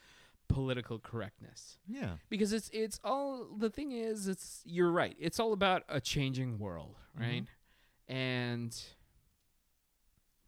political 0.48 0.98
correctness. 0.98 1.78
Yeah. 1.86 2.16
because 2.28 2.52
it's 2.52 2.70
it's 2.72 3.00
all 3.04 3.44
the 3.56 3.68
thing 3.70 3.92
is 3.92 4.26
it's 4.28 4.62
you're 4.64 4.90
right. 4.90 5.16
It's 5.18 5.38
all 5.40 5.52
about 5.52 5.82
a 5.88 6.00
changing 6.00 6.58
world 6.58 6.96
right? 7.18 7.44
And 8.08 8.74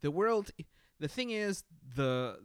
the 0.01 0.11
world 0.11 0.51
the 1.01 1.09
thing 1.09 1.31
is 1.31 1.65
the, 1.97 2.39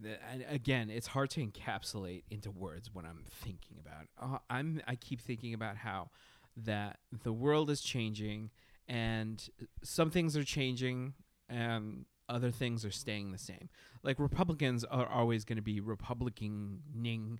the 0.00 0.16
and 0.30 0.44
again 0.48 0.90
it's 0.90 1.06
hard 1.08 1.30
to 1.30 1.44
encapsulate 1.46 2.22
into 2.30 2.50
words 2.50 2.92
what 2.92 3.04
i'm 3.04 3.22
thinking 3.28 3.78
about. 3.78 4.06
Uh, 4.20 4.38
i'm 4.48 4.80
i 4.86 4.94
keep 4.96 5.20
thinking 5.20 5.52
about 5.54 5.76
how 5.76 6.10
that 6.56 6.98
the 7.22 7.32
world 7.32 7.70
is 7.70 7.80
changing 7.80 8.50
and 8.90 9.48
some 9.82 10.10
things 10.10 10.36
are 10.36 10.44
changing 10.44 11.14
and 11.48 12.04
other 12.28 12.50
things 12.50 12.84
are 12.84 12.90
staying 12.90 13.32
the 13.32 13.38
same 13.38 13.68
like 14.02 14.18
republicans 14.18 14.84
are 14.84 15.08
always 15.08 15.44
going 15.44 15.56
to 15.56 15.62
be 15.62 15.80
republicaning 15.80 17.38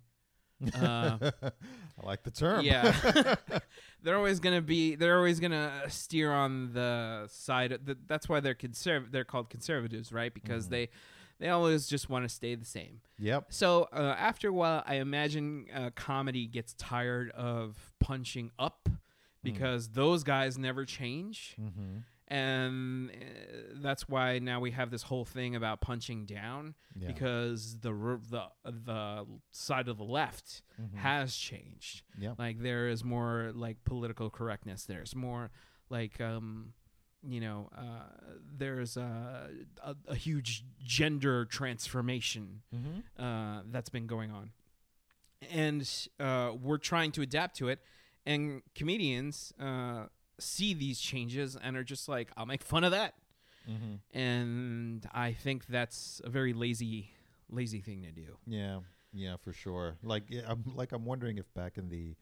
uh, 0.75 1.17
I 1.41 1.51
like 2.05 2.21
the 2.21 2.29
term. 2.29 2.63
yeah, 2.63 2.93
they're 4.03 4.15
always 4.15 4.39
gonna 4.39 4.61
be. 4.61 4.93
They're 4.93 5.17
always 5.17 5.39
gonna 5.39 5.71
steer 5.87 6.31
on 6.31 6.73
the 6.73 7.27
side. 7.31 7.71
Of 7.71 7.85
the, 7.85 7.97
that's 8.05 8.29
why 8.29 8.41
they're 8.41 8.53
conserv. 8.53 9.11
They're 9.11 9.23
called 9.23 9.49
conservatives, 9.49 10.11
right? 10.13 10.31
Because 10.31 10.67
Mhm. 10.67 10.69
they 10.69 10.89
they 11.39 11.49
always 11.49 11.87
just 11.87 12.09
want 12.11 12.25
to 12.25 12.29
stay 12.29 12.53
the 12.53 12.65
same. 12.65 13.01
yep. 13.17 13.47
So 13.49 13.89
uh, 13.91 14.15
after 14.19 14.49
a 14.49 14.53
while, 14.53 14.83
I 14.85 14.95
imagine 14.97 15.65
uh, 15.73 15.89
comedy 15.95 16.45
gets 16.45 16.75
tired 16.75 17.31
of 17.31 17.95
punching 17.99 18.51
up 18.59 18.87
because 19.43 19.89
those 19.89 20.23
guys 20.23 20.57
never 20.57 20.85
change, 20.85 21.55
Mm-hmm. 21.59 21.97
and 22.27 23.09
uh, 23.09 23.13
that's 23.81 24.07
why 24.07 24.39
now 24.39 24.59
we 24.59 24.71
have 24.71 24.89
this 24.91 25.03
whole 25.03 25.25
thing 25.25 25.55
about 25.55 25.81
punching 25.81 26.25
down 26.25 26.75
Yeah. 26.95 27.07
because 27.07 27.79
the 27.79 27.91
the 28.29 28.43
the 28.65 29.25
side 29.51 29.87
of 29.87 29.97
the 29.97 30.03
left 30.05 30.61
Mhm. 30.81 30.95
has 30.95 31.35
changed. 31.35 32.03
Yep. 32.19 32.39
Like 32.39 32.59
there 32.61 32.87
is 32.87 33.03
more 33.03 33.51
like 33.53 33.83
political 33.83 34.29
correctness. 34.29 34.85
There's 34.85 35.15
more 35.15 35.51
like 35.89 36.21
um 36.21 36.73
you 37.23 37.39
know 37.39 37.69
uh 37.77 38.33
there's 38.57 38.97
a 38.97 39.49
a, 39.83 39.95
a 40.07 40.15
huge 40.15 40.63
gender 40.79 41.45
transformation 41.45 42.61
Mm-hmm. 42.73 43.23
uh 43.23 43.61
that's 43.71 43.89
been 43.89 44.07
going 44.07 44.31
on. 44.31 44.51
And 45.51 45.87
uh 46.19 46.51
we're 46.61 46.77
trying 46.77 47.11
to 47.13 47.21
adapt 47.21 47.57
to 47.57 47.67
it 47.69 47.79
and 48.25 48.61
comedians 48.75 49.53
uh 49.59 50.05
see 50.39 50.73
these 50.73 50.99
changes 50.99 51.55
and 51.61 51.77
are 51.77 51.83
just 51.83 52.09
like 52.09 52.29
I'll 52.35 52.45
make 52.45 52.63
fun 52.63 52.83
of 52.83 52.91
that. 52.91 53.13
Mm-hmm. 53.69 54.17
And 54.17 55.05
I 55.13 55.33
think 55.33 55.67
that's 55.67 56.21
a 56.23 56.29
very 56.29 56.53
lazy 56.53 57.11
lazy 57.49 57.79
thing 57.79 58.03
to 58.03 58.11
do. 58.11 58.37
Yeah, 58.47 58.79
yeah, 59.13 59.35
for 59.37 59.53
sure. 59.53 59.97
Like, 60.03 60.23
yeah, 60.29 60.41
I'm 60.47 60.63
like 60.75 60.91
I'm 60.91 61.05
wondering 61.05 61.37
if 61.37 61.53
back 61.53 61.77
in 61.77 61.89
the 61.89 62.15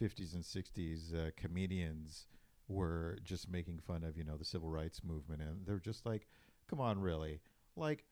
50s 0.00 0.34
and 0.34 0.42
60s, 0.42 1.14
uh, 1.14 1.30
comedians 1.36 2.26
were 2.68 3.18
just 3.22 3.48
making 3.48 3.78
fun 3.78 4.04
of 4.04 4.16
you 4.16 4.24
know 4.24 4.36
the 4.36 4.44
civil 4.44 4.68
rights 4.68 5.02
movement, 5.04 5.42
and 5.42 5.66
they're 5.66 5.78
just 5.78 6.04
like, 6.04 6.26
"Come 6.68 6.80
on, 6.80 6.98
really? 6.98 7.40
Like, 7.76 8.04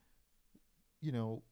you 1.01 1.13
know, 1.13 1.43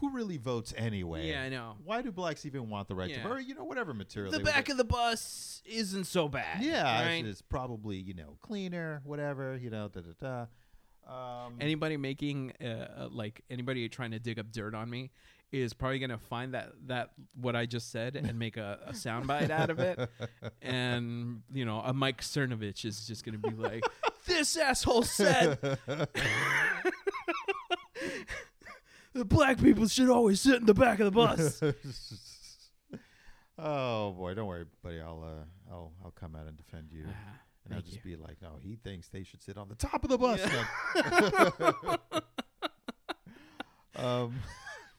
who 0.00 0.10
really 0.10 0.36
votes 0.36 0.72
anyway? 0.76 1.28
Yeah, 1.28 1.42
I 1.42 1.48
know. 1.48 1.76
Why 1.84 2.02
do 2.02 2.10
blacks 2.12 2.44
even 2.46 2.68
want 2.70 2.88
the 2.88 2.94
right 2.94 3.10
Yeah. 3.10 3.22
to 3.22 3.28
vote? 3.28 3.32
Or, 3.36 3.40
you 3.40 3.54
know, 3.54 3.64
whatever 3.64 3.92
material. 3.94 4.32
The 4.32 4.38
they 4.38 4.44
back 4.44 4.68
of 4.68 4.76
the 4.76 4.84
bus 4.84 5.62
isn't 5.64 6.04
so 6.04 6.28
bad. 6.28 6.62
yeah, 6.62 7.04
right? 7.04 7.24
it's, 7.24 7.28
it's 7.28 7.42
probably 7.42 7.96
you 7.96 8.14
know 8.14 8.36
cleaner, 8.42 9.00
whatever. 9.04 9.56
You 9.56 9.70
know, 9.70 9.88
da 9.88 10.00
da 10.00 10.12
da. 10.20 10.46
Um, 11.46 11.54
anybody 11.60 11.96
making 11.96 12.52
uh, 12.62 12.66
uh, 12.66 13.08
like 13.10 13.42
anybody 13.48 13.88
trying 13.88 14.10
to 14.10 14.18
dig 14.18 14.38
up 14.38 14.52
dirt 14.52 14.74
on 14.74 14.90
me 14.90 15.10
is 15.50 15.72
probably 15.72 15.98
gonna 15.98 16.18
find 16.18 16.52
that 16.52 16.72
that 16.88 17.12
what 17.40 17.56
I 17.56 17.64
just 17.64 17.90
said 17.90 18.14
and 18.16 18.38
make 18.38 18.58
a, 18.58 18.78
a 18.86 18.92
soundbite 18.92 19.48
out 19.48 19.70
of 19.70 19.78
it, 19.78 19.98
and 20.62 21.40
you 21.50 21.64
know 21.64 21.80
a 21.80 21.94
Mike 21.94 22.20
Cernovich 22.20 22.84
is 22.84 23.06
just 23.06 23.24
gonna 23.24 23.38
be 23.38 23.50
like, 23.50 23.82
"This 24.26 24.54
asshole 24.58 25.04
said 25.04 25.58
the 29.14 29.24
black 29.24 29.58
people 29.60 29.86
should 29.88 30.08
always 30.10 30.40
sit 30.40 30.56
in 30.56 30.66
the 30.66 30.74
back 30.74 31.00
of 31.00 31.06
the 31.06 31.10
bus." 31.10 31.60
oh 33.58 34.12
boy, 34.12 34.34
don't 34.34 34.46
worry, 34.46 34.64
buddy. 34.82 35.00
I'll 35.00 35.22
uh, 35.24 35.44
I'll 35.72 35.92
I'll 36.04 36.10
come 36.12 36.34
out 36.36 36.46
and 36.46 36.56
defend 36.56 36.88
you, 36.92 37.04
Ah, 37.08 37.12
and 37.64 37.74
I'll 37.74 37.80
thank 37.80 37.84
just 37.92 38.04
you. 38.04 38.16
be 38.16 38.22
like, 38.22 38.36
no, 38.42 38.58
he 38.62 38.76
thinks 38.76 39.08
they 39.08 39.22
should 39.24 39.42
sit 39.42 39.56
on 39.58 39.68
the 39.68 39.74
top 39.74 40.04
of 40.04 40.10
the 40.10 40.18
bus. 40.18 40.40
um, 43.96 44.34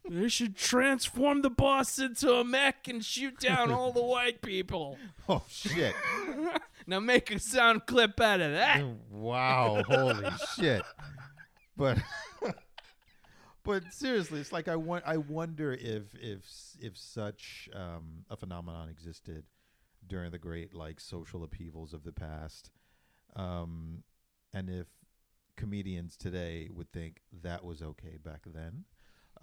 They 0.09 0.27
should 0.29 0.55
transform 0.55 1.43
the 1.43 1.51
bus 1.51 1.99
into 1.99 2.33
a 2.33 2.43
mech 2.43 2.87
and 2.87 3.05
shoot 3.05 3.37
down 3.39 3.69
all 3.71 3.91
the 3.91 4.01
white 4.01 4.41
people. 4.41 4.97
oh 5.27 5.43
shit! 5.47 5.93
Now 6.87 6.99
make 6.99 7.29
a 7.29 7.37
sound 7.37 7.85
clip 7.85 8.19
out 8.19 8.41
of 8.41 8.51
that. 8.53 8.83
wow, 9.11 9.83
holy 9.87 10.27
shit! 10.55 10.81
But 11.77 11.99
but 13.69 13.93
seriously, 13.93 14.39
it's 14.39 14.51
like 14.51 14.67
I 14.67 14.75
want 14.75 15.03
I 15.05 15.17
wonder 15.17 15.71
if 15.73 16.15
if 16.15 16.43
if 16.81 16.97
such 16.97 17.69
um, 17.75 18.25
a 18.29 18.35
phenomenon 18.35 18.89
existed 18.89 19.43
during 20.07 20.31
the 20.31 20.39
great 20.39 20.73
like 20.73 20.99
social 20.99 21.43
upheavals 21.43 21.93
of 21.93 22.03
the 22.03 22.11
past. 22.11 22.71
Um, 23.35 24.03
and 24.53 24.71
if 24.71 24.87
comedians 25.55 26.17
today 26.17 26.69
would 26.73 26.91
think 26.91 27.21
that 27.43 27.63
was 27.63 27.83
okay 27.83 28.17
back 28.23 28.41
then, 28.45 28.85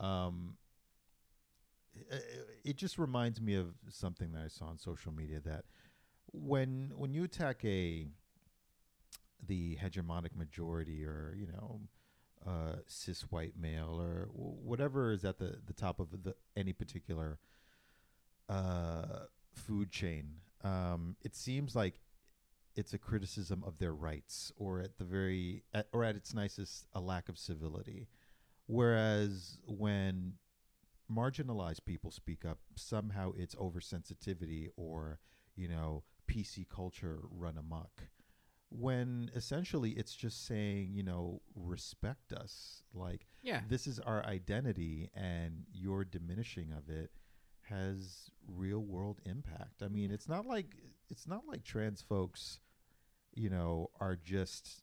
um, 0.01 0.57
i- 1.95 2.15
i- 2.17 2.59
it 2.65 2.77
just 2.77 2.99
reminds 2.99 3.41
me 3.41 3.55
of 3.55 3.75
something 3.91 4.33
that 4.33 4.43
I 4.43 4.49
saw 4.49 4.65
on 4.67 4.79
social 4.79 5.13
media 5.13 5.39
that 5.41 5.67
when 6.33 6.93
when 6.97 7.15
you 7.15 7.23
attack 7.23 7.65
a 7.65 8.09
the 9.47 9.77
hegemonic 9.77 10.35
majority 10.35 11.05
or 11.05 11.33
you 11.39 11.47
know 11.47 11.81
uh, 12.47 12.77
cis 12.87 13.23
white 13.31 13.55
male 13.61 14.01
or 14.01 14.29
whatever 14.33 15.13
is 15.13 15.25
at 15.25 15.39
the, 15.39 15.59
the 15.67 15.73
top 15.73 16.01
of 16.01 16.25
the 16.25 16.35
any 16.57 16.73
particular 16.73 17.39
uh, 18.49 19.27
food 19.55 19.91
chain. 19.91 20.35
Um, 20.63 21.17
it 21.23 21.35
seems 21.35 21.75
like 21.75 22.01
it's 22.75 22.93
a 22.93 22.99
criticism 22.99 23.65
of 23.67 23.79
their 23.79 23.95
rights, 23.95 24.53
or 24.57 24.81
at 24.81 24.99
the 24.99 25.05
very, 25.05 25.63
at, 25.73 25.89
or 25.93 26.05
at 26.05 26.15
its 26.15 26.35
nicest, 26.35 26.87
a 26.93 27.01
lack 27.01 27.29
of 27.29 27.39
civility. 27.39 28.09
Whereas 28.67 29.59
when 29.67 30.35
marginalized 31.11 31.85
people 31.87 32.11
speak 32.11 32.45
up, 32.45 32.59
somehow 32.75 33.33
it's 33.37 33.55
oversensitivity 33.55 34.69
or 34.77 35.21
you 35.55 35.69
know 35.69 36.03
PC 36.29 36.69
culture 36.69 37.21
run 37.31 37.57
amok 37.57 38.03
when 38.71 39.31
essentially 39.35 39.91
it's 39.93 40.15
just 40.15 40.47
saying, 40.47 40.91
you 40.93 41.03
know, 41.03 41.41
respect 41.55 42.33
us. 42.33 42.83
Like 42.95 43.27
Yeah. 43.43 43.61
this 43.69 43.87
is 43.87 43.99
our 44.01 44.25
identity 44.25 45.11
and 45.15 45.65
your 45.73 46.05
diminishing 46.05 46.73
of 46.73 46.89
it 46.89 47.11
has 47.63 48.31
real 48.47 48.81
world 48.81 49.21
impact. 49.25 49.83
I 49.83 49.89
mean, 49.89 50.11
it's 50.11 50.29
not 50.29 50.47
like 50.47 50.77
it's 51.09 51.27
not 51.27 51.43
like 51.47 51.65
trans 51.65 52.03
folks, 52.03 52.59
you 53.35 53.51
know, 53.51 53.91
are 54.01 54.17
just 54.17 54.83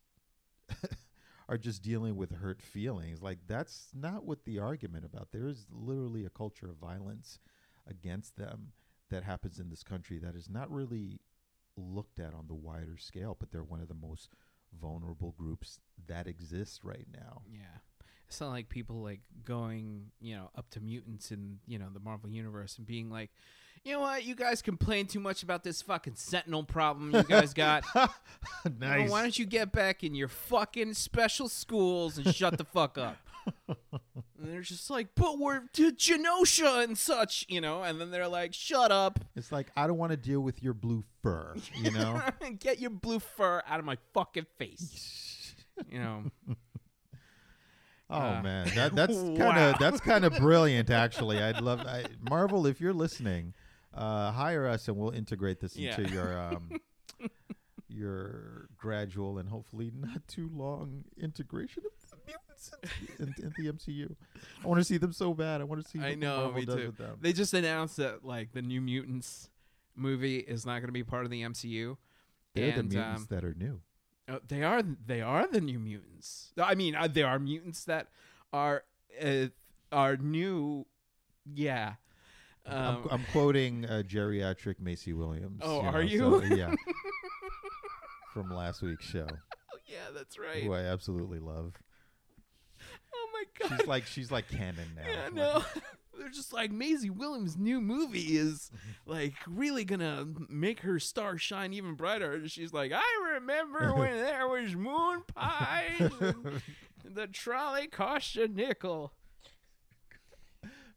are 1.49 1.57
just 1.57 1.81
dealing 1.81 2.15
with 2.15 2.31
hurt 2.31 2.61
feelings. 2.61 3.21
Like 3.21 3.39
that's 3.47 3.89
not 3.93 4.23
what 4.25 4.45
the 4.45 4.59
argument 4.59 5.05
about. 5.05 5.31
There 5.31 5.47
is 5.47 5.65
literally 5.71 6.25
a 6.25 6.29
culture 6.29 6.69
of 6.69 6.77
violence 6.77 7.39
against 7.87 8.37
them 8.37 8.71
that 9.09 9.23
happens 9.23 9.59
in 9.59 9.69
this 9.69 9.83
country 9.83 10.17
that 10.19 10.35
is 10.35 10.49
not 10.49 10.71
really 10.71 11.19
looked 11.77 12.19
at 12.19 12.33
on 12.33 12.45
the 12.47 12.53
wider 12.53 12.97
scale, 12.97 13.35
but 13.39 13.51
they're 13.51 13.63
one 13.63 13.81
of 13.81 13.87
the 13.87 13.93
most 13.93 14.29
vulnerable 14.79 15.33
groups 15.37 15.79
that 16.07 16.27
exist 16.27 16.83
right 16.83 17.07
now. 17.13 17.41
Yeah. 17.51 17.79
It's 18.27 18.41
not 18.41 18.49
like 18.49 18.69
people 18.69 19.01
like 19.03 19.21
going, 19.45 20.07
you 20.19 20.35
know, 20.35 20.49
up 20.57 20.69
to 20.71 20.79
mutants 20.79 21.31
in, 21.31 21.59
you 21.67 21.77
know, 21.77 21.87
the 21.93 21.99
Marvel 21.99 22.29
universe 22.29 22.77
and 22.77 22.87
being 22.87 23.09
like, 23.09 23.29
you 23.83 23.91
know 23.91 23.99
what, 23.99 24.23
you 24.23 24.33
guys 24.33 24.61
complain 24.61 25.07
too 25.07 25.19
much 25.19 25.43
about 25.43 25.63
this 25.63 25.81
fucking 25.81 26.15
sentinel 26.15 26.63
problem 26.63 27.13
you 27.13 27.23
guys 27.23 27.53
got. 27.53 27.83
You 28.65 28.71
know, 28.79 28.87
nice. 28.87 29.09
why 29.09 29.21
don't 29.21 29.37
you 29.37 29.45
get 29.45 29.73
back 29.73 30.05
in 30.05 30.15
your 30.15 30.29
fucking 30.29 30.93
special 30.93 31.49
schools 31.49 32.17
and 32.17 32.33
shut 32.33 32.57
the 32.57 32.63
fuck 32.63 32.97
up? 32.97 33.17
And 34.43 34.51
they're 34.53 34.61
just 34.61 34.89
like, 34.89 35.07
but 35.15 35.39
we're 35.39 35.61
to 35.73 35.93
Genosha 35.93 36.83
and 36.83 36.97
such, 36.97 37.45
you 37.47 37.61
know, 37.61 37.81
and 37.81 37.99
then 38.01 38.11
they're 38.11 38.27
like, 38.27 38.53
shut 38.53 38.91
up. 38.91 39.19
it's 39.37 39.53
like 39.53 39.71
I 39.77 39.87
don't 39.87 39.97
want 39.97 40.11
to 40.11 40.17
deal 40.17 40.41
with 40.41 40.61
your 40.61 40.73
blue 40.73 41.05
fur, 41.21 41.55
you 41.75 41.91
know. 41.91 42.21
Get 42.59 42.79
your 42.79 42.89
blue 42.89 43.19
fur 43.19 43.63
out 43.65 43.79
of 43.79 43.85
my 43.85 43.97
fucking 44.13 44.47
face. 44.59 45.55
You 45.89 45.99
know. 45.99 46.23
Oh 48.09 48.17
Uh, 48.19 48.41
man, 48.43 48.67
that 48.75 48.93
that's 48.93 49.13
kind 49.15 49.37
wow. 49.39 49.69
of 49.71 49.79
that's 49.79 49.99
kind 50.01 50.23
of 50.25 50.35
brilliant. 50.37 50.89
Actually, 50.91 51.39
I'd 51.41 51.61
love 51.61 51.79
I, 51.79 52.03
Marvel 52.29 52.67
if 52.67 52.79
you're 52.81 52.93
listening, 52.93 53.53
uh, 53.93 54.31
hire 54.33 54.67
us 54.67 54.87
and 54.87 54.97
we'll 54.97 55.11
integrate 55.11 55.61
this 55.61 55.75
Yeah. 55.77 55.99
into 55.99 56.13
your 56.13 56.37
um, 56.39 56.69
your 57.87 58.67
gradual 58.77 59.37
and 59.39 59.49
hopefully 59.49 59.91
not 59.95 60.27
too 60.27 60.49
long 60.53 61.05
integration 61.17 61.83
of 61.85 61.91
the 62.25 62.31
mutants 62.31 62.71
into, 63.19 63.43
into 63.43 63.61
the 63.61 63.71
MCU. 63.71 64.15
I 64.63 64.67
want 64.67 64.79
to 64.79 64.83
see 64.83 64.97
them 64.97 65.13
so 65.13 65.33
bad. 65.33 65.61
I 65.61 65.63
want 65.63 65.83
to 65.83 65.89
see. 65.89 65.99
I 65.99 66.15
know, 66.15 66.37
Marvel 66.37 66.53
me 66.53 66.65
does 66.65 66.75
too. 66.75 66.85
with 66.87 66.97
them. 66.97 67.17
They 67.21 67.33
just 67.33 67.53
announced 67.53 67.97
that 67.97 68.25
like 68.25 68.53
the 68.53 68.61
New 68.61 68.81
Mutants 68.81 69.49
movie 69.95 70.37
is 70.37 70.65
not 70.65 70.79
going 70.79 70.87
to 70.87 70.93
be 70.93 71.03
part 71.03 71.25
of 71.25 71.31
the 71.31 71.41
MCU. 71.43 71.97
They're 72.53 72.71
the 72.71 72.79
and, 72.79 72.89
mutants 72.89 73.21
um, 73.21 73.27
that 73.29 73.43
are 73.43 73.53
new. 73.53 73.81
Uh, 74.27 74.39
they 74.47 74.63
are 74.63 74.81
they 75.05 75.21
are 75.21 75.47
the 75.47 75.61
new 75.61 75.79
mutants. 75.79 76.51
I 76.57 76.75
mean, 76.75 76.95
uh, 76.95 77.07
there 77.07 77.27
are 77.27 77.39
mutants 77.39 77.83
that 77.85 78.07
are 78.51 78.83
uh, 79.21 79.47
are 79.91 80.17
new. 80.17 80.85
Yeah. 81.45 81.93
I'm, 82.65 82.77
Um, 82.77 83.07
I'm 83.11 83.25
quoting 83.33 83.85
uh, 83.85 84.03
geriatric 84.07 84.79
Maisie 84.79 85.11
Williams. 85.11 85.59
Oh, 85.61 85.81
you 85.81 85.87
are 85.87 85.91
know, 85.91 85.99
you? 85.99 86.19
so, 86.19 86.43
yeah. 86.55 86.73
From 88.33 88.49
last 88.49 88.81
week's 88.81 89.05
show, 89.05 89.27
oh, 89.29 89.77
yeah, 89.85 89.97
that's 90.15 90.39
right. 90.39 90.63
who 90.63 90.73
I 90.73 90.79
absolutely 90.79 91.39
love. 91.39 91.73
My 93.61 93.67
god. 93.69 93.77
She's 93.79 93.87
like 93.87 94.05
she's 94.05 94.31
like 94.31 94.47
canon 94.49 94.87
now. 94.95 95.01
yeah, 95.07 95.29
no. 95.33 95.63
They're 96.17 96.29
just 96.29 96.53
like 96.53 96.71
Maisie 96.71 97.09
Williams' 97.09 97.57
new 97.57 97.81
movie 97.81 98.37
is 98.37 98.69
like 99.05 99.33
really 99.47 99.83
gonna 99.83 100.27
make 100.47 100.81
her 100.81 100.99
star 100.99 101.37
shine 101.37 101.73
even 101.73 101.95
brighter. 101.95 102.47
She's 102.47 102.71
like, 102.71 102.91
I 102.93 103.33
remember 103.33 103.93
when 103.97 104.15
there 104.17 104.47
was 104.47 104.75
moon 104.75 105.23
pies 105.33 106.11
and 106.21 106.61
the 107.03 107.27
trolley 107.27 107.87
cost 107.87 108.35
a 108.37 108.47
nickel. 108.47 109.13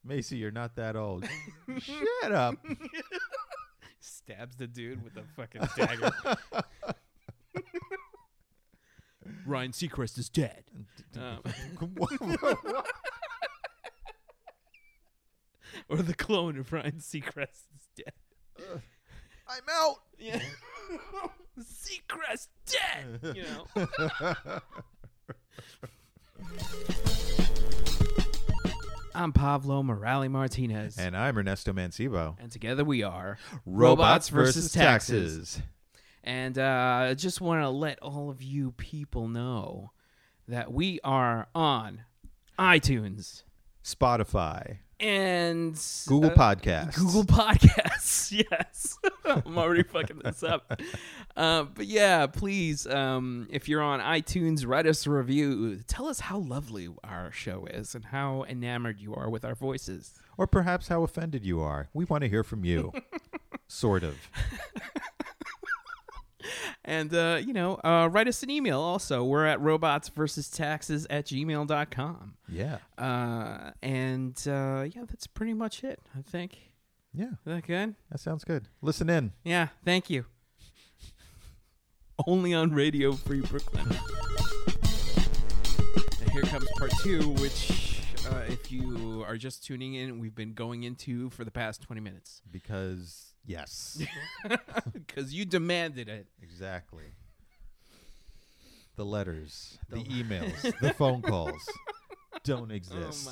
Maisie, 0.05 0.37
you're 0.37 0.51
not 0.53 0.77
that 0.77 0.95
old. 0.97 1.27
Shut 1.79 2.33
up. 2.33 2.55
Stabs 3.99 4.55
the 4.57 4.67
dude 4.69 5.03
with 5.03 5.17
a 5.17 5.25
fucking 5.35 5.63
dagger. 5.77 6.13
Ryan 9.45 9.73
Seacrest 9.73 10.19
is 10.19 10.29
dead. 10.29 10.65
Um, 11.17 11.41
or 15.89 15.97
the 15.97 16.13
clone 16.13 16.59
of 16.59 16.71
Ryan 16.75 16.99
Seacrest 17.01 17.65
is 17.75 17.89
dead. 17.97 18.13
I'm 19.49 19.63
out. 19.71 19.97
Yeah. 20.19 20.41
Seacrest 21.59 22.49
dead. 22.67 23.35
You 23.35 23.45
know. 23.45 23.67
I'm 29.15 29.33
Pablo 29.33 29.83
Morale 29.83 30.29
Martinez. 30.29 30.99
And 30.99 31.17
I'm 31.17 31.39
Ernesto 31.39 31.73
Mancibo. 31.73 32.37
and 32.39 32.53
together 32.53 32.85
we 32.85 33.03
are 33.03 33.39
Robots 33.65 34.29
versus 34.29 34.71
taxes. 34.71 35.63
And 36.27 36.59
uh, 36.59 37.07
I 37.11 37.15
just 37.15 37.41
want 37.41 37.63
to 37.63 37.71
let 37.71 38.01
all 38.01 38.29
of 38.31 38.43
you 38.43 38.73
people 38.73 39.29
know 39.29 39.93
that 40.49 40.73
we 40.73 41.01
are 41.05 41.47
on 41.55 42.03
iTunes 42.59 43.45
Spotify, 43.87 44.79
and 44.99 45.81
Google 46.09 46.31
uh, 46.31 46.35
Podcasts. 46.35 46.97
Google 46.97 47.23
Podcasts. 47.25 48.33
Yes, 48.33 48.99
I'm 49.25 49.57
already 49.57 49.85
fucking 49.85 50.19
this 50.25 50.43
up. 50.43 50.81
Uh, 51.37 51.63
but 51.63 51.87
yeah, 51.87 52.27
please, 52.27 52.89
um, 52.89 53.47
if 53.49 53.69
you're 53.69 53.83
on 53.83 54.01
iTunes, 54.01 54.67
write 54.67 54.87
us 54.87 55.07
a 55.07 55.11
review. 55.11 55.79
Tell 55.87 56.09
us 56.09 56.19
how 56.19 56.39
lovely 56.39 56.89
our 57.05 57.31
show 57.31 57.67
is 57.67 57.95
and 57.95 58.07
how 58.07 58.45
enamored 58.49 58.99
you 58.99 59.15
are 59.15 59.31
with 59.31 59.45
our 59.45 59.55
voices. 59.55 60.15
Or 60.37 60.49
perhaps 60.49 60.89
how 60.89 61.05
offended 61.05 61.45
you 61.45 61.61
are. 61.61 61.89
We 61.95 62.05
want 62.05 62.23
to 62.23 62.29
hear 62.29 62.43
from 62.43 62.65
you. 62.65 62.93
sort 63.69 64.03
of. 64.03 64.17
And, 66.85 67.13
uh, 67.15 67.41
you 67.45 67.53
know, 67.53 67.75
uh, 67.85 68.09
write 68.11 68.29
us 68.29 68.43
an 68.43 68.51
email 68.51 68.81
also. 68.81 69.25
We're 69.25 69.47
at 69.47 69.61
robots 69.61 70.09
versus 70.09 70.49
taxes 70.49 71.07
at 71.11 71.27
gmail.com. 71.27 72.35
Yeah. 72.49 72.79
Uh, 72.97 73.73
and, 73.83 74.37
uh, 74.47 74.87
yeah, 74.91 75.03
that's 75.09 75.27
pretty 75.27 75.55
much 75.55 75.83
it, 75.85 76.01
I 76.17 76.23
think. 76.23 76.59
Yeah. 77.13 77.31
Is 77.31 77.45
that 77.47 77.67
good? 77.67 77.95
That 78.11 78.21
sounds 78.21 78.45
good. 78.45 78.69
Listen 78.83 79.09
in. 79.11 79.33
Yeah, 79.45 79.69
thank 79.85 80.11
you. 80.11 80.27
Only 82.27 82.55
on 82.55 82.73
Radio 82.73 83.13
Free 83.13 83.41
Brooklyn. 83.41 83.87
And 86.21 86.31
here 86.31 86.43
comes 86.43 86.67
part 86.79 86.93
two, 87.03 87.29
which, 87.41 88.01
uh, 88.31 88.43
if 88.49 88.71
you 88.73 89.25
are 89.27 89.37
just 89.37 89.65
tuning 89.65 89.95
in, 89.95 90.19
we've 90.19 90.35
been 90.35 90.55
going 90.55 90.83
into 90.83 91.31
for 91.31 91.45
the 91.45 91.51
past 91.51 91.83
20 91.83 92.01
minutes. 92.01 92.41
Because, 92.51 93.35
yes. 93.47 94.03
Because 94.93 95.33
you 95.33 95.45
demanded 95.45 96.09
it. 96.09 96.27
exactly. 96.43 97.05
The 98.97 99.05
letters, 99.05 99.79
the, 99.89 99.97
The- 99.97 100.05
emails, 100.05 100.79
the 100.81 100.93
phone 100.95 101.23
calls 101.23 101.69
don't 102.45 102.71
exist. 102.71 103.29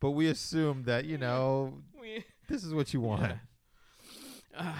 but 0.00 0.10
we 0.10 0.28
assume 0.28 0.84
that, 0.84 1.04
you 1.04 1.18
know, 1.18 1.74
We- 2.00 2.24
this 2.48 2.64
is 2.64 2.72
what 2.74 2.92
you 2.94 3.00
want. 3.00 3.32
Uh, 4.56 4.74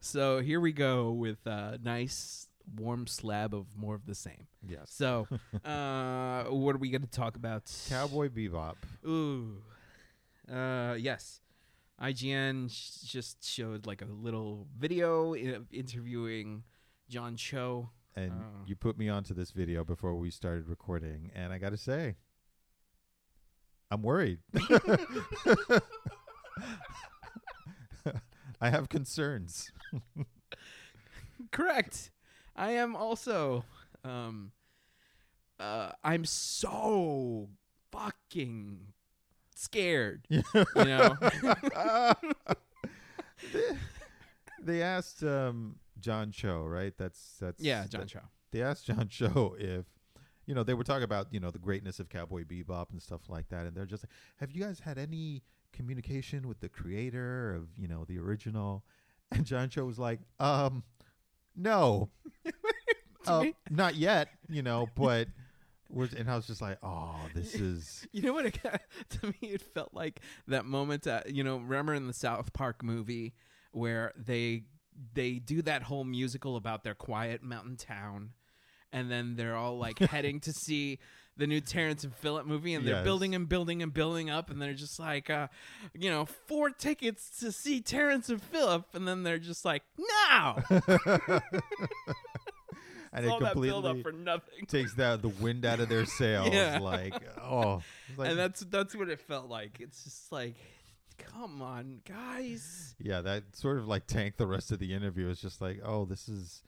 so 0.00 0.40
here 0.40 0.60
we 0.60 0.72
go 0.72 1.12
with 1.12 1.46
a 1.46 1.78
nice 1.82 2.48
warm 2.76 3.06
slab 3.06 3.54
of 3.54 3.66
more 3.76 3.94
of 3.94 4.04
the 4.06 4.14
same. 4.14 4.46
Yes. 4.66 4.90
So, 4.90 5.26
uh, 5.64 6.44
what 6.44 6.74
are 6.74 6.78
we 6.78 6.90
going 6.90 7.02
to 7.02 7.10
talk 7.10 7.36
about? 7.36 7.70
Cowboy 7.88 8.28
Bebop. 8.28 8.74
Ooh. 9.06 9.62
Uh, 10.50 10.94
yes. 10.98 11.40
IGN 12.00 12.70
sh- 12.70 13.00
just 13.10 13.44
showed 13.44 13.86
like 13.86 14.02
a 14.02 14.06
little 14.06 14.66
video 14.78 15.34
i- 15.34 15.58
interviewing 15.72 16.62
John 17.08 17.36
Cho. 17.36 17.90
And 18.16 18.32
Oh. 18.32 18.64
you 18.66 18.76
put 18.76 18.96
me 18.98 19.08
onto 19.08 19.34
this 19.34 19.50
video 19.50 19.84
before 19.84 20.14
we 20.16 20.30
started 20.30 20.68
recording, 20.68 21.30
and 21.34 21.52
I 21.52 21.58
got 21.58 21.70
to 21.70 21.76
say, 21.76 22.16
I'm 23.90 24.02
worried. 24.02 24.38
I 28.60 28.70
have 28.70 28.88
concerns. 28.88 29.70
Correct. 31.52 32.10
I 32.56 32.72
am 32.72 32.96
also. 32.96 33.64
Um, 34.04 34.50
uh, 35.60 35.92
I'm 36.02 36.24
so 36.24 37.48
fucking 37.92 38.92
scared. 39.58 40.26
you 40.28 40.42
know? 40.76 41.16
they, 43.52 43.62
they 44.62 44.82
asked 44.82 45.22
um, 45.22 45.76
John 46.00 46.30
Cho, 46.30 46.64
right? 46.64 46.92
That's 46.96 47.36
that's 47.40 47.62
Yeah, 47.62 47.86
John 47.86 48.02
that- 48.02 48.08
Cho. 48.08 48.20
They 48.50 48.62
asked 48.62 48.86
John 48.86 49.08
Cho 49.10 49.56
if 49.58 49.84
you 50.46 50.54
know 50.54 50.62
they 50.62 50.74
were 50.74 50.84
talking 50.84 51.02
about 51.04 51.26
you 51.32 51.40
know 51.40 51.50
the 51.50 51.58
greatness 51.58 52.00
of 52.00 52.08
Cowboy 52.08 52.44
Bebop 52.44 52.90
and 52.92 53.02
stuff 53.02 53.22
like 53.28 53.48
that, 53.50 53.66
and 53.66 53.76
they're 53.76 53.84
just 53.86 54.04
like, 54.04 54.10
have 54.36 54.50
you 54.52 54.62
guys 54.62 54.80
had 54.80 54.98
any 54.98 55.42
communication 55.72 56.48
with 56.48 56.60
the 56.60 56.68
creator 56.68 57.54
of 57.54 57.68
you 57.76 57.88
know 57.88 58.04
the 58.08 58.18
original? 58.18 58.84
And 59.30 59.44
John 59.44 59.68
Cho 59.68 59.84
was 59.84 59.98
like, 59.98 60.20
um, 60.40 60.82
no, 61.54 62.08
uh, 63.26 63.44
not 63.70 63.94
yet, 63.96 64.28
you 64.48 64.62
know, 64.62 64.88
but. 64.96 65.28
And 65.94 66.30
I 66.30 66.36
was 66.36 66.46
just 66.46 66.60
like, 66.60 66.78
oh, 66.82 67.16
this 67.34 67.54
is 67.60 68.06
You 68.12 68.22
know 68.22 68.32
what? 68.34 68.46
It 68.46 68.62
got, 68.62 68.80
to 69.20 69.26
me, 69.28 69.36
it 69.42 69.62
felt 69.62 69.94
like 69.94 70.20
that 70.46 70.64
moment. 70.64 71.06
Uh, 71.06 71.22
you 71.26 71.42
know, 71.44 71.56
remember 71.58 71.94
in 71.94 72.06
the 72.06 72.12
South 72.14 72.52
Park 72.52 72.82
movie 72.82 73.34
where 73.72 74.12
they 74.16 74.64
they 75.14 75.34
do 75.34 75.62
that 75.62 75.82
whole 75.84 76.04
musical 76.04 76.56
about 76.56 76.82
their 76.84 76.94
quiet 76.94 77.42
mountain 77.42 77.76
town, 77.76 78.30
and 78.92 79.10
then 79.10 79.36
they're 79.36 79.56
all 79.56 79.78
like 79.78 79.98
heading 80.10 80.40
to 80.40 80.52
see 80.52 80.98
the 81.36 81.46
new 81.46 81.60
Terrence 81.60 82.02
and 82.02 82.12
Phillip 82.16 82.46
movie, 82.46 82.74
and 82.74 82.84
they're 82.84 82.96
Yes. 82.96 83.04
building 83.04 83.32
and 83.36 83.48
building 83.48 83.80
and 83.80 83.94
building 83.94 84.28
up, 84.28 84.50
and 84.50 84.60
they're 84.60 84.74
just 84.74 84.98
like, 84.98 85.30
uh, 85.30 85.46
you 85.94 86.10
know, 86.10 86.24
four 86.24 86.68
tickets 86.70 87.30
to 87.38 87.52
see 87.52 87.80
Terrence 87.80 88.28
and 88.28 88.42
Phillip, 88.42 88.86
and 88.92 89.06
then 89.06 89.22
they're 89.22 89.38
just 89.38 89.64
like, 89.64 89.84
now, 90.28 90.56
and 93.12 93.28
all 93.28 93.36
it 93.38 93.40
that 93.40 93.54
build 93.54 93.84
completely 93.84 94.00
up 94.00 94.02
for 94.02 94.12
nothing. 94.12 94.66
takes 94.66 94.94
the 94.94 95.18
the 95.20 95.28
wind 95.28 95.64
out 95.64 95.80
of 95.80 95.88
their 95.88 96.04
sails. 96.18 96.52
Yeah. 96.52 96.78
Like, 96.78 97.14
oh, 97.42 97.82
like, 98.16 98.30
and 98.30 98.38
that's 98.38 98.60
that's 98.60 98.94
what 98.94 99.08
it 99.08 99.20
felt 99.20 99.48
like. 99.48 99.78
It's 99.80 100.04
just 100.04 100.30
like, 100.32 100.56
come 101.18 101.62
on, 101.62 102.00
guys. 102.06 102.94
yeah, 102.98 103.20
that 103.22 103.56
sort 103.56 103.78
of 103.78 103.86
like 103.86 104.06
tanked 104.06 104.38
the 104.38 104.46
rest 104.46 104.72
of 104.72 104.78
the 104.78 104.92
interview. 104.92 105.28
It's 105.28 105.40
just 105.40 105.60
like, 105.60 105.80
oh, 105.84 106.04
this 106.04 106.28
is 106.28 106.62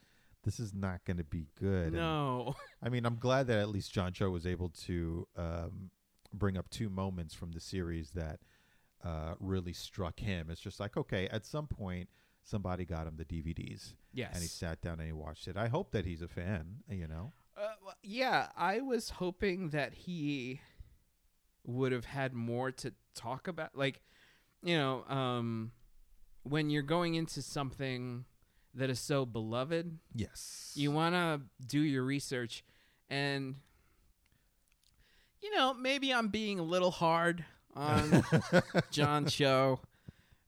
this 0.45 0.59
is 0.59 0.73
not 0.75 1.05
going 1.05 1.19
to 1.19 1.25
be 1.25 1.47
good. 1.59 1.89
And, 1.89 1.97
No. 1.97 2.55
I 2.83 2.89
mean, 2.89 3.05
I'm 3.05 3.17
glad 3.17 3.47
that 3.49 3.59
at 3.59 3.69
least 3.69 3.93
John 3.93 4.13
Cho 4.13 4.31
was 4.31 4.47
able 4.47 4.71
to 4.87 5.27
um, 5.37 5.91
bring 6.33 6.57
up 6.57 6.71
two 6.71 6.89
moments 6.89 7.35
from 7.35 7.53
the 7.53 7.61
series 7.61 8.11
that 8.13 8.41
uh, 9.05 9.35
really 9.39 9.73
struck 9.73 10.19
him. 10.21 10.49
It's 10.51 10.61
just 10.61 10.81
like, 10.81 10.97
okay, 10.97 11.29
at 11.29 11.45
some 11.45 11.67
point, 11.67 12.09
somebody 12.45 12.85
got 12.85 13.07
him 13.07 13.17
the 13.17 13.25
DVDs, 13.25 13.95
Yes. 14.13 14.31
and 14.33 14.43
he 14.43 14.49
sat 14.49 14.81
down 14.81 14.99
and 14.99 15.07
he 15.07 15.13
watched 15.13 15.47
it. 15.49 15.57
I 15.57 15.69
hope 15.69 15.91
that 15.93 16.05
he's 16.05 16.23
a 16.23 16.29
fan. 16.29 16.83
You 16.89 17.07
know, 17.09 17.33
Uh, 17.57 17.75
well, 17.85 17.95
yeah, 18.03 18.49
I 18.57 18.81
was 18.81 19.11
hoping 19.11 19.71
that 19.71 19.93
he 19.95 20.61
would 21.65 21.93
have 21.93 22.07
had 22.07 22.33
more 22.33 22.71
to 22.73 22.93
talk 23.15 23.47
about. 23.49 23.77
Like, 23.77 24.01
you 24.63 24.77
know, 24.77 25.05
um, 25.05 25.73
when 26.43 26.71
you're 26.71 26.83
going 26.83 27.15
into 27.15 27.43
something 27.43 28.25
that 28.75 28.89
is 28.91 28.99
so 29.01 29.27
beloved, 29.27 29.99
yes, 30.15 30.73
you 30.75 30.91
want 30.91 31.15
to 31.15 31.43
do 31.67 31.81
your 31.81 32.03
research. 32.05 32.65
And, 33.09 33.57
you 35.43 35.55
know, 35.55 35.75
maybe 35.75 36.13
I'm 36.13 36.29
being 36.29 36.59
a 36.59 36.63
little 36.63 36.91
hard 36.91 37.45
on 37.75 38.25
John 38.91 39.27
Cho. 39.27 39.81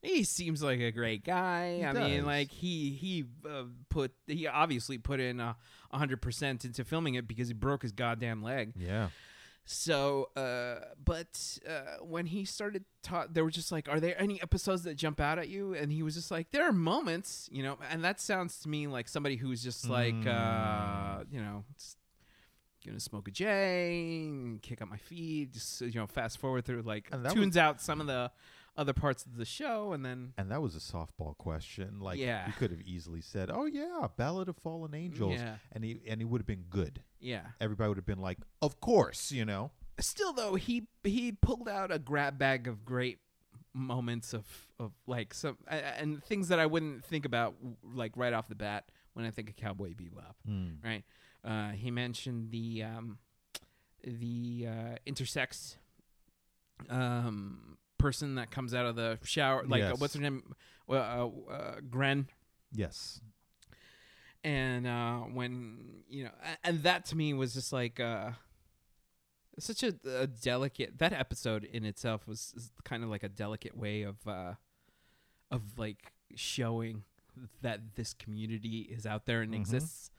He 0.02 0.24
seems 0.24 0.62
like 0.62 0.80
a 0.80 0.90
great 0.90 1.24
guy. 1.24 1.76
He 1.76 1.84
I 1.84 1.92
mean, 1.92 2.26
like 2.26 2.50
he 2.50 2.90
he 2.90 3.24
uh, 3.48 3.64
put 3.88 4.12
he 4.26 4.46
obviously 4.48 4.98
put 4.98 5.20
in 5.20 5.38
a 5.38 5.56
hundred 5.92 6.20
percent 6.20 6.64
into 6.64 6.84
filming 6.84 7.14
it 7.14 7.28
because 7.28 7.48
he 7.48 7.54
broke 7.54 7.82
his 7.82 7.92
goddamn 7.92 8.42
leg. 8.42 8.72
yeah. 8.76 9.08
So, 9.64 10.30
uh, 10.36 10.80
but 11.04 11.58
uh, 11.68 12.04
when 12.04 12.26
he 12.26 12.44
started, 12.44 12.84
ta- 13.04 13.28
they 13.30 13.42
were 13.42 13.50
just 13.52 13.70
like, 13.70 13.88
"Are 13.88 14.00
there 14.00 14.20
any 14.20 14.42
episodes 14.42 14.82
that 14.82 14.96
jump 14.96 15.20
out 15.20 15.38
at 15.38 15.48
you?" 15.48 15.72
And 15.72 15.92
he 15.92 16.02
was 16.02 16.16
just 16.16 16.32
like, 16.32 16.50
"There 16.50 16.64
are 16.68 16.72
moments, 16.72 17.48
you 17.52 17.62
know." 17.62 17.78
And 17.88 18.02
that 18.02 18.20
sounds 18.20 18.58
to 18.62 18.68
me 18.68 18.88
like 18.88 19.06
somebody 19.08 19.36
who's 19.36 19.62
just 19.62 19.88
like, 19.88 20.14
uh, 20.26 21.20
Mm. 21.20 21.26
you 21.32 21.40
know, 21.40 21.64
gonna 22.84 22.98
smoke 22.98 23.28
a 23.28 23.30
J, 23.30 24.58
kick 24.62 24.82
up 24.82 24.88
my 24.90 24.96
feet, 24.96 25.52
just 25.52 25.80
you 25.80 25.92
know, 25.94 26.08
fast 26.08 26.38
forward 26.38 26.64
through 26.64 26.82
like 26.82 27.08
tunes 27.32 27.56
out 27.56 27.80
some 27.80 28.00
of 28.00 28.08
the 28.08 28.32
other 28.76 28.92
parts 28.92 29.24
of 29.26 29.36
the 29.36 29.44
show, 29.44 29.92
and 29.92 30.04
then 30.04 30.32
And 30.38 30.50
that 30.50 30.62
was 30.62 30.74
a 30.74 30.78
softball 30.80 31.36
question. 31.36 32.00
Like 32.00 32.18
Yeah. 32.18 32.46
he 32.46 32.52
could 32.52 32.70
have 32.70 32.80
easily 32.82 33.20
said, 33.20 33.50
"Oh 33.50 33.66
yeah, 33.66 34.06
Ballad 34.16 34.48
of 34.48 34.56
Fallen 34.56 34.94
Angels," 34.94 35.34
yeah, 35.34 35.56
and 35.72 35.84
he 35.84 36.00
and 36.08 36.20
he 36.20 36.24
would 36.24 36.40
have 36.40 36.46
been 36.46 36.64
good. 36.70 37.02
yeah. 37.20 37.48
Everybody 37.60 37.88
would 37.88 37.98
have 37.98 38.06
been 38.06 38.20
like, 38.20 38.38
"Of 38.60 38.80
course," 38.80 39.30
you 39.32 39.44
know. 39.44 39.70
still 40.00 40.32
though 40.32 40.54
he 40.54 40.88
he 41.04 41.32
pulled 41.32 41.68
out 41.68 41.92
a 41.92 41.98
grab 41.98 42.38
bag 42.38 42.66
of 42.66 42.84
great 42.84 43.18
moments 43.74 44.32
of 44.34 44.46
of 44.78 44.92
like 45.06 45.32
some 45.34 45.56
a- 45.68 45.76
a- 45.76 46.00
and 46.00 46.22
things 46.24 46.48
that 46.48 46.58
I 46.58 46.66
wouldn't 46.66 47.04
think 47.04 47.24
about 47.26 47.54
like 47.82 48.16
right 48.16 48.32
off 48.32 48.48
the 48.48 48.54
bat 48.54 48.90
when 49.12 49.24
I 49.26 49.30
think 49.30 49.50
of 49.50 49.56
Cowboy 49.56 49.92
Bebop. 49.94 50.34
Right? 50.82 51.04
Uh, 51.44 51.72
he 51.72 51.90
mentioned 51.90 52.50
the 52.50 52.82
um, 52.84 53.18
the 54.02 54.66
uh, 54.68 54.96
intersex 55.06 55.76
um, 56.88 57.76
person 58.02 58.34
that 58.34 58.50
comes 58.50 58.74
out 58.74 58.86
of 58.86 58.96
the 58.96 59.18
shower. 59.24 59.64
Like 59.66 59.82
uh, 59.82 59.94
what's 59.96 60.14
her 60.14 60.20
name? 60.20 60.54
Uh, 60.88 60.94
uh, 60.94 61.80
Gren. 61.88 62.26
Yes. 62.74 63.20
and 64.44 64.86
uh, 64.86 65.18
when 65.20 66.02
you 66.08 66.24
know, 66.24 66.30
and 66.64 66.82
that 66.82 67.04
to 67.06 67.16
me 67.16 67.32
was 67.34 67.54
just 67.54 67.72
like 67.72 68.00
uh, 68.00 68.30
such 69.58 69.82
a, 69.82 69.94
a 70.18 70.26
delicate. 70.26 70.98
That 70.98 71.12
episode 71.12 71.64
in 71.64 71.84
itself 71.84 72.26
was 72.26 72.70
kind 72.84 73.02
of 73.04 73.10
like 73.10 73.22
a 73.22 73.28
delicate 73.28 73.76
way 73.76 74.02
of 74.02 74.16
uh, 74.26 74.54
of 75.50 75.78
like 75.78 76.12
showing 76.34 77.04
that 77.62 77.94
this 77.96 78.12
community 78.14 78.80
is 78.90 79.06
out 79.06 79.26
there 79.26 79.40
and 79.42 79.52
Mhm. 79.54 79.60
exists, 79.60 80.10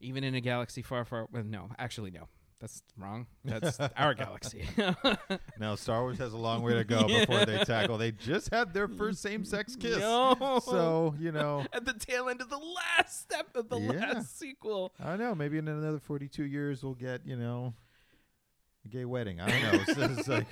even 0.00 0.24
in 0.24 0.34
a 0.34 0.40
galaxy 0.40 0.82
far, 0.82 1.04
far. 1.04 1.26
Well, 1.32 1.44
no, 1.44 1.70
actually, 1.78 2.10
no. 2.10 2.28
That's 2.62 2.80
wrong. 2.96 3.26
That's 3.44 3.78
our 3.96 4.14
galaxy. 4.14 4.64
Now 5.58 5.74
Star 5.74 6.02
Wars 6.02 6.18
has 6.18 6.32
a 6.32 6.36
long 6.38 6.62
way 6.62 6.74
to 6.74 6.84
go 6.84 7.06
before 7.08 7.44
they 7.44 7.58
tackle. 7.64 7.98
They 7.98 8.12
just 8.12 8.50
had 8.50 8.72
their 8.72 8.86
first 8.88 9.20
same-sex 9.20 9.74
kiss. 9.76 9.98
No. 9.98 10.60
So 10.64 11.14
you 11.18 11.32
know, 11.32 11.66
at 11.72 11.84
the 11.84 11.92
tail 11.92 12.28
end 12.28 12.40
of 12.40 12.48
the 12.50 12.58
last 12.58 13.20
step 13.20 13.48
of 13.56 13.68
the 13.68 13.78
Yeah. 13.80 13.90
last 14.12 14.38
sequel. 14.38 14.94
I 15.00 15.10
don't 15.10 15.18
know. 15.18 15.34
Maybe 15.34 15.58
in 15.58 15.66
another 15.66 15.98
forty-two 15.98 16.44
years 16.44 16.82
we'll 16.84 16.94
get 16.94 17.26
you 17.26 17.36
know, 17.36 17.74
a 18.84 18.88
gay 18.88 19.04
wedding. 19.04 19.40
I 19.40 19.50
don't 19.50 19.62
know. 19.62 19.80
It's, 19.86 20.18
it's 20.18 20.28
like 20.28 20.46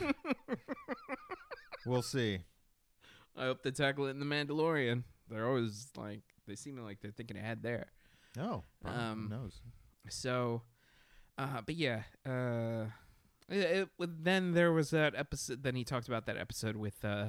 we'll 1.87 2.03
see. 2.03 2.41
I 3.37 3.45
hope 3.45 3.63
they 3.63 3.71
tackle 3.71 4.07
it 4.07 4.11
in 4.11 4.19
the 4.19 4.27
Mandalorian. 4.27 5.05
They're 5.29 5.47
always 5.47 5.89
like 5.97 6.23
they 6.49 6.57
seem 6.57 6.77
like 6.77 7.01
they're 7.01 7.13
thinking 7.13 7.37
ahead 7.37 7.63
there. 7.63 7.87
Oh. 8.39 8.65
Um, 8.85 9.29
who 9.31 9.37
knows? 9.37 9.61
So, 10.09 10.63
uh, 11.41 11.61
but 11.64 11.74
yeah, 11.74 12.03
uh, 12.26 12.84
it, 13.49 13.88
it, 13.99 14.24
then 14.24 14.53
there 14.53 14.72
was 14.72 14.91
that 14.91 15.14
episode. 15.14 15.62
Then 15.62 15.74
he 15.74 15.84
talked 15.84 16.07
about 16.07 16.26
that 16.26 16.36
episode 16.36 16.76
with 16.76 17.03
uh, 17.03 17.28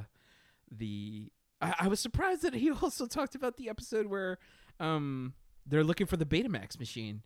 the. 0.70 1.32
I, 1.62 1.76
I 1.82 1.88
was 1.88 2.01
surprised 2.01 2.41
that 2.41 2.53
he 2.53 2.70
also 2.82 3.05
talked 3.05 3.36
about 3.36 3.55
the 3.55 3.70
episode 3.70 4.07
where 4.07 4.38
um 4.82 5.34
they're 5.66 5.84
looking 5.84 6.07
for 6.07 6.18
the 6.18 6.26
Betamax 6.26 6.78
machine, 6.78 7.22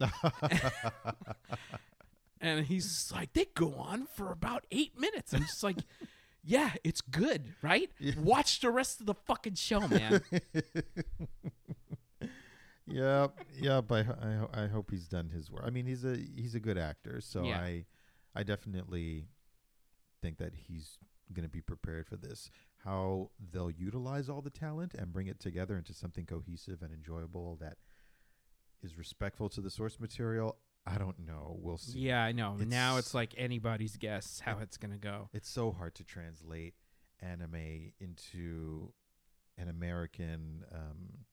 and 2.40 2.64
he's 2.66 3.12
like 3.14 3.34
they 3.34 3.46
go 3.54 3.74
on 3.74 4.06
for 4.06 4.32
about 4.32 4.64
eight 4.70 4.98
minutes. 4.98 5.34
I'm 5.34 5.42
just 5.42 5.62
like. 5.62 5.76
Yeah, 6.46 6.72
it's 6.84 7.00
good, 7.00 7.54
right? 7.62 7.90
Yeah. 7.98 8.12
Watch 8.18 8.60
the 8.60 8.70
rest 8.70 9.00
of 9.00 9.06
the 9.06 9.14
fucking 9.14 9.54
show, 9.54 9.88
man. 9.88 10.20
Yep, 12.86 13.38
yep. 13.58 13.90
I, 13.90 14.00
I 14.00 14.64
I 14.64 14.66
hope 14.68 14.90
he's 14.90 15.08
done 15.08 15.30
his 15.30 15.50
work. 15.50 15.62
I 15.66 15.70
mean, 15.70 15.86
he's 15.86 16.04
a 16.04 16.16
he's 16.16 16.54
a 16.54 16.60
good 16.60 16.78
actor, 16.78 17.20
so 17.20 17.44
Yeah. 17.44 17.58
I 17.58 17.86
I 18.34 18.42
definitely 18.42 19.26
think 20.22 20.38
that 20.38 20.54
he's 20.54 20.98
going 21.32 21.44
to 21.44 21.50
be 21.52 21.60
prepared 21.60 22.06
for 22.06 22.16
this. 22.16 22.50
How 22.84 23.30
they'll 23.52 23.70
utilize 23.70 24.28
all 24.28 24.42
the 24.42 24.50
talent 24.50 24.94
and 24.94 25.12
bring 25.12 25.26
it 25.26 25.40
together 25.40 25.76
into 25.76 25.94
something 25.94 26.26
cohesive 26.26 26.82
and 26.82 26.92
enjoyable 26.92 27.56
that 27.60 27.78
is 28.82 28.98
respectful 28.98 29.48
to 29.50 29.60
the 29.62 29.70
source 29.70 29.98
material. 29.98 30.58
I 30.86 30.98
don't 30.98 31.20
know. 31.20 31.56
We'll 31.62 31.78
see. 31.78 31.98
Yeah, 32.00 32.22
I 32.22 32.32
know. 32.32 32.56
now 32.56 32.92
It's- 32.98 33.06
it's 33.06 33.14
like 33.14 33.32
anybody's 33.38 33.96
guess 33.96 34.40
how 34.40 34.58
it's 34.58 34.76
gonna 34.76 34.98
go. 34.98 35.30
It's 35.32 35.48
so 35.48 35.72
hard 35.72 35.94
to 35.94 36.04
translate 36.04 36.74
anime 37.20 37.92
into 37.98 38.92
an 39.56 39.68
American. 39.68 40.64
Um, 40.70 41.24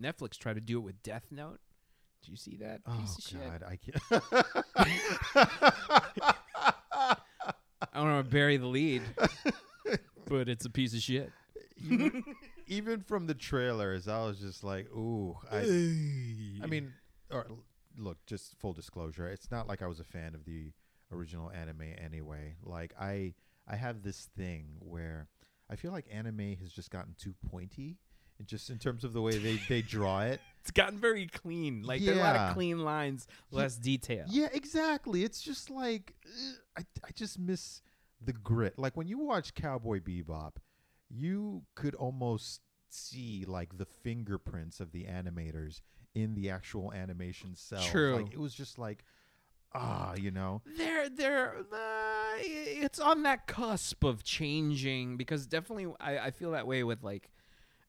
Netflix 0.00 0.38
tried 0.38 0.54
to 0.54 0.60
do 0.60 0.78
it 0.78 0.82
with 0.82 1.02
Death 1.02 1.26
Note. 1.30 1.60
Did 2.22 2.30
you 2.30 2.36
see 2.36 2.56
that 2.56 2.80
oh 2.86 2.96
piece 2.98 3.18
of 3.18 3.24
shit? 3.24 3.62
I 3.66 3.76
can't. 3.76 4.02
I 7.80 7.86
don't 7.94 8.12
want 8.12 8.26
to 8.26 8.30
bury 8.30 8.56
the 8.56 8.66
lead, 8.66 9.02
but 10.26 10.48
it's 10.48 10.64
a 10.64 10.70
piece 10.70 10.94
of 10.94 11.00
shit. 11.00 11.30
even, 11.76 12.24
even 12.66 13.00
from 13.00 13.26
the 13.26 13.34
trailers, 13.34 14.08
I 14.08 14.24
was 14.24 14.40
just 14.40 14.64
like, 14.64 14.90
"Ooh." 14.92 15.36
I, 15.50 15.58
I 15.58 16.66
mean, 16.66 16.92
or 17.30 17.46
look, 17.96 18.18
just 18.26 18.58
full 18.58 18.72
disclosure, 18.72 19.28
it's 19.28 19.50
not 19.50 19.68
like 19.68 19.82
I 19.82 19.86
was 19.86 20.00
a 20.00 20.04
fan 20.04 20.34
of 20.34 20.44
the 20.44 20.72
original 21.12 21.50
anime 21.50 21.94
anyway. 22.04 22.56
Like 22.62 22.94
I 23.00 23.34
I 23.66 23.76
have 23.76 24.02
this 24.02 24.28
thing 24.36 24.76
where 24.80 25.28
I 25.70 25.76
feel 25.76 25.92
like 25.92 26.06
anime 26.10 26.56
has 26.60 26.72
just 26.72 26.90
gotten 26.90 27.14
too 27.18 27.34
pointy, 27.50 27.98
just 28.46 28.70
in 28.70 28.78
terms 28.78 29.04
of 29.04 29.12
the 29.12 29.20
way 29.20 29.38
they 29.38 29.56
they 29.68 29.82
draw 29.82 30.22
it. 30.22 30.40
it's 30.60 30.70
gotten 30.70 30.98
very 30.98 31.26
clean. 31.26 31.82
Like 31.82 32.04
there 32.04 32.14
are 32.16 32.18
a 32.18 32.22
lot 32.22 32.36
of 32.36 32.54
clean 32.54 32.78
lines, 32.78 33.26
less 33.50 33.76
detail. 33.76 34.24
Yeah, 34.28 34.48
exactly. 34.52 35.24
It's 35.24 35.40
just 35.40 35.70
like 35.70 36.14
ugh, 36.26 36.54
I 36.78 36.80
I 37.06 37.10
just 37.14 37.38
miss 37.38 37.82
the 38.20 38.32
grit. 38.32 38.78
Like 38.78 38.96
when 38.96 39.08
you 39.08 39.18
watch 39.18 39.54
Cowboy 39.54 40.00
Bebop, 40.00 40.56
you 41.08 41.62
could 41.74 41.94
almost 41.94 42.60
see 42.90 43.44
like 43.46 43.76
the 43.76 43.86
fingerprints 44.02 44.80
of 44.80 44.92
the 44.92 45.04
animators 45.04 45.80
in 46.14 46.34
the 46.34 46.50
actual 46.50 46.92
animation 46.92 47.54
cell. 47.54 47.82
True. 47.82 48.16
Like 48.16 48.32
it 48.32 48.40
was 48.40 48.54
just 48.54 48.78
like 48.78 49.04
ah, 49.74 50.14
you 50.16 50.30
know. 50.30 50.62
They're 50.76 51.08
they're 51.08 51.56
uh, 51.72 52.38
it's 52.38 52.98
on 52.98 53.22
that 53.24 53.46
cusp 53.46 54.04
of 54.04 54.24
changing 54.24 55.16
because 55.16 55.46
definitely 55.46 55.92
I, 56.00 56.18
I 56.18 56.30
feel 56.30 56.52
that 56.52 56.66
way 56.66 56.84
with 56.84 57.02
like 57.02 57.30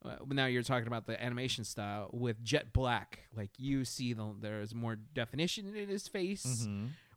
uh, 0.06 0.16
now 0.28 0.46
you're 0.46 0.64
talking 0.64 0.88
about 0.88 1.06
the 1.08 1.22
animation 1.22 1.64
style 1.64 2.10
with 2.14 2.44
Jet 2.44 2.72
Black. 2.74 3.20
Like 3.36 3.52
you 3.58 3.84
see 3.86 4.14
the 4.14 4.34
there's 4.40 4.74
more 4.74 4.96
definition 4.96 5.76
in 5.76 5.88
his 5.90 6.08
face, 6.08 6.68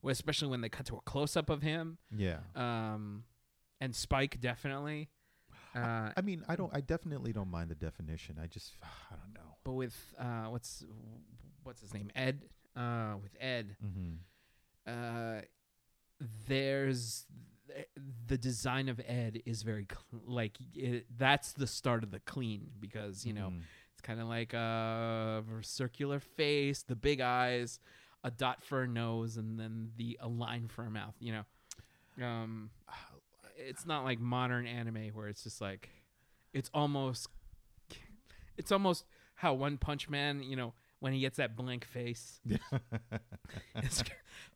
well, 0.03 0.11
especially 0.13 0.49
when 0.49 0.61
they 0.63 0.69
cut 0.69 0.87
to 0.87 0.97
a 0.97 1.01
close 1.03 1.37
up 1.37 1.49
of 1.51 1.63
him. 1.63 1.99
Yeah. 2.17 2.39
Um, 2.57 3.25
and 3.81 3.95
Spike 3.95 4.41
definitely. 4.41 5.09
Uh, 5.75 6.11
I 6.17 6.21
mean, 6.23 6.45
I 6.49 6.57
don't 6.57 6.75
I 6.75 6.81
definitely 6.81 7.33
don't 7.33 7.51
mind 7.51 7.71
the 7.71 7.75
definition. 7.75 8.37
I 8.43 8.47
just 8.47 8.73
I 8.83 9.15
don't 9.17 9.33
know. 9.35 9.57
but 9.65 9.73
with 9.73 9.97
uh, 10.19 10.47
what's 10.51 10.85
what's 11.63 11.81
his 11.81 11.95
name 11.95 12.11
Ed? 12.17 12.43
Uh, 12.77 13.15
with 13.23 13.37
Ed, 13.41 13.77
Mhm. 13.85 14.17
uh, 14.87 15.43
there's 16.49 17.27
the 18.27 18.37
design 18.39 18.89
of 18.89 19.01
Ed 19.07 19.43
is 19.47 19.63
very 19.63 19.87
cl- 19.91 20.23
like 20.27 20.57
it, 20.75 21.07
that's 21.17 21.53
the 21.53 21.67
start 21.67 22.03
of 22.03 22.11
the 22.11 22.21
clean 22.21 22.71
because 22.81 23.25
you 23.25 23.33
know 23.33 23.49
Mhm. 23.51 23.63
it's 23.93 24.01
kind 24.03 24.21
of 24.21 24.29
like 24.29 24.53
a 24.53 25.43
circular 25.63 26.21
face, 26.21 26.83
the 26.83 26.97
big 26.97 27.21
eyes, 27.21 27.81
a 28.25 28.31
dot 28.31 28.63
for 28.63 28.83
a 28.83 28.89
nose, 28.89 29.37
and 29.37 29.59
then 29.59 29.93
the 29.97 30.19
a 30.21 30.29
line 30.29 30.69
for 30.69 30.85
a 30.85 30.91
mouth. 30.91 31.15
You 31.21 31.45
know, 32.19 32.25
um, 32.27 32.71
it's 33.57 33.87
not 33.87 34.05
like 34.05 34.19
modern 34.21 34.67
anime 34.67 35.09
where 35.15 35.29
it's 35.29 35.43
just 35.45 35.61
like 35.61 35.89
it's 36.53 36.71
almost 36.75 37.29
it's 38.57 38.71
almost 38.73 39.05
how 39.37 39.55
One 39.55 39.79
Punch 39.79 40.09
Man, 40.09 40.43
you 40.43 40.57
know, 40.57 40.75
when 41.01 41.13
he 41.13 41.21
gets 41.21 41.39
that 41.39 41.57
blank 41.57 41.85
face. 41.85 42.41
It's 43.77 44.03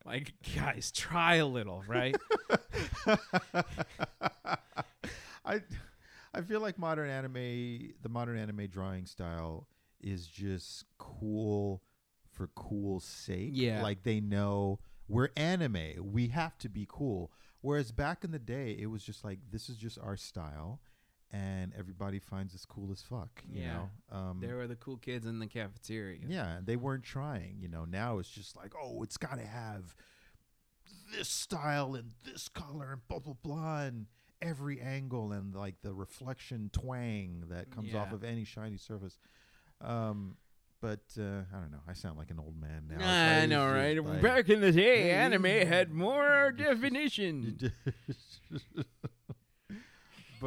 like, 0.05 0.33
guys, 0.55 0.91
try 0.93 1.37
a 1.37 1.47
little, 1.47 1.83
right? 1.87 2.16
I 5.45 5.62
I 6.35 6.41
feel 6.43 6.61
like 6.61 6.79
modern 6.79 7.09
anime, 7.09 7.93
the 8.03 8.09
modern 8.09 8.39
anime 8.39 8.66
drawing 8.66 9.07
style 9.07 9.68
is 10.01 10.27
just 10.27 10.85
cool 10.99 11.83
for 12.31 12.49
cool 12.55 13.01
sake. 13.01 13.53
Yeah. 13.55 13.83
like 13.83 14.03
they 14.03 14.20
know 14.20 14.81
we're 15.09 15.31
anime, 15.37 16.12
we 16.12 16.29
have 16.29 16.59
to 16.59 16.68
be 16.68 16.87
cool. 16.89 17.31
Whereas 17.62 17.91
back 17.91 18.22
in 18.22 18.33
the 18.33 18.39
day, 18.39 18.77
it 18.79 18.87
was 18.87 19.03
just 19.03 19.24
like 19.24 19.39
this 19.51 19.68
is 19.68 19.77
just 19.77 19.99
our 19.99 20.16
style, 20.16 20.81
and 21.33 21.72
everybody 21.79 22.18
finds 22.18 22.55
us 22.55 22.64
cool 22.64 22.91
as 22.93 23.03
fuck. 23.03 23.43
You 23.49 23.62
Yeah. 23.62 23.72
know, 23.74 24.16
um, 24.16 24.41
there 24.41 24.57
were 24.57 24.66
the 24.66 24.77
cool 24.77 24.97
kids 24.97 25.27
in 25.27 25.39
the 25.39 25.47
cafeteria. 25.47 26.20
yeah, 26.27 26.61
they 26.64 26.77
weren't 26.77 27.05
trying. 27.05 27.59
You 27.61 27.68
know, 27.68 27.85
now 27.85 28.18
it's 28.18 28.31
just 28.31 28.57
like, 28.57 28.72
oh, 28.81 29.03
it's 29.03 29.16
got 29.16 29.39
to 29.39 29.47
have 29.47 29.95
this 31.16 31.29
style 31.29 31.95
and 31.95 32.12
this 32.24 32.49
color 32.49 32.93
and 32.93 33.07
blah 33.09 33.18
blah 33.20 33.35
blah 33.43 33.83
and 33.83 34.07
every 34.43 34.81
angle 34.81 35.33
and 35.33 35.55
like 35.55 35.81
the 35.83 35.93
reflection 35.93 36.68
twang 36.72 37.45
that 37.49 37.70
comes 37.70 37.95
off 37.95 38.12
of 38.12 38.22
any 38.24 38.45
shiny 38.45 38.77
surface. 38.77 39.18
Um, 39.81 40.37
but 40.81 41.01
uh, 41.18 41.43
I 41.53 41.59
don't 41.61 41.70
know. 41.72 41.81
I 41.89 41.95
sound 41.95 42.18
like 42.18 42.31
an 42.31 42.39
old 42.39 42.61
man 42.61 42.87
now. 42.89 42.97
It's 42.97 43.05
I 43.43 43.47
know, 43.47 43.66
right? 43.72 44.03
like- 44.05 44.20
Back 44.22 44.49
in 44.51 44.61
the 44.61 44.72
day, 44.72 45.11
anime 45.24 45.45
had 45.45 45.91
more 45.91 46.53
definition. 46.57 47.59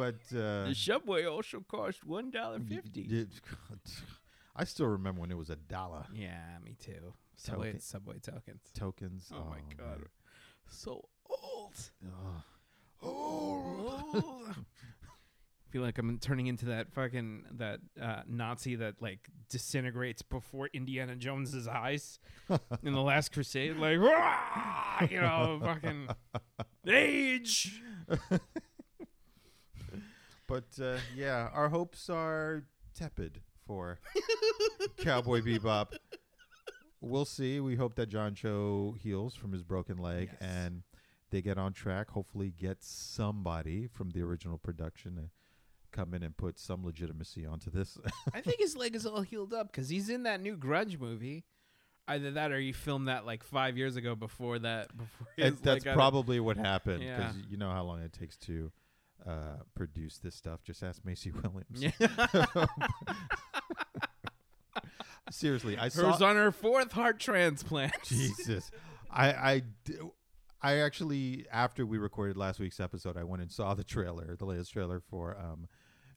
but 0.00 0.36
uh, 0.38 0.66
The 0.68 0.74
subway 0.74 1.24
also 1.26 1.60
cost 1.68 2.04
one 2.06 2.30
dollar 2.30 2.58
fifty. 2.60 3.26
I 4.56 4.64
still 4.64 4.86
remember 4.86 5.20
when 5.20 5.30
it 5.30 5.36
was 5.36 5.50
a 5.50 5.56
dollar 5.56 6.04
Yeah, 6.12 6.58
me 6.64 6.74
too. 6.78 7.14
Subway, 7.36 7.66
Token- 7.68 7.80
subway 7.80 8.18
tokens. 8.20 8.62
tokens. 8.74 9.30
Oh, 9.34 9.44
my 9.48 9.60
god, 9.76 9.98
man. 9.98 10.06
so 10.68 11.08
old. 11.30 11.74
Oh, 13.02 14.46
I 14.50 14.52
feel 15.70 15.80
like 15.82 15.96
I'm 15.98 16.18
turning 16.18 16.48
into 16.48 16.66
that 16.66 16.92
fucking 16.92 17.44
that 17.52 17.80
uh, 18.00 18.22
Nazi 18.28 18.74
that 18.76 19.00
like 19.00 19.20
disintegrates 19.48 20.20
before 20.22 20.68
Indiana 20.74 21.16
Jones's 21.16 21.66
eyes 21.68 22.18
in 22.82 22.92
the 22.92 23.00
Last 23.00 23.32
Crusade, 23.32 23.76
like 23.76 23.98
"Rah!" 23.98 25.06
you 25.10 25.20
know, 25.20 25.60
fucking 25.62 26.08
age. 26.86 27.80
But 30.50 30.82
uh, 30.84 30.98
yeah, 31.16 31.48
our 31.54 31.68
hopes 31.68 32.10
are 32.10 32.64
tepid 32.94 33.40
for 33.66 33.98
Cowboy 34.98 35.40
Bebop. 35.42 35.92
We'll 37.00 37.24
see. 37.24 37.60
We 37.60 37.76
hope 37.76 37.94
that 37.94 38.06
John 38.08 38.34
Cho 38.34 38.96
heals 39.00 39.34
from 39.34 39.52
his 39.52 39.62
broken 39.62 39.96
leg 39.98 40.30
Yes. 40.32 40.50
and 40.66 40.82
they 41.30 41.40
get 41.40 41.56
on 41.56 41.72
track. 41.72 42.10
Hopefully, 42.10 42.52
get 42.56 42.78
somebody 42.82 43.86
from 43.86 44.10
the 44.10 44.22
original 44.22 44.58
production 44.58 45.14
to 45.16 45.22
come 45.92 46.12
in 46.14 46.22
and 46.24 46.36
put 46.36 46.58
some 46.58 46.84
legitimacy 46.84 47.46
onto 47.46 47.70
this. 47.70 47.96
I 48.34 48.40
think 48.40 48.58
his 48.60 48.76
leg 48.82 48.96
is 48.96 49.06
all 49.06 49.22
healed 49.22 49.54
up 49.54 49.70
because 49.70 49.88
he's 49.88 50.08
in 50.08 50.24
that 50.24 50.40
new 50.40 50.56
Grudge 50.56 50.98
movie. 50.98 51.44
Either 52.08 52.32
that 52.32 52.50
or 52.50 52.58
you 52.60 52.74
filmed 52.74 53.06
that 53.06 53.24
like 53.24 53.44
five 53.44 53.78
years 53.78 53.94
ago 53.94 54.16
before 54.16 54.58
that. 54.58 54.88
Before 54.96 55.50
that's 55.62 55.84
probably 55.84 56.40
what 56.40 56.56
happened 56.56 57.00
because 57.00 57.36
Yeah. 57.36 57.42
you 57.48 57.56
know 57.56 57.70
how 57.70 57.84
long 57.84 58.00
it 58.02 58.12
takes 58.12 58.36
to 58.38 58.72
uh, 59.26 59.62
produce 59.74 60.18
this 60.18 60.34
stuff. 60.34 60.62
Just 60.62 60.82
ask 60.82 61.04
Maisie 61.04 61.30
Williams. 61.52 61.84
Seriously, 65.30 65.76
I 65.78 65.84
Hers 65.84 65.94
saw. 66.18 66.24
on 66.26 66.36
her 66.36 66.50
fourth 66.50 66.90
heart 66.92 67.20
transplant. 67.20 67.92
Jesus, 68.04 68.70
I 69.10 69.32
I 69.32 69.62
d- 69.84 69.94
I 70.60 70.78
actually 70.78 71.46
after 71.52 71.86
we 71.86 71.98
recorded 71.98 72.36
last 72.36 72.58
week's 72.58 72.80
episode, 72.80 73.16
I 73.16 73.22
went 73.24 73.40
and 73.42 73.50
saw 73.50 73.74
the 73.74 73.84
trailer, 73.84 74.34
the 74.36 74.44
latest 74.44 74.72
trailer 74.72 75.00
for 75.00 75.36
um 75.38 75.68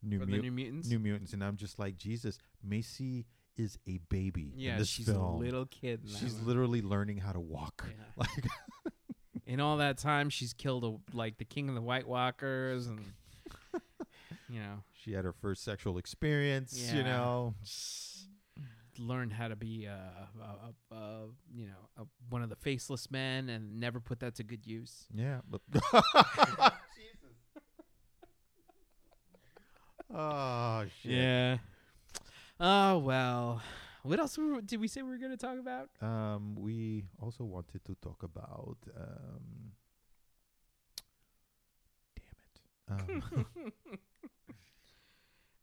New 0.01 0.19
For 0.19 0.25
the 0.25 0.31
Mut- 0.31 0.41
New 0.41 0.51
Mutants. 0.51 0.89
New 0.89 0.99
Mutants, 0.99 1.33
and 1.33 1.43
I'm 1.43 1.57
just 1.57 1.77
like 1.77 1.95
Jesus. 1.95 2.39
Maisie 2.63 3.25
is 3.55 3.77
a 3.87 3.99
baby 4.09 4.51
yeah, 4.55 4.73
in 4.73 4.79
this 4.79 4.87
she's 4.89 5.05
film. 5.05 5.21
a 5.21 5.37
little 5.37 5.67
kid. 5.67 6.01
she's 6.19 6.33
one. 6.33 6.47
literally 6.47 6.81
learning 6.81 7.17
how 7.17 7.31
to 7.33 7.39
walk. 7.39 7.85
Yeah. 7.87 8.03
Like 8.17 8.45
In 9.45 9.59
all 9.59 9.77
that 9.77 9.97
time, 9.97 10.29
she's 10.29 10.53
killed 10.53 10.83
a, 10.83 11.15
like 11.15 11.37
the 11.37 11.45
king 11.45 11.67
of 11.69 11.75
the 11.75 11.81
White 11.81 12.07
Walkers, 12.07 12.87
and 12.87 12.99
you 14.49 14.59
know, 14.59 14.83
she 14.93 15.11
had 15.11 15.25
her 15.25 15.33
first 15.33 15.63
sexual 15.63 15.97
experience. 15.97 16.77
You 16.93 17.03
know, 17.03 17.53
learned 18.99 19.33
how 19.33 19.47
to 19.49 19.55
be 19.55 19.87
uh, 19.87 19.91
a, 20.41 20.93
a, 20.93 20.95
a 20.95 21.25
you 21.53 21.67
know 21.67 22.07
one 22.29 22.41
of 22.41 22.49
the 22.49 22.55
faceless 22.55 23.11
men, 23.11 23.49
and 23.49 23.79
never 23.79 23.99
put 23.99 24.19
that 24.21 24.35
to 24.35 24.43
good 24.43 24.65
use. 24.65 25.07
yeah, 25.13 25.39
but 25.49 25.61
Jesus. 25.71 26.71
Oh 30.15 30.85
shit. 31.01 31.11
Yeah. 31.11 31.57
Oh 32.59 32.99
well. 32.99 33.61
What 34.03 34.19
else 34.19 34.37
were, 34.37 34.61
did 34.61 34.79
we 34.81 34.87
say 34.87 35.01
we 35.01 35.09
were 35.09 35.17
going 35.17 35.31
to 35.31 35.37
talk 35.37 35.57
about? 35.57 35.89
Um, 36.01 36.55
we 36.55 37.05
also 37.21 37.45
wanted 37.45 37.83
to 37.85 37.95
talk 37.95 38.21
about. 38.23 38.77
Um, 38.95 39.71
damn 42.87 43.17
it. 43.17 43.23
Um, 43.23 43.71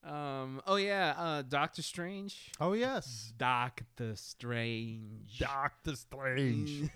Um. 0.03 0.63
Oh 0.67 0.77
yeah. 0.77 1.15
Uh. 1.17 1.43
Doctor 1.43 1.83
Strange. 1.83 2.53
Oh 2.59 2.73
yes, 2.73 3.35
Doctor 3.37 4.17
Strange. 4.17 5.39
Doctor 5.39 5.95
Strange. 5.95 6.89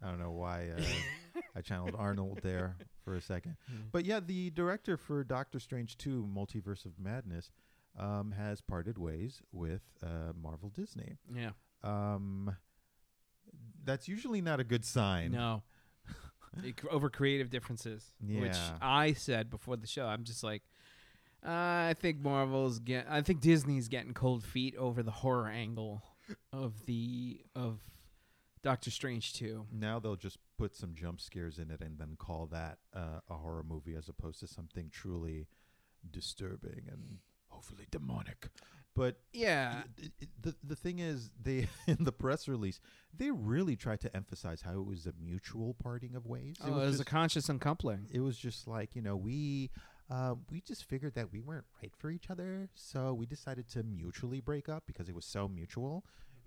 I 0.00 0.06
don't 0.06 0.20
know 0.20 0.30
why 0.30 0.68
uh, 0.76 1.40
I 1.56 1.60
channeled 1.62 1.96
Arnold 1.98 2.38
there 2.44 2.76
for 3.04 3.16
a 3.16 3.20
second, 3.20 3.56
but 3.90 4.04
yeah, 4.04 4.20
the 4.20 4.50
director 4.50 4.96
for 4.96 5.24
Doctor 5.24 5.58
Strange 5.58 5.98
Two: 5.98 6.28
Multiverse 6.32 6.86
of 6.86 6.92
Madness 7.00 7.50
um, 7.98 8.32
has 8.36 8.60
parted 8.60 8.96
ways 8.98 9.42
with 9.52 9.82
uh, 10.02 10.32
Marvel 10.40 10.70
Disney. 10.70 11.16
yeah. 11.34 11.50
Um, 11.82 12.56
that's 13.84 14.08
usually 14.08 14.40
not 14.40 14.60
a 14.60 14.64
good 14.64 14.84
sign. 14.84 15.32
No. 15.32 15.62
It- 16.64 16.80
over 16.90 17.10
creative 17.10 17.50
differences, 17.50 18.12
which 18.20 18.52
Yeah. 18.56 18.78
I 18.80 19.12
said 19.12 19.50
before 19.50 19.76
the 19.76 19.86
show. 19.86 20.06
I'm 20.06 20.24
just 20.24 20.42
like, 20.42 20.62
uh, 21.46 21.50
I 21.50 21.94
think 21.98 22.20
Marvel's 22.20 22.78
get. 22.80 23.06
I 23.08 23.20
think 23.22 23.40
Disney's 23.40 23.86
getting 23.88 24.12
cold 24.14 24.42
feet 24.44 24.74
over 24.76 25.02
the 25.02 25.10
horror 25.10 25.46
angle 25.48 26.02
of 26.52 26.86
the 26.86 27.42
of 27.54 27.80
Doctor 28.62 28.90
Strange 28.90 29.34
two. 29.34 29.66
Now 29.70 30.00
they'll 30.00 30.16
just 30.16 30.38
put 30.58 30.74
some 30.74 30.94
jump 30.94 31.20
scares 31.20 31.58
in 31.58 31.70
it 31.70 31.80
and 31.80 31.98
then 31.98 32.16
call 32.18 32.46
that 32.46 32.78
uh, 32.96 33.20
a 33.30 33.34
horror 33.34 33.62
movie 33.62 33.94
as 33.94 34.08
opposed 34.08 34.40
to 34.40 34.46
something 34.48 34.88
truly 34.90 35.46
disturbing 36.10 36.88
and 36.90 37.18
hopefully 37.58 37.86
demonic. 37.90 38.48
But 38.94 39.20
Yeah. 39.32 39.82
the 40.42 40.54
the 40.64 40.74
thing 40.76 40.98
is, 40.98 41.30
they 41.40 41.68
in 41.86 42.04
the 42.04 42.12
press 42.12 42.48
release 42.48 42.80
they 43.16 43.30
really 43.30 43.76
tried 43.76 44.00
to 44.00 44.16
emphasize 44.16 44.62
how 44.62 44.74
it 44.80 44.86
was 44.86 45.06
a 45.06 45.12
mutual 45.20 45.74
parting 45.74 46.14
of 46.14 46.26
ways. 46.26 46.56
Oh, 46.62 46.68
it 46.68 46.74
was, 46.74 46.94
a 46.96 46.98
just, 46.98 47.06
conscious 47.10 47.48
uncoupling. 47.48 48.06
it 48.10 48.20
was 48.20 48.36
just 48.36 48.66
like 48.68 48.94
you 48.96 49.02
know 49.02 49.16
we. 49.16 49.70
Uh, 50.10 50.36
we 50.50 50.62
just 50.62 50.84
figured 50.84 51.12
that 51.14 51.30
we 51.30 51.38
weren't 51.38 51.66
right 51.82 51.92
for 51.94 52.10
each 52.10 52.30
other, 52.30 52.70
so 52.74 53.12
we 53.12 53.26
decided 53.26 53.68
to 53.68 53.82
mutually 53.82 54.40
break 54.40 54.66
up 54.66 54.84
because 54.86 55.06
it 55.10 55.14
was 55.14 55.26
so 55.26 55.46
mutual. 55.46 56.02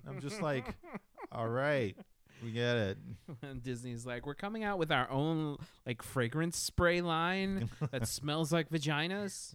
I'm 0.08 0.20
just 0.20 0.42
like, 0.42 0.66
all 1.32 1.48
right, 1.48 1.96
we 2.44 2.52
get 2.54 2.76
it. 2.76 2.98
and 3.44 3.62
Disney's 3.62 4.04
like, 4.04 4.26
we're 4.26 4.34
coming 4.34 4.64
out 4.64 4.80
with 4.80 4.92
our 4.92 5.08
own 5.12 5.58
like 5.86 6.02
fragrance 6.02 6.58
spray 6.58 7.02
line 7.02 7.70
that 7.92 8.08
smells 8.20 8.52
like 8.52 8.68
vaginas. 8.72 9.54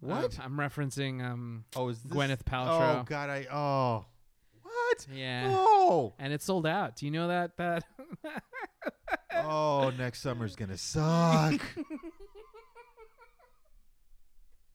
What? 0.00 0.38
Um, 0.38 0.44
I'm 0.44 0.56
referencing 0.58 1.24
um 1.24 1.64
Oh, 1.74 1.88
is 1.88 2.00
this? 2.00 2.12
Gwyneth 2.12 2.44
Paltrow. 2.44 3.00
Oh 3.00 3.04
God, 3.06 3.30
I 3.30 3.46
oh 3.50 4.04
what? 4.62 5.06
yeah. 5.12 5.48
Oh, 5.50 6.14
And 6.18 6.32
it 6.32 6.42
sold 6.42 6.66
out. 6.66 6.96
Do 6.96 7.06
you 7.06 7.12
know 7.12 7.28
that 7.28 7.56
that 7.56 7.84
oh, 9.44 9.92
next 9.98 10.20
summer's 10.20 10.56
gonna 10.56 10.76
suck. 10.78 11.60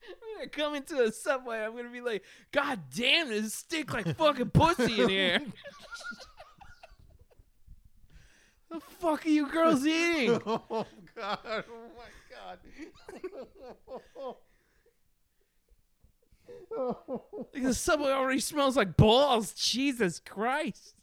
I'm 0.03 0.38
gonna 0.38 0.49
come 0.51 0.76
into 0.76 1.01
a 1.01 1.11
subway. 1.11 1.59
I'm 1.63 1.76
gonna 1.76 1.89
be 1.89 2.01
like, 2.01 2.24
God 2.51 2.80
damn, 2.95 3.30
this 3.30 3.53
stink 3.53 3.93
like 3.93 4.17
fucking 4.17 4.49
pussy 4.49 5.01
in 5.01 5.09
here. 5.09 5.41
the 8.72 8.80
fuck 8.99 9.26
are 9.26 9.30
you 9.30 9.47
girls 9.47 9.86
eating? 9.86 10.41
oh 10.45 10.86
God! 11.15 11.39
Oh 11.45 11.63
my 11.95 12.09
God! 12.30 12.59
The 17.53 17.74
subway 17.74 18.12
already 18.12 18.39
smells 18.39 18.78
like 18.78 18.97
balls. 18.97 19.53
Jesus 19.53 20.20
Christ. 20.20 20.95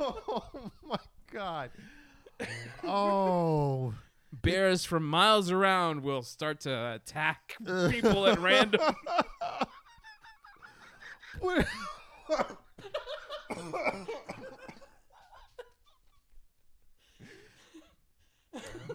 oh 0.00 0.70
my 0.82 0.98
God! 1.32 1.70
Oh. 2.84 3.94
Bears 4.30 4.84
from 4.84 5.08
miles 5.08 5.50
around 5.50 6.02
will 6.02 6.22
start 6.22 6.60
to 6.60 6.92
attack 6.94 7.56
people 7.90 8.26
at 8.26 8.38
random. 8.38 8.80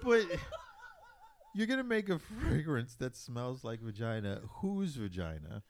But 0.03 0.25
you're 1.53 1.67
gonna 1.67 1.83
make 1.83 2.09
a 2.09 2.19
fragrance 2.41 2.95
that 2.95 3.15
smells 3.15 3.63
like 3.63 3.81
vagina. 3.81 4.41
Whose 4.61 4.95
vagina? 4.95 5.63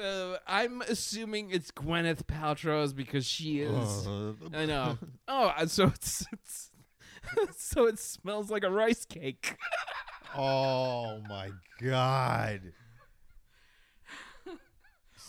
Uh, 0.00 0.36
I'm 0.46 0.82
assuming 0.82 1.50
it's 1.50 1.70
Gwyneth 1.70 2.24
Paltrow's 2.24 2.92
because 2.92 3.24
she 3.24 3.60
is. 3.60 4.06
Uh, 4.06 4.32
I 4.54 4.66
know. 4.66 4.98
Oh, 5.28 5.52
so 5.66 5.86
it's, 5.86 6.24
it's 6.32 6.70
so 7.56 7.86
it 7.86 7.98
smells 7.98 8.50
like 8.50 8.62
a 8.62 8.70
rice 8.70 9.04
cake. 9.04 9.56
oh 10.36 11.20
my 11.28 11.50
god. 11.82 12.60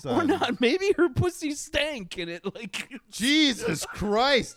or 0.06 0.24
not. 0.24 0.62
Maybe 0.62 0.92
her 0.98 1.10
pussy 1.10 1.52
stank 1.52 2.18
and 2.18 2.30
it 2.30 2.54
like 2.56 2.90
Jesus 3.10 3.86
Christ. 3.86 4.56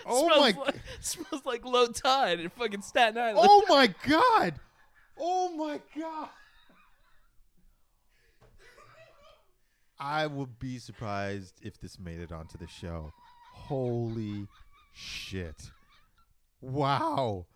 Oh 0.06 0.26
smells 0.26 0.40
my 0.40 0.64
like, 0.64 0.74
smells 1.00 1.46
like 1.46 1.64
low 1.64 1.86
tide 1.86 2.40
in 2.40 2.50
fucking 2.50 2.82
Staten 2.82 3.18
Island. 3.18 3.38
Oh 3.40 3.64
my 3.68 3.92
god. 4.06 4.54
Oh 5.18 5.54
my 5.56 5.80
god. 5.98 6.28
I 9.98 10.26
would 10.26 10.58
be 10.58 10.78
surprised 10.78 11.54
if 11.62 11.80
this 11.80 11.98
made 11.98 12.20
it 12.20 12.30
onto 12.30 12.58
the 12.58 12.66
show. 12.66 13.12
Holy 13.54 14.46
shit. 14.92 15.70
Wow. 16.60 17.46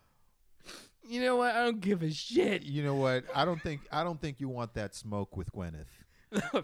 You 1.03 1.21
know 1.21 1.35
what? 1.35 1.55
I 1.55 1.63
don't 1.63 1.79
give 1.79 2.01
a 2.01 2.09
shit. 2.09 2.63
You 2.63 2.83
know 2.83 2.95
what? 2.95 3.25
I 3.35 3.45
don't 3.45 3.61
think 3.61 3.81
I 3.91 4.03
don't 4.03 4.19
think 4.19 4.39
you 4.39 4.49
want 4.49 4.73
that 4.73 4.95
smoke 4.95 5.37
with 5.37 5.51
Gwyneth. 5.51 6.63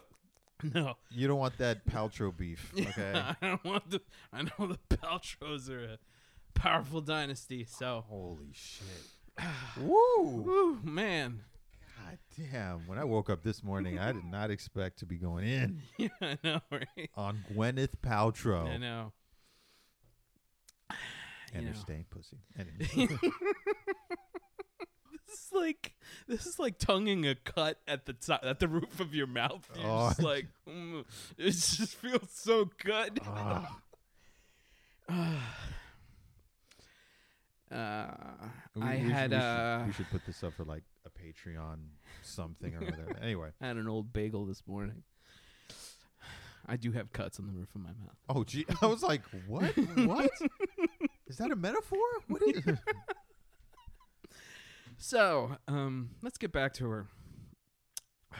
no. 0.73 0.95
You 1.11 1.27
don't 1.27 1.39
want 1.39 1.57
that 1.59 1.85
Paltrow 1.85 2.35
beef, 2.35 2.71
okay? 2.79 3.13
I 3.13 3.35
don't 3.41 3.63
want 3.63 3.89
the. 3.89 4.01
I 4.33 4.43
know 4.43 4.67
the 4.67 4.79
Paltrows 4.97 5.69
are 5.69 5.83
a 5.83 5.97
powerful 6.53 7.01
dynasty. 7.01 7.65
So, 7.69 8.03
Holy 8.07 8.51
shit. 8.53 8.85
Woo! 9.79 10.41
Whew, 10.43 10.79
man. 10.83 11.41
God 12.05 12.17
damn. 12.51 12.87
When 12.87 12.97
I 12.97 13.03
woke 13.03 13.29
up 13.29 13.43
this 13.43 13.63
morning, 13.63 13.99
I 13.99 14.11
did 14.13 14.25
not 14.25 14.49
expect 14.49 14.99
to 14.99 15.05
be 15.05 15.17
going 15.17 15.45
in 15.45 15.81
Yeah, 15.97 16.07
I 16.21 16.37
know, 16.43 16.61
right? 16.71 17.09
on 17.15 17.43
Gwyneth 17.53 17.95
Paltrow 18.01 18.67
I 18.69 18.77
know. 18.77 19.11
and 21.53 21.63
you 21.63 21.67
her 21.69 21.73
know. 21.73 21.79
stank 21.79 22.09
pussy. 22.09 22.37
Anyway. 22.57 23.07
This 25.37 25.45
is 25.45 25.53
like 25.53 25.93
this 26.27 26.45
is 26.47 26.57
like 26.59 26.79
tonguing 26.79 27.25
a 27.27 27.35
cut 27.35 27.79
at 27.87 28.05
the 28.07 28.13
top 28.13 28.41
at 28.43 28.59
the 28.59 28.67
roof 28.67 28.99
of 28.99 29.13
your 29.13 29.27
mouth. 29.27 29.69
You're 29.75 29.85
Oh. 29.85 30.07
just 30.09 30.23
like 30.23 30.47
mm, 30.67 31.05
it 31.37 31.51
just 31.51 31.95
feels 32.01 32.29
so 32.31 32.69
good. 32.83 33.19
Ah. 33.25 33.79
Uh, 37.69 38.07
We- 38.75 38.81
I 38.81 38.95
we 38.95 39.01
should- 39.03 39.11
had 39.11 39.29
we 39.31 39.35
should, 39.35 39.43
uh, 39.43 39.83
we 39.87 39.93
should 39.93 40.09
put 40.09 40.25
this 40.25 40.41
up 40.43 40.53
for 40.53 40.63
like 40.63 40.83
a 41.05 41.09
Patreon 41.09 41.79
something 42.23 42.73
or 42.75 42.87
other. 42.87 43.17
Anyway. 43.21 43.49
I 43.61 43.67
had 43.67 43.75
an 43.77 43.87
old 43.89 44.13
bagel 44.13 44.45
this 44.45 44.63
morning. 44.65 45.03
I 46.65 46.77
do 46.77 46.93
have 46.93 47.11
cuts 47.11 47.39
on 47.39 47.47
the 47.47 47.51
roof 47.53 47.67
of 47.75 47.81
my 47.81 47.89
mouth. 47.89 48.15
Oh 48.29 48.43
gee 48.45 48.65
I 48.81 48.85
was 48.85 49.03
like, 49.03 49.21
what? 49.47 49.75
What? 49.97 50.29
Is 51.27 51.37
that 51.37 51.51
a 51.51 51.55
metaphor? 51.57 51.99
What 52.29 52.41
is 52.43 52.63
So, 54.97 55.57
um, 55.67 56.09
let's 56.23 56.37
get 56.37 56.51
back 56.51 56.73
to 56.75 56.85
our 56.87 57.07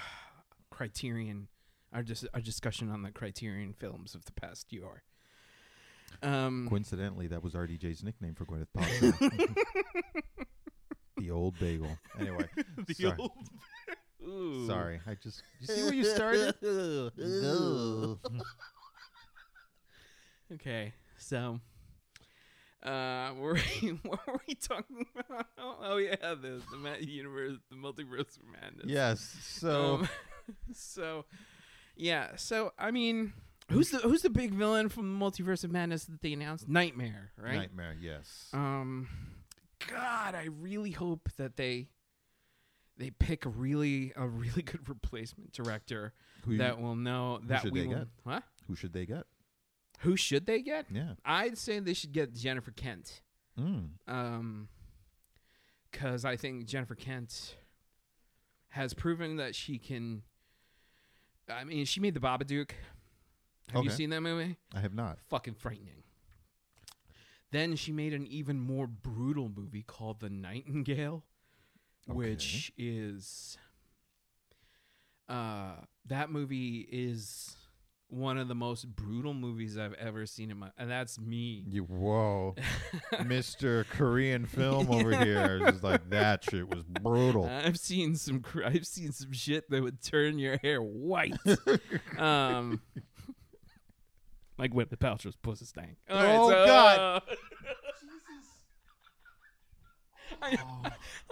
Criterion, 0.71 1.47
our 1.93 2.03
dis- 2.03 2.25
our 2.33 2.41
discussion 2.41 2.89
on 2.89 3.03
the 3.03 3.11
Criterion 3.11 3.73
films 3.73 4.15
of 4.15 4.25
the 4.25 4.31
past 4.31 4.73
year. 4.73 5.03
Um, 6.23 6.67
Coincidentally, 6.69 7.27
that 7.27 7.43
was 7.43 7.53
RDJ's 7.53 8.03
nickname 8.03 8.33
for 8.33 8.45
Gwyneth 8.45 8.67
Paltrow. 8.75 9.55
the 11.17 11.29
old 11.31 11.59
bagel. 11.59 11.97
Anyway, 12.19 12.45
the 12.87 12.93
sorry. 12.93 13.15
old. 13.19 13.31
Ooh. 14.27 14.65
sorry. 14.67 14.99
I 15.07 15.13
just 15.13 15.43
you 15.61 15.67
see 15.67 15.83
where 15.83 15.93
you 15.93 16.03
started? 16.03 16.55
No. 17.17 18.19
okay, 20.53 20.93
so 21.17 21.59
uh, 22.87 23.33
were 23.39 23.53
we, 23.81 23.89
what 24.03 24.25
were 24.27 24.39
we 24.47 24.55
talking 24.55 25.05
about? 25.17 25.47
Oh 25.57 25.97
yeah, 25.97 26.15
the 26.21 26.61
the 26.71 26.77
ma- 26.77 26.95
universe, 26.99 27.57
the 27.69 27.75
multiverse 27.75 28.37
of 28.37 28.43
madness. 28.51 28.85
yes. 28.85 29.35
So 29.43 29.95
Um, 29.95 30.09
so 30.73 31.25
yeah, 31.95 32.35
so 32.35 32.73
I 32.79 32.91
mean, 32.91 33.33
who's 33.71 33.89
the 33.91 33.97
who's 33.99 34.21
the 34.21 34.29
big 34.29 34.53
villain 34.53 34.89
from 34.89 35.17
the 35.19 35.25
multiverse 35.25 35.63
of 35.63 35.71
madness 35.71 36.05
that 36.05 36.21
they 36.21 36.33
announced? 36.33 36.67
Nightmare, 36.69 37.31
right? 37.37 37.55
nightmare. 37.57 37.95
Yes. 37.99 38.49
Um, 38.53 39.07
God, 39.89 40.35
I 40.35 40.47
really 40.59 40.91
hope 40.91 41.29
that 41.37 41.55
they 41.57 41.87
they 42.97 43.09
pick 43.11 43.45
a 43.45 43.49
really 43.49 44.11
a 44.15 44.27
really 44.27 44.61
good 44.71 44.87
replacement 44.89 45.51
director 45.53 46.13
Who 46.45 46.57
that 46.57 46.79
will 46.81 46.95
know 46.95 47.39
that 47.47 47.61
should 47.61 47.73
we 47.73 47.81
they 47.81 47.87
will. 47.87 47.95
get? 47.99 48.07
What? 48.23 48.43
who 48.67 48.75
should 48.75 48.93
they 48.93 49.05
get? 49.05 49.25
Who 50.01 50.15
should 50.15 50.45
they 50.45 50.61
get? 50.61 50.85
Yeah. 50.91 51.13
I'd 51.25 51.57
say 51.57 51.79
they 51.79 51.93
should 51.93 52.11
get 52.11 52.33
Jennifer 52.33 52.71
Kent. 52.71 53.21
Mm. 53.59 53.89
Um, 54.07 54.67
because 55.91 56.25
I 56.25 56.35
think 56.35 56.65
Jennifer 56.65 56.95
Kent 56.95 57.55
has 58.69 58.93
proven 58.93 59.37
that 59.37 59.55
she 59.55 59.79
can. 59.79 60.21
I 61.49 61.63
mean, 61.63 61.85
she 61.85 61.99
made 61.99 62.13
the 62.13 62.19
Babadook. 62.19 62.71
Have 63.73 63.83
you 63.83 63.89
seen 63.89 64.09
that 64.11 64.21
movie? 64.21 64.57
I 64.73 64.79
have 64.79 64.93
not. 64.93 65.17
Fucking 65.29 65.55
frightening. 65.55 66.03
Then 67.51 67.75
she 67.75 67.91
made 67.91 68.13
an 68.13 68.27
even 68.27 68.59
more 68.59 68.87
brutal 68.87 69.49
movie 69.53 69.83
called 69.83 70.19
The 70.19 70.29
Nightingale, 70.29 71.23
which 72.05 72.71
is 72.77 73.57
uh 75.29 75.75
that 76.05 76.29
movie 76.29 76.87
is 76.89 77.56
one 78.09 78.37
of 78.37 78.47
the 78.47 78.55
most 78.55 78.87
brutal 78.95 79.33
movies 79.33 79.77
I've 79.77 79.93
ever 79.95 80.25
seen 80.25 80.49
in 80.49 80.57
my 80.57 80.69
and 80.77 80.89
that's 80.89 81.19
me. 81.19 81.63
You 81.67 81.83
whoa, 81.83 82.55
Mister 83.25 83.85
Korean 83.91 84.45
film 84.45 84.89
over 84.89 85.13
here. 85.15 85.61
is 85.67 85.83
like 85.83 86.09
that 86.11 86.43
shit 86.49 86.69
was 86.69 86.83
brutal. 86.83 87.45
I've 87.65 87.77
seen 87.77 88.15
some 88.15 88.43
I've 88.65 88.87
seen 88.87 89.11
some 89.11 89.33
shit 89.33 89.69
that 89.69 89.83
would 89.83 90.01
turn 90.01 90.39
your 90.39 90.57
hair 90.57 90.79
white. 90.81 91.35
um 92.17 92.81
like 94.57 94.73
the 94.89 94.97
Paltrow's 94.97 95.35
pussy 95.35 95.65
stank. 95.65 95.97
All 96.09 96.15
right, 96.17 96.35
Oh, 96.35 96.49
so, 96.49 96.65
God. 96.65 96.99
uh, 96.99 97.19
I, 100.41 100.57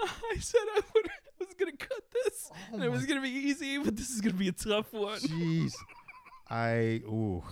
I 0.04 0.38
said 0.40 0.62
I, 0.76 0.82
would, 0.94 1.06
I 1.08 1.44
was 1.46 1.54
gonna 1.60 1.76
cut 1.78 2.02
this, 2.26 2.50
and 2.74 2.84
it 2.84 2.88
Oh 2.88 2.92
was 2.92 3.06
gonna 3.06 3.22
be 3.22 3.30
easy, 3.30 3.78
but 3.78 3.96
this 3.96 4.10
is 4.10 4.22
gonna 4.22 4.34
be 4.36 4.48
a 4.48 4.52
tough 4.54 4.92
one. 4.94 5.20
Jeez, 5.20 5.74
I 6.50 7.02
ooh. 7.06 7.44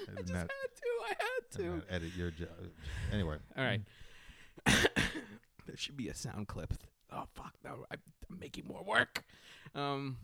I 0.00 0.20
just 0.20 0.32
Not- 0.32 0.40
had 0.40 0.48
to. 0.48 0.88
I 1.04 1.08
had 1.08 1.50
to. 1.58 1.82
edit 1.94 2.10
your 2.16 2.30
job. 2.30 2.48
Anyway, 3.12 3.36
All 3.56 3.64
right. 3.64 3.80
there 4.66 5.76
should 5.76 5.96
be 5.96 6.08
a 6.08 6.14
sound 6.14 6.48
clip. 6.48 6.74
Oh 7.12 7.24
fuck! 7.34 7.54
No, 7.64 7.84
I, 7.90 7.96
I'm 8.30 8.38
making 8.38 8.66
more 8.66 8.82
work. 8.82 9.24
Um. 9.74 10.16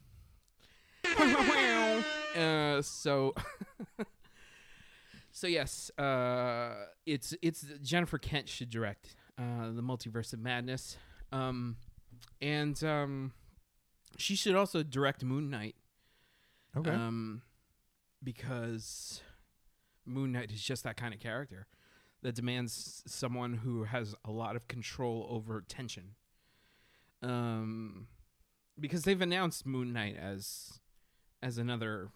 uh, 2.36 2.82
so. 2.82 3.34
so 5.32 5.46
yes, 5.46 5.90
uh, 5.98 6.74
it's 7.06 7.34
it's 7.42 7.64
Jennifer 7.82 8.18
Kent 8.18 8.48
should 8.48 8.70
direct 8.70 9.14
uh, 9.38 9.70
the 9.72 9.82
Multiverse 9.82 10.32
of 10.32 10.40
Madness, 10.40 10.96
um, 11.32 11.76
and 12.40 12.82
um, 12.82 13.32
she 14.16 14.34
should 14.34 14.54
also 14.56 14.82
direct 14.82 15.22
Moon 15.24 15.50
Knight. 15.50 15.76
okay. 16.76 16.90
Um, 16.90 17.42
because 18.22 19.22
Moon 20.04 20.32
Knight 20.32 20.50
is 20.50 20.62
just 20.62 20.84
that 20.84 20.96
kind 20.96 21.14
of 21.14 21.20
character 21.20 21.66
that 22.22 22.34
demands 22.34 23.02
someone 23.06 23.54
who 23.54 23.84
has 23.84 24.14
a 24.24 24.30
lot 24.30 24.56
of 24.56 24.66
control 24.68 25.26
over 25.30 25.60
tension. 25.60 26.14
Um, 27.22 28.08
because 28.78 29.02
they've 29.02 29.20
announced 29.20 29.66
Moon 29.66 29.92
Knight 29.92 30.16
as 30.16 30.80
as 31.42 31.58
another 31.58 32.08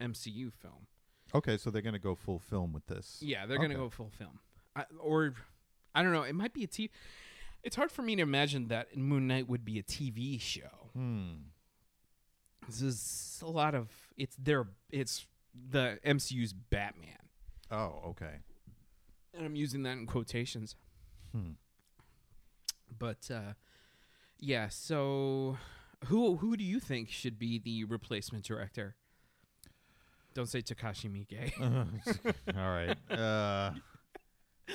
MCU 0.00 0.52
film. 0.52 0.86
okay, 1.34 1.56
so 1.56 1.70
they're 1.70 1.82
gonna 1.82 1.98
go 1.98 2.14
full 2.14 2.38
film 2.38 2.72
with 2.72 2.86
this. 2.86 3.18
Yeah, 3.20 3.46
they're 3.46 3.58
gonna 3.58 3.74
go 3.74 3.90
full 3.90 4.10
film, 4.10 4.40
I, 4.74 4.84
or 4.98 5.34
I 5.94 6.02
don't 6.02 6.12
know. 6.12 6.22
It 6.22 6.34
might 6.34 6.52
be 6.52 6.64
a 6.64 6.68
TV. 6.68 6.90
It's 7.62 7.76
hard 7.76 7.92
for 7.92 8.02
me 8.02 8.16
to 8.16 8.22
imagine 8.22 8.68
that 8.68 8.96
Moon 8.96 9.26
Knight 9.26 9.48
would 9.48 9.64
be 9.64 9.78
a 9.78 9.82
TV 9.82 10.40
show. 10.40 10.90
Hmm. 10.94 11.32
This 12.66 12.82
is 12.82 13.42
a 13.44 13.50
lot 13.50 13.74
of 13.74 13.88
it's 14.16 14.36
their 14.36 14.66
it's 14.90 15.26
the 15.54 15.98
MCU's 16.04 16.52
Batman. 16.52 17.16
Oh, 17.70 18.00
okay. 18.08 18.40
and 19.34 19.46
I'm 19.46 19.54
using 19.56 19.82
that 19.84 19.92
in 19.92 20.06
quotations. 20.06 20.76
Hmm. 21.32 21.52
But 22.98 23.30
uh, 23.32 23.52
yeah, 24.38 24.68
so 24.68 25.56
who 26.06 26.36
who 26.36 26.56
do 26.56 26.64
you 26.64 26.80
think 26.80 27.08
should 27.10 27.38
be 27.38 27.58
the 27.58 27.84
replacement 27.84 28.44
director? 28.44 28.96
Don't 30.34 30.48
say 30.48 30.62
Takashi 30.62 31.08
Miike. 31.10 31.52
All 32.56 32.70
right. 32.70 32.96
Uh, 33.10 33.72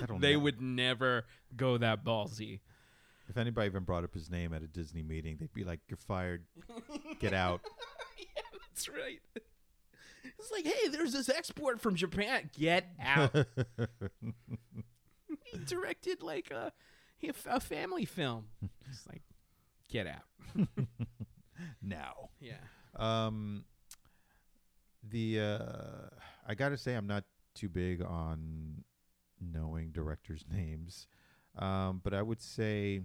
I 0.01 0.05
don't 0.05 0.19
they 0.21 0.33
know. 0.33 0.39
would 0.39 0.61
never 0.61 1.25
go 1.55 1.77
that 1.77 2.03
ballsy. 2.03 2.59
If 3.27 3.37
anybody 3.37 3.67
even 3.67 3.83
brought 3.83 4.03
up 4.03 4.13
his 4.13 4.29
name 4.29 4.53
at 4.53 4.61
a 4.61 4.67
Disney 4.67 5.01
meeting, 5.01 5.37
they'd 5.39 5.53
be 5.53 5.63
like, 5.63 5.79
"You're 5.87 5.97
fired. 5.97 6.43
Get 7.19 7.33
out." 7.33 7.61
yeah, 8.17 8.41
that's 8.69 8.87
right. 8.89 9.19
It's 10.45 10.51
like, 10.51 10.65
hey, 10.65 10.89
there's 10.89 11.13
this 11.13 11.27
export 11.27 11.81
from 11.81 11.95
Japan. 11.95 12.51
Get 12.57 12.87
out. 13.01 13.33
he 15.43 15.57
directed 15.65 16.21
like 16.21 16.51
a 16.51 16.71
a 17.47 17.59
family 17.59 18.05
film. 18.05 18.45
It's 18.87 19.07
like, 19.07 19.23
get 19.89 20.05
out. 20.05 20.67
now. 21.81 22.29
Yeah. 22.39 22.57
Um, 22.95 23.65
the 25.03 25.39
uh, 25.39 26.09
I 26.47 26.53
gotta 26.53 26.77
say, 26.77 26.93
I'm 26.93 27.07
not 27.07 27.23
too 27.55 27.69
big 27.69 28.03
on 28.03 28.83
knowing 29.41 29.91
directors' 29.91 30.45
names, 30.51 31.07
um, 31.57 32.01
but 32.03 32.13
I 32.13 32.21
would 32.21 32.41
say 32.41 33.01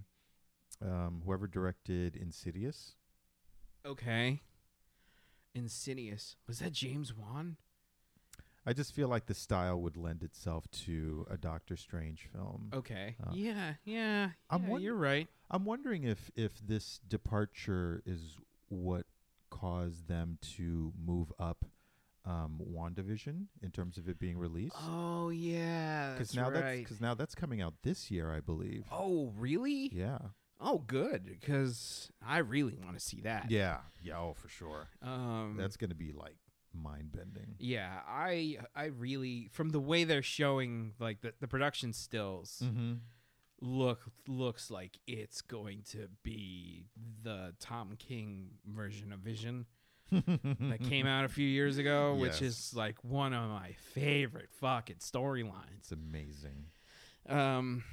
um, 0.83 1.23
whoever 1.25 1.47
directed 1.47 2.17
Insidious. 2.17 2.97
Okay. 3.87 4.43
Insidious. 5.55 6.37
Was 6.47 6.61
that 6.61 6.73
James 6.73 7.15
Wan? 7.15 7.57
I 8.67 8.73
just 8.73 8.95
feel 8.95 9.09
like 9.09 9.27
the 9.27 9.35
style 9.35 9.81
would 9.81 9.97
lend 9.97 10.23
itself 10.23 10.71
to 10.85 11.27
a 11.31 11.37
Doctor 11.37 11.77
Strange 11.77 12.29
film. 12.33 12.71
Okay. 12.75 13.17
Uh, 13.23 13.31
yeah, 13.33 13.75
yeah. 13.85 14.31
I'm 14.51 14.63
yeah, 14.63 14.69
wonder- 14.69 14.85
you're 14.85 14.95
right. 14.97 15.29
I'm 15.51 15.65
wondering 15.65 16.05
if 16.05 16.31
if 16.37 16.53
this 16.67 17.01
departure 17.09 18.03
is 18.07 18.37
what 18.69 19.07
caused 19.49 20.07
them 20.09 20.39
to 20.57 20.93
move 21.05 21.33
up 21.39 21.65
um, 22.25 22.61
WandaVision 22.73 23.47
in 23.63 23.71
terms 23.71 23.99
of 23.99 24.09
it 24.09 24.19
being 24.19 24.39
released. 24.39 24.77
Oh 24.87 25.31
yeah, 25.31 26.13
because 26.13 26.35
now 26.37 26.51
that's 26.51 26.79
because 26.79 27.01
now 27.01 27.15
that's 27.15 27.35
coming 27.35 27.61
out 27.61 27.75
this 27.83 28.11
year, 28.11 28.31
I 28.33 28.41
believe. 28.41 28.85
oh 28.93 29.33
really? 29.39 29.91
Yeah. 29.93 30.19
Oh 30.61 30.79
good, 30.87 31.25
because 31.41 32.11
I 32.27 32.39
really 32.39 32.77
want 32.85 32.99
to 32.99 33.05
see 33.05 33.21
that. 33.23 33.51
Yeah. 33.51 33.79
Yeah. 34.03 34.19
Oh, 34.19 34.35
for 34.35 34.49
sure. 34.49 34.89
Um. 35.03 35.57
That's 35.59 35.77
gonna 35.77 35.95
be 35.95 36.13
like 36.13 36.37
mind 36.75 37.11
bending. 37.13 37.55
yeah. 37.59 38.01
I 38.07 38.59
I 38.77 38.87
really 38.87 39.49
from 39.53 39.71
the 39.71 39.81
way 39.81 40.05
they're 40.05 40.23
showing 40.23 40.93
like 41.01 41.21
the 41.23 41.33
the 41.41 41.49
production 41.49 41.93
stills 41.93 42.63
Mm-hmm. 42.65 42.93
look 43.61 44.01
looks 44.29 44.71
like 44.71 44.99
it's 45.07 45.41
going 45.41 45.83
to 45.91 46.09
be 46.23 46.85
the 47.23 47.55
Tom 47.59 47.97
King 47.99 48.51
version 48.67 49.13
of 49.13 49.21
Vision. 49.21 49.67
that 50.13 50.79
came 50.83 51.07
out 51.07 51.25
a 51.25 51.29
few 51.29 51.47
years 51.59 51.79
ago, 51.79 52.15
which 52.17 52.43
is 52.43 52.73
like 52.75 52.97
one 53.05 53.33
of 53.33 53.49
my 53.49 53.73
favorite 53.95 54.49
fucking 54.61 54.97
storylines. 54.97 55.79
It's 55.79 55.93
amazing. 55.93 56.67
Um, 57.29 57.85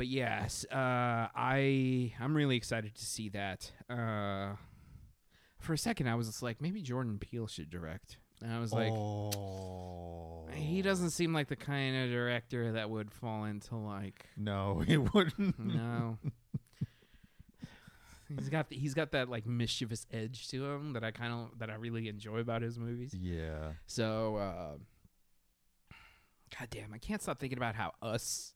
but 0.00 0.06
yes, 0.06 0.64
uh, 0.72 1.28
I 1.36 2.14
I'm 2.18 2.34
really 2.34 2.56
excited 2.56 2.94
to 2.94 3.04
see 3.04 3.28
that. 3.28 3.70
Uh, 3.86 4.52
for 5.58 5.74
a 5.74 5.78
second, 5.78 6.08
I 6.08 6.14
was 6.14 6.26
just 6.26 6.42
like, 6.42 6.62
maybe 6.62 6.80
Jordan 6.80 7.18
Peele 7.18 7.46
should 7.46 7.68
direct. 7.68 8.16
And 8.42 8.50
I 8.50 8.60
was 8.60 8.72
like, 8.72 8.90
oh, 8.90 10.48
he 10.54 10.80
doesn't 10.80 11.10
seem 11.10 11.34
like 11.34 11.48
the 11.48 11.56
kind 11.56 12.02
of 12.02 12.08
director 12.08 12.72
that 12.72 12.88
would 12.88 13.12
fall 13.12 13.44
into 13.44 13.76
like, 13.76 14.24
No, 14.38 14.78
he 14.86 14.96
wouldn't. 14.96 15.58
no. 15.58 16.16
He's 18.34 18.48
got 18.48 18.70
the, 18.70 18.76
he's 18.76 18.94
got 18.94 19.12
that 19.12 19.28
like 19.28 19.44
mischievous 19.44 20.06
edge 20.10 20.48
to 20.48 20.64
him 20.64 20.94
that 20.94 21.04
I 21.04 21.10
kind 21.10 21.34
of 21.34 21.58
that 21.58 21.68
I 21.68 21.74
really 21.74 22.08
enjoy 22.08 22.38
about 22.38 22.62
his 22.62 22.78
movies. 22.78 23.12
Yeah. 23.12 23.72
So, 23.86 24.36
uh, 24.36 24.78
God 26.58 26.68
damn, 26.70 26.94
I 26.94 26.98
can't 26.98 27.20
stop 27.20 27.38
thinking 27.38 27.58
about 27.58 27.74
how 27.74 27.92
Us 28.00 28.54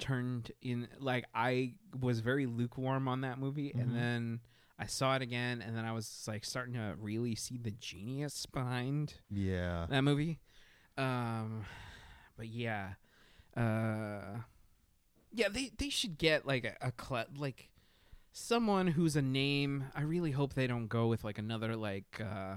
turned 0.00 0.52
in. 0.62 0.88
Like, 0.98 1.26
I 1.34 1.74
was 2.00 2.20
very 2.20 2.46
lukewarm 2.46 3.06
on 3.08 3.20
that 3.22 3.38
movie, 3.38 3.72
Mhm. 3.74 3.80
and 3.80 3.94
then 3.96 4.40
I 4.78 4.86
saw 4.86 5.14
it 5.16 5.22
again, 5.22 5.60
and 5.62 5.76
then 5.76 5.84
I 5.84 5.92
was 5.92 6.24
like 6.26 6.44
starting 6.44 6.74
to 6.74 6.94
really 6.98 7.34
see 7.34 7.58
the 7.58 7.70
genius 7.70 8.46
behind 8.46 9.14
Yeah. 9.30 9.86
that 9.90 10.02
movie. 10.02 10.40
Um, 10.96 11.66
but 12.36 12.48
yeah, 12.48 12.94
uh, 13.56 14.40
yeah, 15.32 15.48
they 15.48 15.70
they 15.78 15.88
should 15.90 16.18
get 16.18 16.46
like 16.46 16.64
a, 16.64 16.76
a 16.80 16.92
cl- 17.00 17.26
like 17.36 17.70
someone 18.32 18.88
who's 18.88 19.16
a 19.16 19.22
name. 19.22 19.84
I 19.94 20.02
really 20.02 20.30
hope 20.32 20.54
they 20.54 20.66
don't 20.66 20.88
go 20.88 21.06
with 21.08 21.24
like 21.24 21.38
another 21.38 21.76
like 21.76 22.20
uh, 22.20 22.56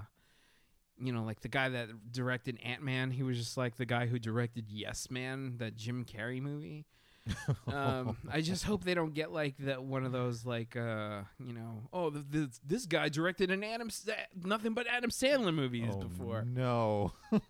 you 0.99 1.11
know, 1.11 1.23
like 1.23 1.41
the 1.41 1.47
guy 1.49 1.69
that 1.69 2.11
directed 2.11 2.59
Ant 2.63 2.81
Man. 2.83 3.11
He 3.11 3.23
was 3.23 3.37
just 3.37 3.57
like 3.57 3.75
the 3.77 3.85
guy 3.85 4.07
who 4.07 4.17
directed 4.19 4.65
Yes 4.69 5.09
Man, 5.11 5.57
that 5.57 5.75
Jim 5.75 6.05
Carrey 6.05 6.41
movie. 6.41 6.85
Um, 7.67 8.17
I 8.29 8.41
just 8.41 8.63
hope 8.65 8.83
they 8.83 8.93
don't 8.93 9.13
get 9.13 9.31
like 9.31 9.55
that 9.59 9.83
one 9.83 10.05
of 10.05 10.11
those 10.11 10.45
like 10.45 10.75
uh, 10.75 11.21
you 11.39 11.53
know, 11.53 11.81
oh, 11.93 12.09
th- 12.09 12.25
this 12.29 12.59
this 12.65 12.85
guy 12.85 13.09
directed 13.09 13.49
an 13.51 13.63
Adam 13.63 13.89
Sa- 13.89 14.11
nothing 14.43 14.73
but 14.73 14.87
Adam 14.87 15.09
Sandler 15.09 15.53
movies 15.53 15.89
Oh, 15.93 15.99
before. 15.99 16.43
No. 16.45 17.13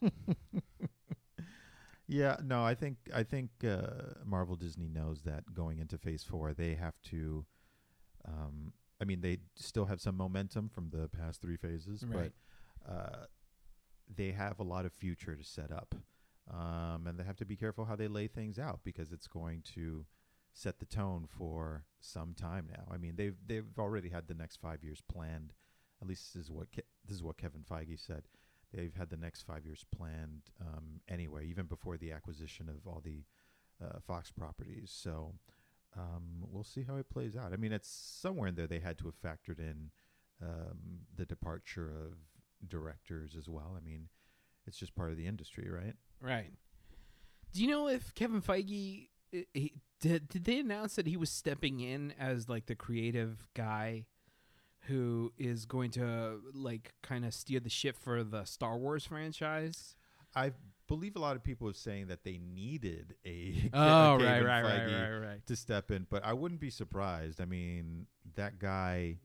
yeah, 2.07 2.37
no, 2.43 2.63
I 2.63 2.75
think 2.75 2.97
I 3.13 3.23
think 3.23 3.49
uh, 3.67 4.13
Marvel 4.25 4.55
Disney 4.55 4.87
knows 4.87 5.21
that 5.23 5.53
going 5.53 5.79
into 5.79 5.97
Phase 5.97 6.23
Four, 6.23 6.53
they 6.53 6.75
have 6.75 6.95
to. 7.09 7.45
Um, 8.27 8.73
I 9.01 9.05
mean, 9.05 9.21
they 9.21 9.39
still 9.55 9.85
have 9.85 9.99
some 9.99 10.15
momentum 10.15 10.69
from 10.69 10.89
the 10.89 11.09
past 11.09 11.41
three 11.41 11.57
phases, 11.57 12.05
Right. 12.07 12.31
but 12.85 12.91
uh, 12.91 13.25
they 14.13 14.31
have 14.31 14.59
a 14.59 14.63
lot 14.63 14.85
of 14.85 14.93
future 14.93 15.35
to 15.35 15.43
set 15.43 15.71
up, 15.71 15.95
um, 16.51 17.07
and 17.07 17.17
they 17.17 17.23
have 17.23 17.37
to 17.37 17.45
be 17.45 17.55
careful 17.55 17.85
how 17.85 17.95
they 17.95 18.07
lay 18.07 18.27
things 18.27 18.59
out 18.59 18.81
because 18.83 19.11
it's 19.11 19.27
going 19.27 19.61
to 19.75 20.05
set 20.51 20.79
the 20.79 20.85
tone 20.85 21.27
for 21.27 21.85
some 21.99 22.33
time 22.33 22.67
now. 22.69 22.83
I 22.91 22.97
mean, 22.97 23.15
they've 23.15 23.35
they've 23.45 23.65
already 23.77 24.09
had 24.09 24.27
the 24.27 24.33
next 24.33 24.57
five 24.57 24.83
years 24.83 25.01
planned. 25.11 25.53
At 26.01 26.07
least 26.07 26.33
this 26.33 26.43
is 26.43 26.51
what 26.51 26.71
Ke- 26.71 26.85
this 27.05 27.15
is 27.15 27.23
what 27.23 27.37
Kevin 27.37 27.63
Feige 27.69 27.99
said. 27.99 28.23
They've 28.73 28.95
had 28.95 29.09
the 29.09 29.17
next 29.17 29.43
five 29.43 29.65
years 29.65 29.85
planned 29.95 30.49
um, 30.59 31.01
anyway, 31.07 31.47
even 31.47 31.67
before 31.67 31.97
the 31.97 32.11
acquisition 32.11 32.69
of 32.69 32.87
all 32.87 33.01
the 33.03 33.23
uh, 33.83 33.99
Fox 34.05 34.31
properties. 34.31 34.91
So 34.93 35.35
um, 35.97 36.43
we'll 36.49 36.63
see 36.63 36.83
how 36.83 36.95
it 36.95 37.09
plays 37.09 37.35
out. 37.35 37.53
I 37.53 37.57
mean, 37.57 37.71
it's 37.71 37.89
somewhere 37.89 38.47
in 38.47 38.55
there 38.55 38.67
they 38.67 38.79
had 38.79 38.97
to 38.99 39.05
have 39.05 39.21
factored 39.21 39.59
in 39.59 39.91
um, 40.41 41.01
the 41.15 41.25
departure 41.25 41.89
of 41.89 42.17
directors 42.67 43.35
as 43.37 43.47
well. 43.47 43.75
I 43.77 43.85
mean, 43.85 44.09
it's 44.65 44.77
just 44.77 44.95
part 44.95 45.11
of 45.11 45.17
the 45.17 45.27
industry, 45.27 45.69
right? 45.69 45.95
Right. 46.23 46.51
Do 47.53 47.61
you 47.61 47.67
know 47.67 47.87
if 47.87 48.15
Kevin 48.15 48.41
Feige 48.41 49.09
he, 49.31 49.73
did? 49.99 50.29
Did 50.29 50.45
they 50.45 50.59
announce 50.59 50.95
that 50.95 51.05
he 51.05 51.17
was 51.17 51.29
stepping 51.29 51.81
in 51.81 52.13
as 52.19 52.49
like 52.49 52.65
the 52.65 52.75
creative 52.75 53.47
guy 53.53 54.05
who 54.87 55.31
is 55.37 55.65
going 55.65 55.91
to 55.91 56.39
like 56.53 56.93
kind 57.03 57.25
of 57.25 57.33
steer 57.33 57.59
the 57.59 57.69
ship 57.69 57.97
for 57.99 58.23
the 58.23 58.45
Star 58.45 58.77
Wars 58.77 59.05
franchise? 59.05 59.95
I 60.35 60.53
believe 60.87 61.15
a 61.15 61.19
lot 61.19 61.35
of 61.35 61.43
people 61.43 61.69
are 61.69 61.73
saying 61.73 62.07
that 62.07 62.23
they 62.23 62.39
needed 62.39 63.15
a 63.25 63.69
Oh, 63.73 64.15
right, 64.15 64.19
Kevin 64.19 64.45
right, 64.45 64.61
right, 64.63 64.81
Feige 64.81 65.11
right, 65.21 65.27
right. 65.27 65.45
to 65.45 65.55
step 65.55 65.91
in, 65.91 66.07
but 66.09 66.25
I 66.25 66.33
wouldn't 66.33 66.61
be 66.61 66.69
surprised. 66.69 67.39
I 67.39 67.45
mean, 67.45 68.07
that 68.35 68.59
guy, 68.59 69.17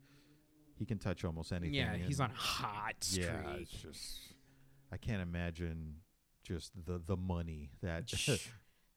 he 0.75 0.85
can 0.85 0.99
touch 0.99 1.25
almost 1.25 1.53
anything. 1.53 1.75
Yeah, 1.75 1.97
he's 1.97 2.21
on 2.21 2.31
hot 2.35 2.97
streak. 3.01 3.27
Yeah, 3.27 3.53
it's 3.55 3.71
just 3.71 4.19
I 4.93 4.97
can't 4.97 5.23
imagine 5.23 5.97
just 6.49 6.73
the 6.87 6.99
the 6.99 7.17
money 7.17 7.71
that 7.83 8.09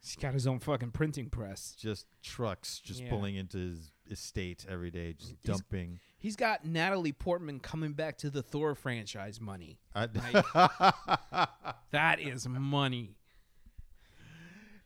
He's 0.04 0.16
got 0.20 0.34
his 0.34 0.47
own 0.47 0.58
fucking 0.60 0.91
printing 0.91 1.30
press. 1.30 1.76
just 1.78 2.08
trucks 2.24 2.80
just 2.80 3.02
Yeah. 3.02 3.10
pulling 3.12 3.36
into 3.36 3.58
his 3.60 3.91
estate 4.10 4.66
every 4.68 4.89
day, 4.89 5.14
just 5.14 5.39
dumping. 5.43 5.99
He's 6.18 6.36
got 6.36 6.66
Natalie 6.66 7.12
Portman 7.12 7.60
coming 7.60 7.93
back 7.93 8.18
to 8.20 8.32
the 8.32 8.41
Thor 8.41 8.74
franchise 8.74 9.39
money. 9.39 9.80
Because 9.93 10.43
That 11.91 12.20
is 12.20 12.47
money. 12.47 13.16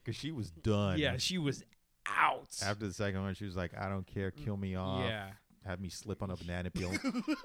Cause 0.05 0.15
she 0.15 0.31
was 0.31 0.51
done. 0.51 0.99
Yeah, 0.99 1.17
she 1.17 1.37
was 1.37 1.63
out. 2.05 2.49
After 2.63 2.85
the 2.87 2.93
second 2.93 3.21
one, 3.21 3.33
she 3.35 3.45
was 3.45 3.55
like, 3.55 3.71
"I 3.77 3.89
don't 3.89 4.05
care, 4.05 4.31
mm, 4.31 4.43
kill 4.45 4.55
me 4.57 4.75
off, 4.75 5.03
yeah. 5.05 5.29
have 5.65 5.79
me 5.79 5.89
slip 5.89 6.21
on 6.21 6.29
a 6.29 6.35
banana 6.35 6.69
peel, 6.69 6.91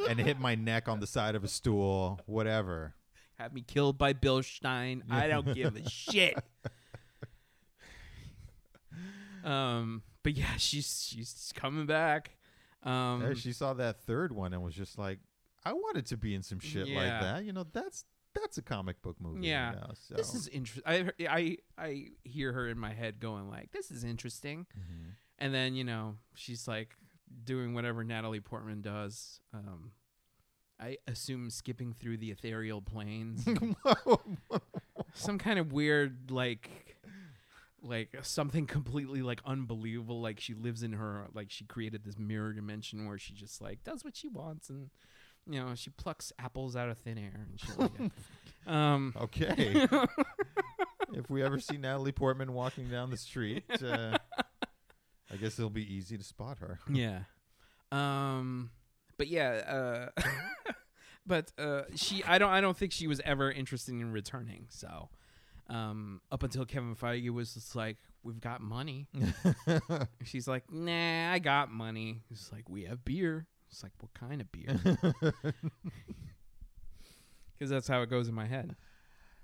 and 0.09 0.21
hit 0.21 0.39
my 0.39 0.55
neck 0.57 0.87
on 0.89 1.01
the 1.01 1.07
side 1.07 1.35
of 1.37 1.43
a 1.45 1.49
stool, 1.49 2.21
whatever." 2.27 2.95
Have 3.41 3.55
me 3.55 3.63
killed 3.63 3.97
by 3.97 4.13
Bill 4.13 4.43
Stein. 4.43 5.03
I 5.11 5.27
don't 5.27 5.55
give 5.55 5.75
a 5.75 5.89
shit. 5.89 6.37
Um, 9.45 10.03
but 10.23 10.35
yeah, 10.37 10.57
she's 10.59 11.07
she's 11.09 11.53
coming 11.57 11.87
back. 11.87 12.33
Um, 12.83 13.23
Yeah, 13.23 13.35
she 13.35 13.53
saw 13.53 13.73
that 13.75 14.03
third 14.03 14.33
one 14.33 14.53
and 14.53 14.63
was 14.63 14.75
just 14.75 14.99
like, 14.99 15.19
"I 15.65 15.73
wanted 15.73 16.05
to 16.07 16.17
be 16.19 16.35
in 16.35 16.43
some 16.43 16.59
shit 16.61 16.89
like 16.89 17.09
that." 17.09 17.45
You 17.45 17.53
know, 17.55 17.65
that's 17.73 18.05
that's 18.35 18.59
a 18.59 18.63
comic 18.63 19.01
book 19.01 19.17
movie. 19.21 19.47
you 19.47 19.53
Yeah. 19.53 19.71
know, 19.73 19.91
so. 19.95 20.15
this 20.17 20.35
is 20.35 20.47
interesting. 20.49 20.83
I 20.87 21.11
I 21.27 21.57
I 21.79 22.07
hear 22.25 22.53
her 22.53 22.69
in 22.69 22.79
my 22.79 22.93
head 22.93 23.21
going 23.21 23.49
like, 23.49 23.73
"This 23.73 23.91
is 23.91 24.05
interesting," 24.05 24.67
Mhm. 24.79 25.13
and 25.39 25.55
then 25.55 25.75
you 25.75 25.85
know 25.85 26.17
she's 26.35 26.69
like 26.69 26.95
doing 27.45 27.73
whatever 27.73 28.05
Natalie 28.05 28.41
Portman 28.41 28.83
does. 28.83 29.41
Um, 29.55 29.93
I 30.81 30.97
assume 31.07 31.51
skipping 31.51 31.93
through 31.93 32.19
the 32.19 32.31
ethereal 32.31 32.81
planes, 32.81 33.47
some 35.15 35.39
kind 35.39 35.59
of 35.59 35.73
weird 35.73 36.31
like 36.31 36.97
like 37.83 38.15
something 38.23 38.67
completely 38.67 39.23
like 39.23 39.41
unbelievable 39.45 40.21
like 40.21 40.39
she 40.39 40.55
lives 40.55 40.83
in 40.83 40.93
her 40.93 41.27
like 41.35 41.51
she 41.51 41.65
created 41.65 42.05
this 42.05 42.19
mirror 42.19 42.53
dimension 42.53 43.07
where 43.07 43.19
she 43.19 43.33
just 43.33 43.63
like 43.63 43.83
does 43.85 44.05
what 44.05 44.15
she 44.15 44.29
wants 44.29 44.69
and 44.69 44.91
you 45.49 45.59
know 45.59 45.75
she 45.75 45.89
plucks 45.89 46.31
apples 46.39 46.77
out 46.77 46.91
of 46.91 46.99
thin 46.99 47.17
air 47.17 47.47
and 47.49 47.59
shit 47.59 47.79
like 47.79 47.97
that. 47.97 48.11
um 48.73 49.15
okay. 49.19 49.87
if 51.15 51.31
we 51.31 51.43
ever 51.43 51.59
see 51.59 51.79
Natalie 51.79 52.13
Portman 52.13 52.53
walking 52.53 52.89
down 52.89 53.11
the 53.11 53.17
street, 53.17 53.65
uh, 53.83 54.19
I 55.33 55.37
guess 55.37 55.59
it'll 55.59 55.71
be 55.71 55.95
easy 55.95 56.19
to 56.19 56.25
spot 56.25 56.59
her. 56.59 56.79
yeah 56.91 57.21
um 57.93 58.71
but 59.21 59.29
yeah 59.29 60.09
uh 60.17 60.23
but 61.27 61.53
uh 61.59 61.83
she 61.95 62.25
i 62.25 62.39
don't 62.39 62.49
i 62.49 62.59
don't 62.63 62.75
think 62.75 62.91
she 62.91 63.07
was 63.07 63.21
ever 63.27 63.53
interested 63.53 63.93
in 63.93 64.11
returning 64.11 64.65
so 64.71 65.11
um 65.69 66.23
up 66.33 66.43
until 66.43 66.65
kevin 66.65 66.95
feige 66.97 67.29
was 67.29 67.53
just 67.53 67.77
like 67.77 67.99
we've 68.23 68.41
got 68.41 68.61
money. 68.63 69.09
She's 70.25 70.49
like 70.49 70.73
nah 70.73 71.33
i 71.33 71.39
got 71.39 71.71
money. 71.71 72.23
He's 72.31 72.49
like 72.51 72.69
we 72.71 72.85
have 72.85 73.05
beer. 73.05 73.47
It's 73.71 73.83
like 73.83 73.93
what 74.01 74.15
kind 74.15 74.41
of 74.41 74.51
beer? 74.51 74.81
Because 77.53 77.71
that's 77.71 77.89
how 77.89 78.01
it 78.01 78.09
goes 78.09 78.27
in 78.27 78.35
my 78.35 78.47
head. 78.47 78.75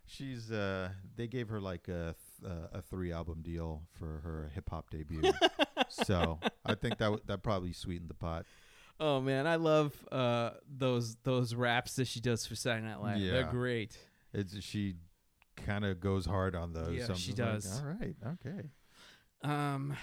She's 0.06 0.50
uh 0.50 0.88
they 1.16 1.26
gave 1.26 1.50
her 1.50 1.60
like 1.60 1.88
a 1.88 2.14
th- 2.40 2.50
uh, 2.50 2.78
a 2.78 2.80
three 2.80 3.12
album 3.12 3.42
deal 3.42 3.82
for 3.98 4.20
her 4.24 4.50
hip 4.54 4.70
hop 4.70 4.88
debut. 4.90 5.20
so, 5.90 6.38
I 6.64 6.74
think 6.74 6.96
that 6.98 7.06
w- 7.06 7.22
that 7.26 7.42
probably 7.42 7.72
sweetened 7.74 8.08
the 8.08 8.14
pot. 8.14 8.46
Oh 9.00 9.20
man 9.20 9.46
i 9.46 9.56
love 9.56 9.94
uh 10.12 10.50
those 10.68 11.16
those 11.24 11.54
raps 11.54 11.96
that 11.96 12.06
she 12.06 12.20
does 12.20 12.46
for 12.46 12.54
saturday 12.54 12.86
night 12.86 13.00
live 13.00 13.20
they're 13.20 13.40
Yeah. 13.42 13.50
great 13.50 13.96
It's 14.32 14.58
she 14.62 14.94
kind 15.56 15.84
of 15.84 16.00
goes 16.00 16.26
hard 16.26 16.54
on 16.54 16.72
those. 16.74 16.94
Yeah, 16.96 17.06
I'm 17.08 17.14
she 17.14 17.32
just 17.32 17.38
like, 17.40 17.52
does. 17.54 17.80
All 17.82 17.86
right. 17.88 18.14
Okay. 18.44 18.68
Um, 19.42 19.96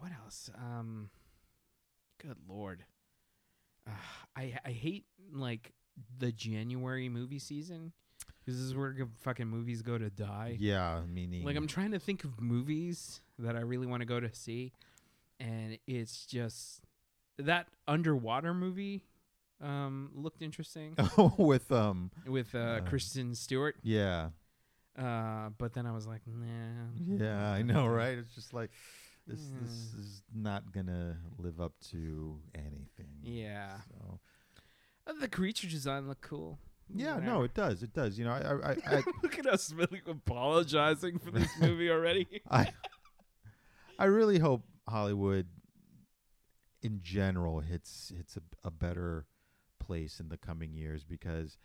what 0.00 0.10
else? 0.24 0.50
Um, 0.56 1.10
good 2.20 2.36
lord, 2.48 2.84
uh, 3.86 3.92
I 4.36 4.54
I 4.64 4.70
hate 4.70 5.04
like 5.32 5.72
the 6.18 6.32
January 6.32 7.08
movie 7.08 7.38
season 7.38 7.92
because 8.40 8.58
this 8.58 8.66
is 8.66 8.74
where 8.74 8.92
g- 8.92 9.04
fucking 9.20 9.46
movies 9.46 9.82
go 9.82 9.96
to 9.98 10.10
die. 10.10 10.56
Yeah, 10.58 11.02
meaning 11.08 11.44
Like 11.44 11.56
I'm 11.56 11.66
trying 11.68 11.92
to 11.92 11.98
think 12.00 12.24
of 12.24 12.40
movies 12.40 13.20
that 13.38 13.54
I 13.56 13.60
really 13.60 13.86
want 13.86 14.00
to 14.00 14.06
go 14.06 14.18
to 14.18 14.32
see, 14.34 14.72
and 15.38 15.78
it's 15.86 16.26
just 16.26 16.80
that 17.46 17.68
underwater 17.88 18.54
movie. 18.54 19.04
Um, 19.62 20.10
looked 20.14 20.40
interesting 20.40 20.94
with 21.38 21.70
um 21.70 22.10
with 22.26 22.54
uh, 22.54 22.58
Uh, 22.58 22.80
Kristen 22.88 23.34
Stewart. 23.34 23.76
yeah. 23.82 24.30
Uh, 24.98 25.50
but 25.58 25.72
then 25.74 25.86
I 25.86 25.92
was 25.92 26.06
like, 26.06 26.22
nah. 26.26 26.88
Yeah, 26.98 27.50
I 27.50 27.62
know, 27.62 27.86
right? 27.86 28.18
It's 28.18 28.34
just 28.34 28.52
like 28.54 28.70
this 29.26 29.40
this 29.62 29.70
is 29.70 30.22
not 30.34 30.72
going 30.72 30.86
to 30.86 31.16
live 31.38 31.60
up 31.60 31.72
to 31.90 32.38
anything. 32.54 33.08
Yeah. 33.22 33.76
So, 33.88 34.18
Uh, 35.06 35.12
the 35.20 35.28
creature 35.28 35.68
design 35.68 36.08
looked 36.08 36.22
cool. 36.22 36.58
yeah, 36.94 37.14
Whatever. 37.14 37.32
no, 37.32 37.42
it 37.44 37.54
does. 37.54 37.82
It 37.82 37.92
does. 37.94 38.18
You 38.18 38.24
know, 38.24 38.32
I 38.32 38.40
I 38.40 38.70
I, 38.72 38.96
I 38.98 39.02
Look 39.22 39.38
at 39.38 39.46
us 39.46 39.72
really 39.72 40.00
apologizing 40.06 41.18
for 41.18 41.30
this 41.30 41.50
movie 41.60 41.90
already. 41.90 42.26
I 42.50 42.72
I 43.98 44.06
really 44.06 44.38
hope 44.38 44.64
Hollywood 44.88 45.46
in 46.82 47.00
general 47.02 47.60
hits 47.60 48.12
hits 48.16 48.36
a, 48.36 48.40
a 48.66 48.70
better 48.70 49.26
place 49.78 50.20
in 50.20 50.28
the 50.28 50.36
coming 50.36 50.72
years 50.74 51.04
because 51.04 51.56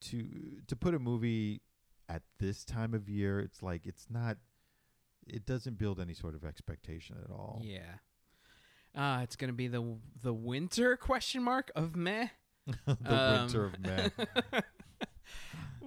to 0.00 0.26
to 0.66 0.76
put 0.76 0.94
a 0.94 0.98
movie 0.98 1.60
at 2.08 2.22
this 2.38 2.64
time 2.64 2.94
of 2.94 3.08
year 3.08 3.38
it's 3.40 3.62
like 3.62 3.86
it's 3.86 4.06
not 4.10 4.36
it 5.26 5.44
doesn't 5.46 5.78
build 5.78 6.00
any 6.00 6.14
sort 6.14 6.34
of 6.34 6.44
expectation 6.44 7.16
at 7.24 7.30
all. 7.30 7.60
yeah. 7.62 7.94
Uh, 8.96 9.20
it's 9.22 9.36
gonna 9.36 9.52
be 9.52 9.68
the 9.68 9.96
the 10.22 10.32
winter 10.32 10.96
question 10.96 11.42
mark 11.42 11.70
of 11.76 11.94
meh. 11.94 12.28
the 12.86 12.96
Um, 13.14 13.40
winter 13.42 13.64
of 13.66 13.78
man. 13.78 14.10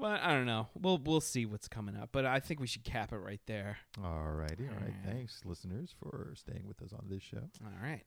But 0.03 0.19
I 0.19 0.33
don't 0.33 0.45
know. 0.45 0.67
We'll 0.73 0.97
we'll 0.97 1.21
see 1.21 1.45
what's 1.45 1.69
coming 1.69 1.95
up. 1.95 2.09
But 2.11 2.25
I 2.25 2.41
think 2.41 2.59
we 2.59 2.67
should 2.67 2.83
cap 2.83 3.13
it 3.13 3.19
right 3.19 3.39
there. 3.45 3.77
All 4.03 4.31
righty, 4.33 4.67
all 4.67 4.75
right. 4.75 4.93
Thanks, 5.05 5.39
listeners, 5.45 5.95
for 5.97 6.33
staying 6.35 6.65
with 6.67 6.81
us 6.81 6.91
on 6.91 7.05
this 7.09 7.23
show. 7.23 7.49
All 7.63 7.71
right. 7.81 8.03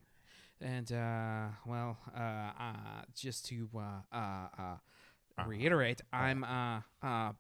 And 0.60 0.92
uh, 0.92 1.46
well, 1.64 1.96
uh, 2.14 2.20
uh, 2.20 3.02
just 3.14 3.46
to 3.46 3.70
uh, 3.74 3.80
uh, 4.14 4.48
uh, 4.58 5.44
reiterate, 5.46 6.02
I'm 6.12 6.44
uh, 6.44 6.80
uh, 7.02 7.32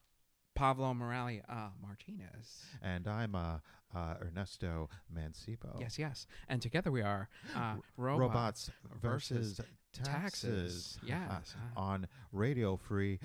Pablo 0.54 0.94
Morales 0.94 1.42
uh, 1.50 1.68
Martinez. 1.82 2.64
And 2.80 3.06
I'm 3.06 3.34
uh, 3.34 3.58
uh, 3.94 4.14
Ernesto 4.22 4.88
Mancipo. 5.14 5.78
Yes, 5.78 5.98
yes. 5.98 6.26
And 6.48 6.62
together 6.62 6.90
we 6.90 7.02
are 7.02 7.28
uh, 7.54 7.74
robots, 7.98 8.70
robots, 8.88 8.98
versus, 9.02 9.60
taxes, 9.92 10.02
taxes. 10.02 10.98
Yes. 11.06 11.54
on 11.76 12.08
Radio 12.32 12.78
Free 12.78 13.20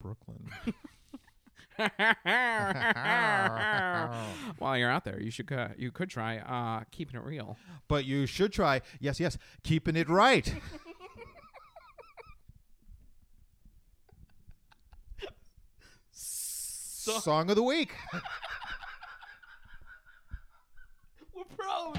Brooklyn. 0.00 0.50
While 4.58 4.76
you're 4.76 4.90
out 4.90 5.04
there, 5.04 5.20
you 5.20 5.30
should 5.30 5.50
uh, 5.52 5.68
you 5.76 5.90
could 5.92 6.10
try 6.10 6.38
uh, 6.38 6.82
keeping 6.90 7.16
it 7.20 7.24
real. 7.24 7.56
But 7.88 8.04
you 8.04 8.26
should 8.26 8.52
try, 8.52 8.80
yes, 9.00 9.20
yes, 9.20 9.38
keeping 9.62 9.94
it 9.96 10.08
right. 10.08 10.52
So- 16.12 17.12
Song 17.20 17.50
of 17.50 17.56
the 17.56 17.62
week. 17.62 17.92
We're 21.34 21.44
pros. 21.44 21.94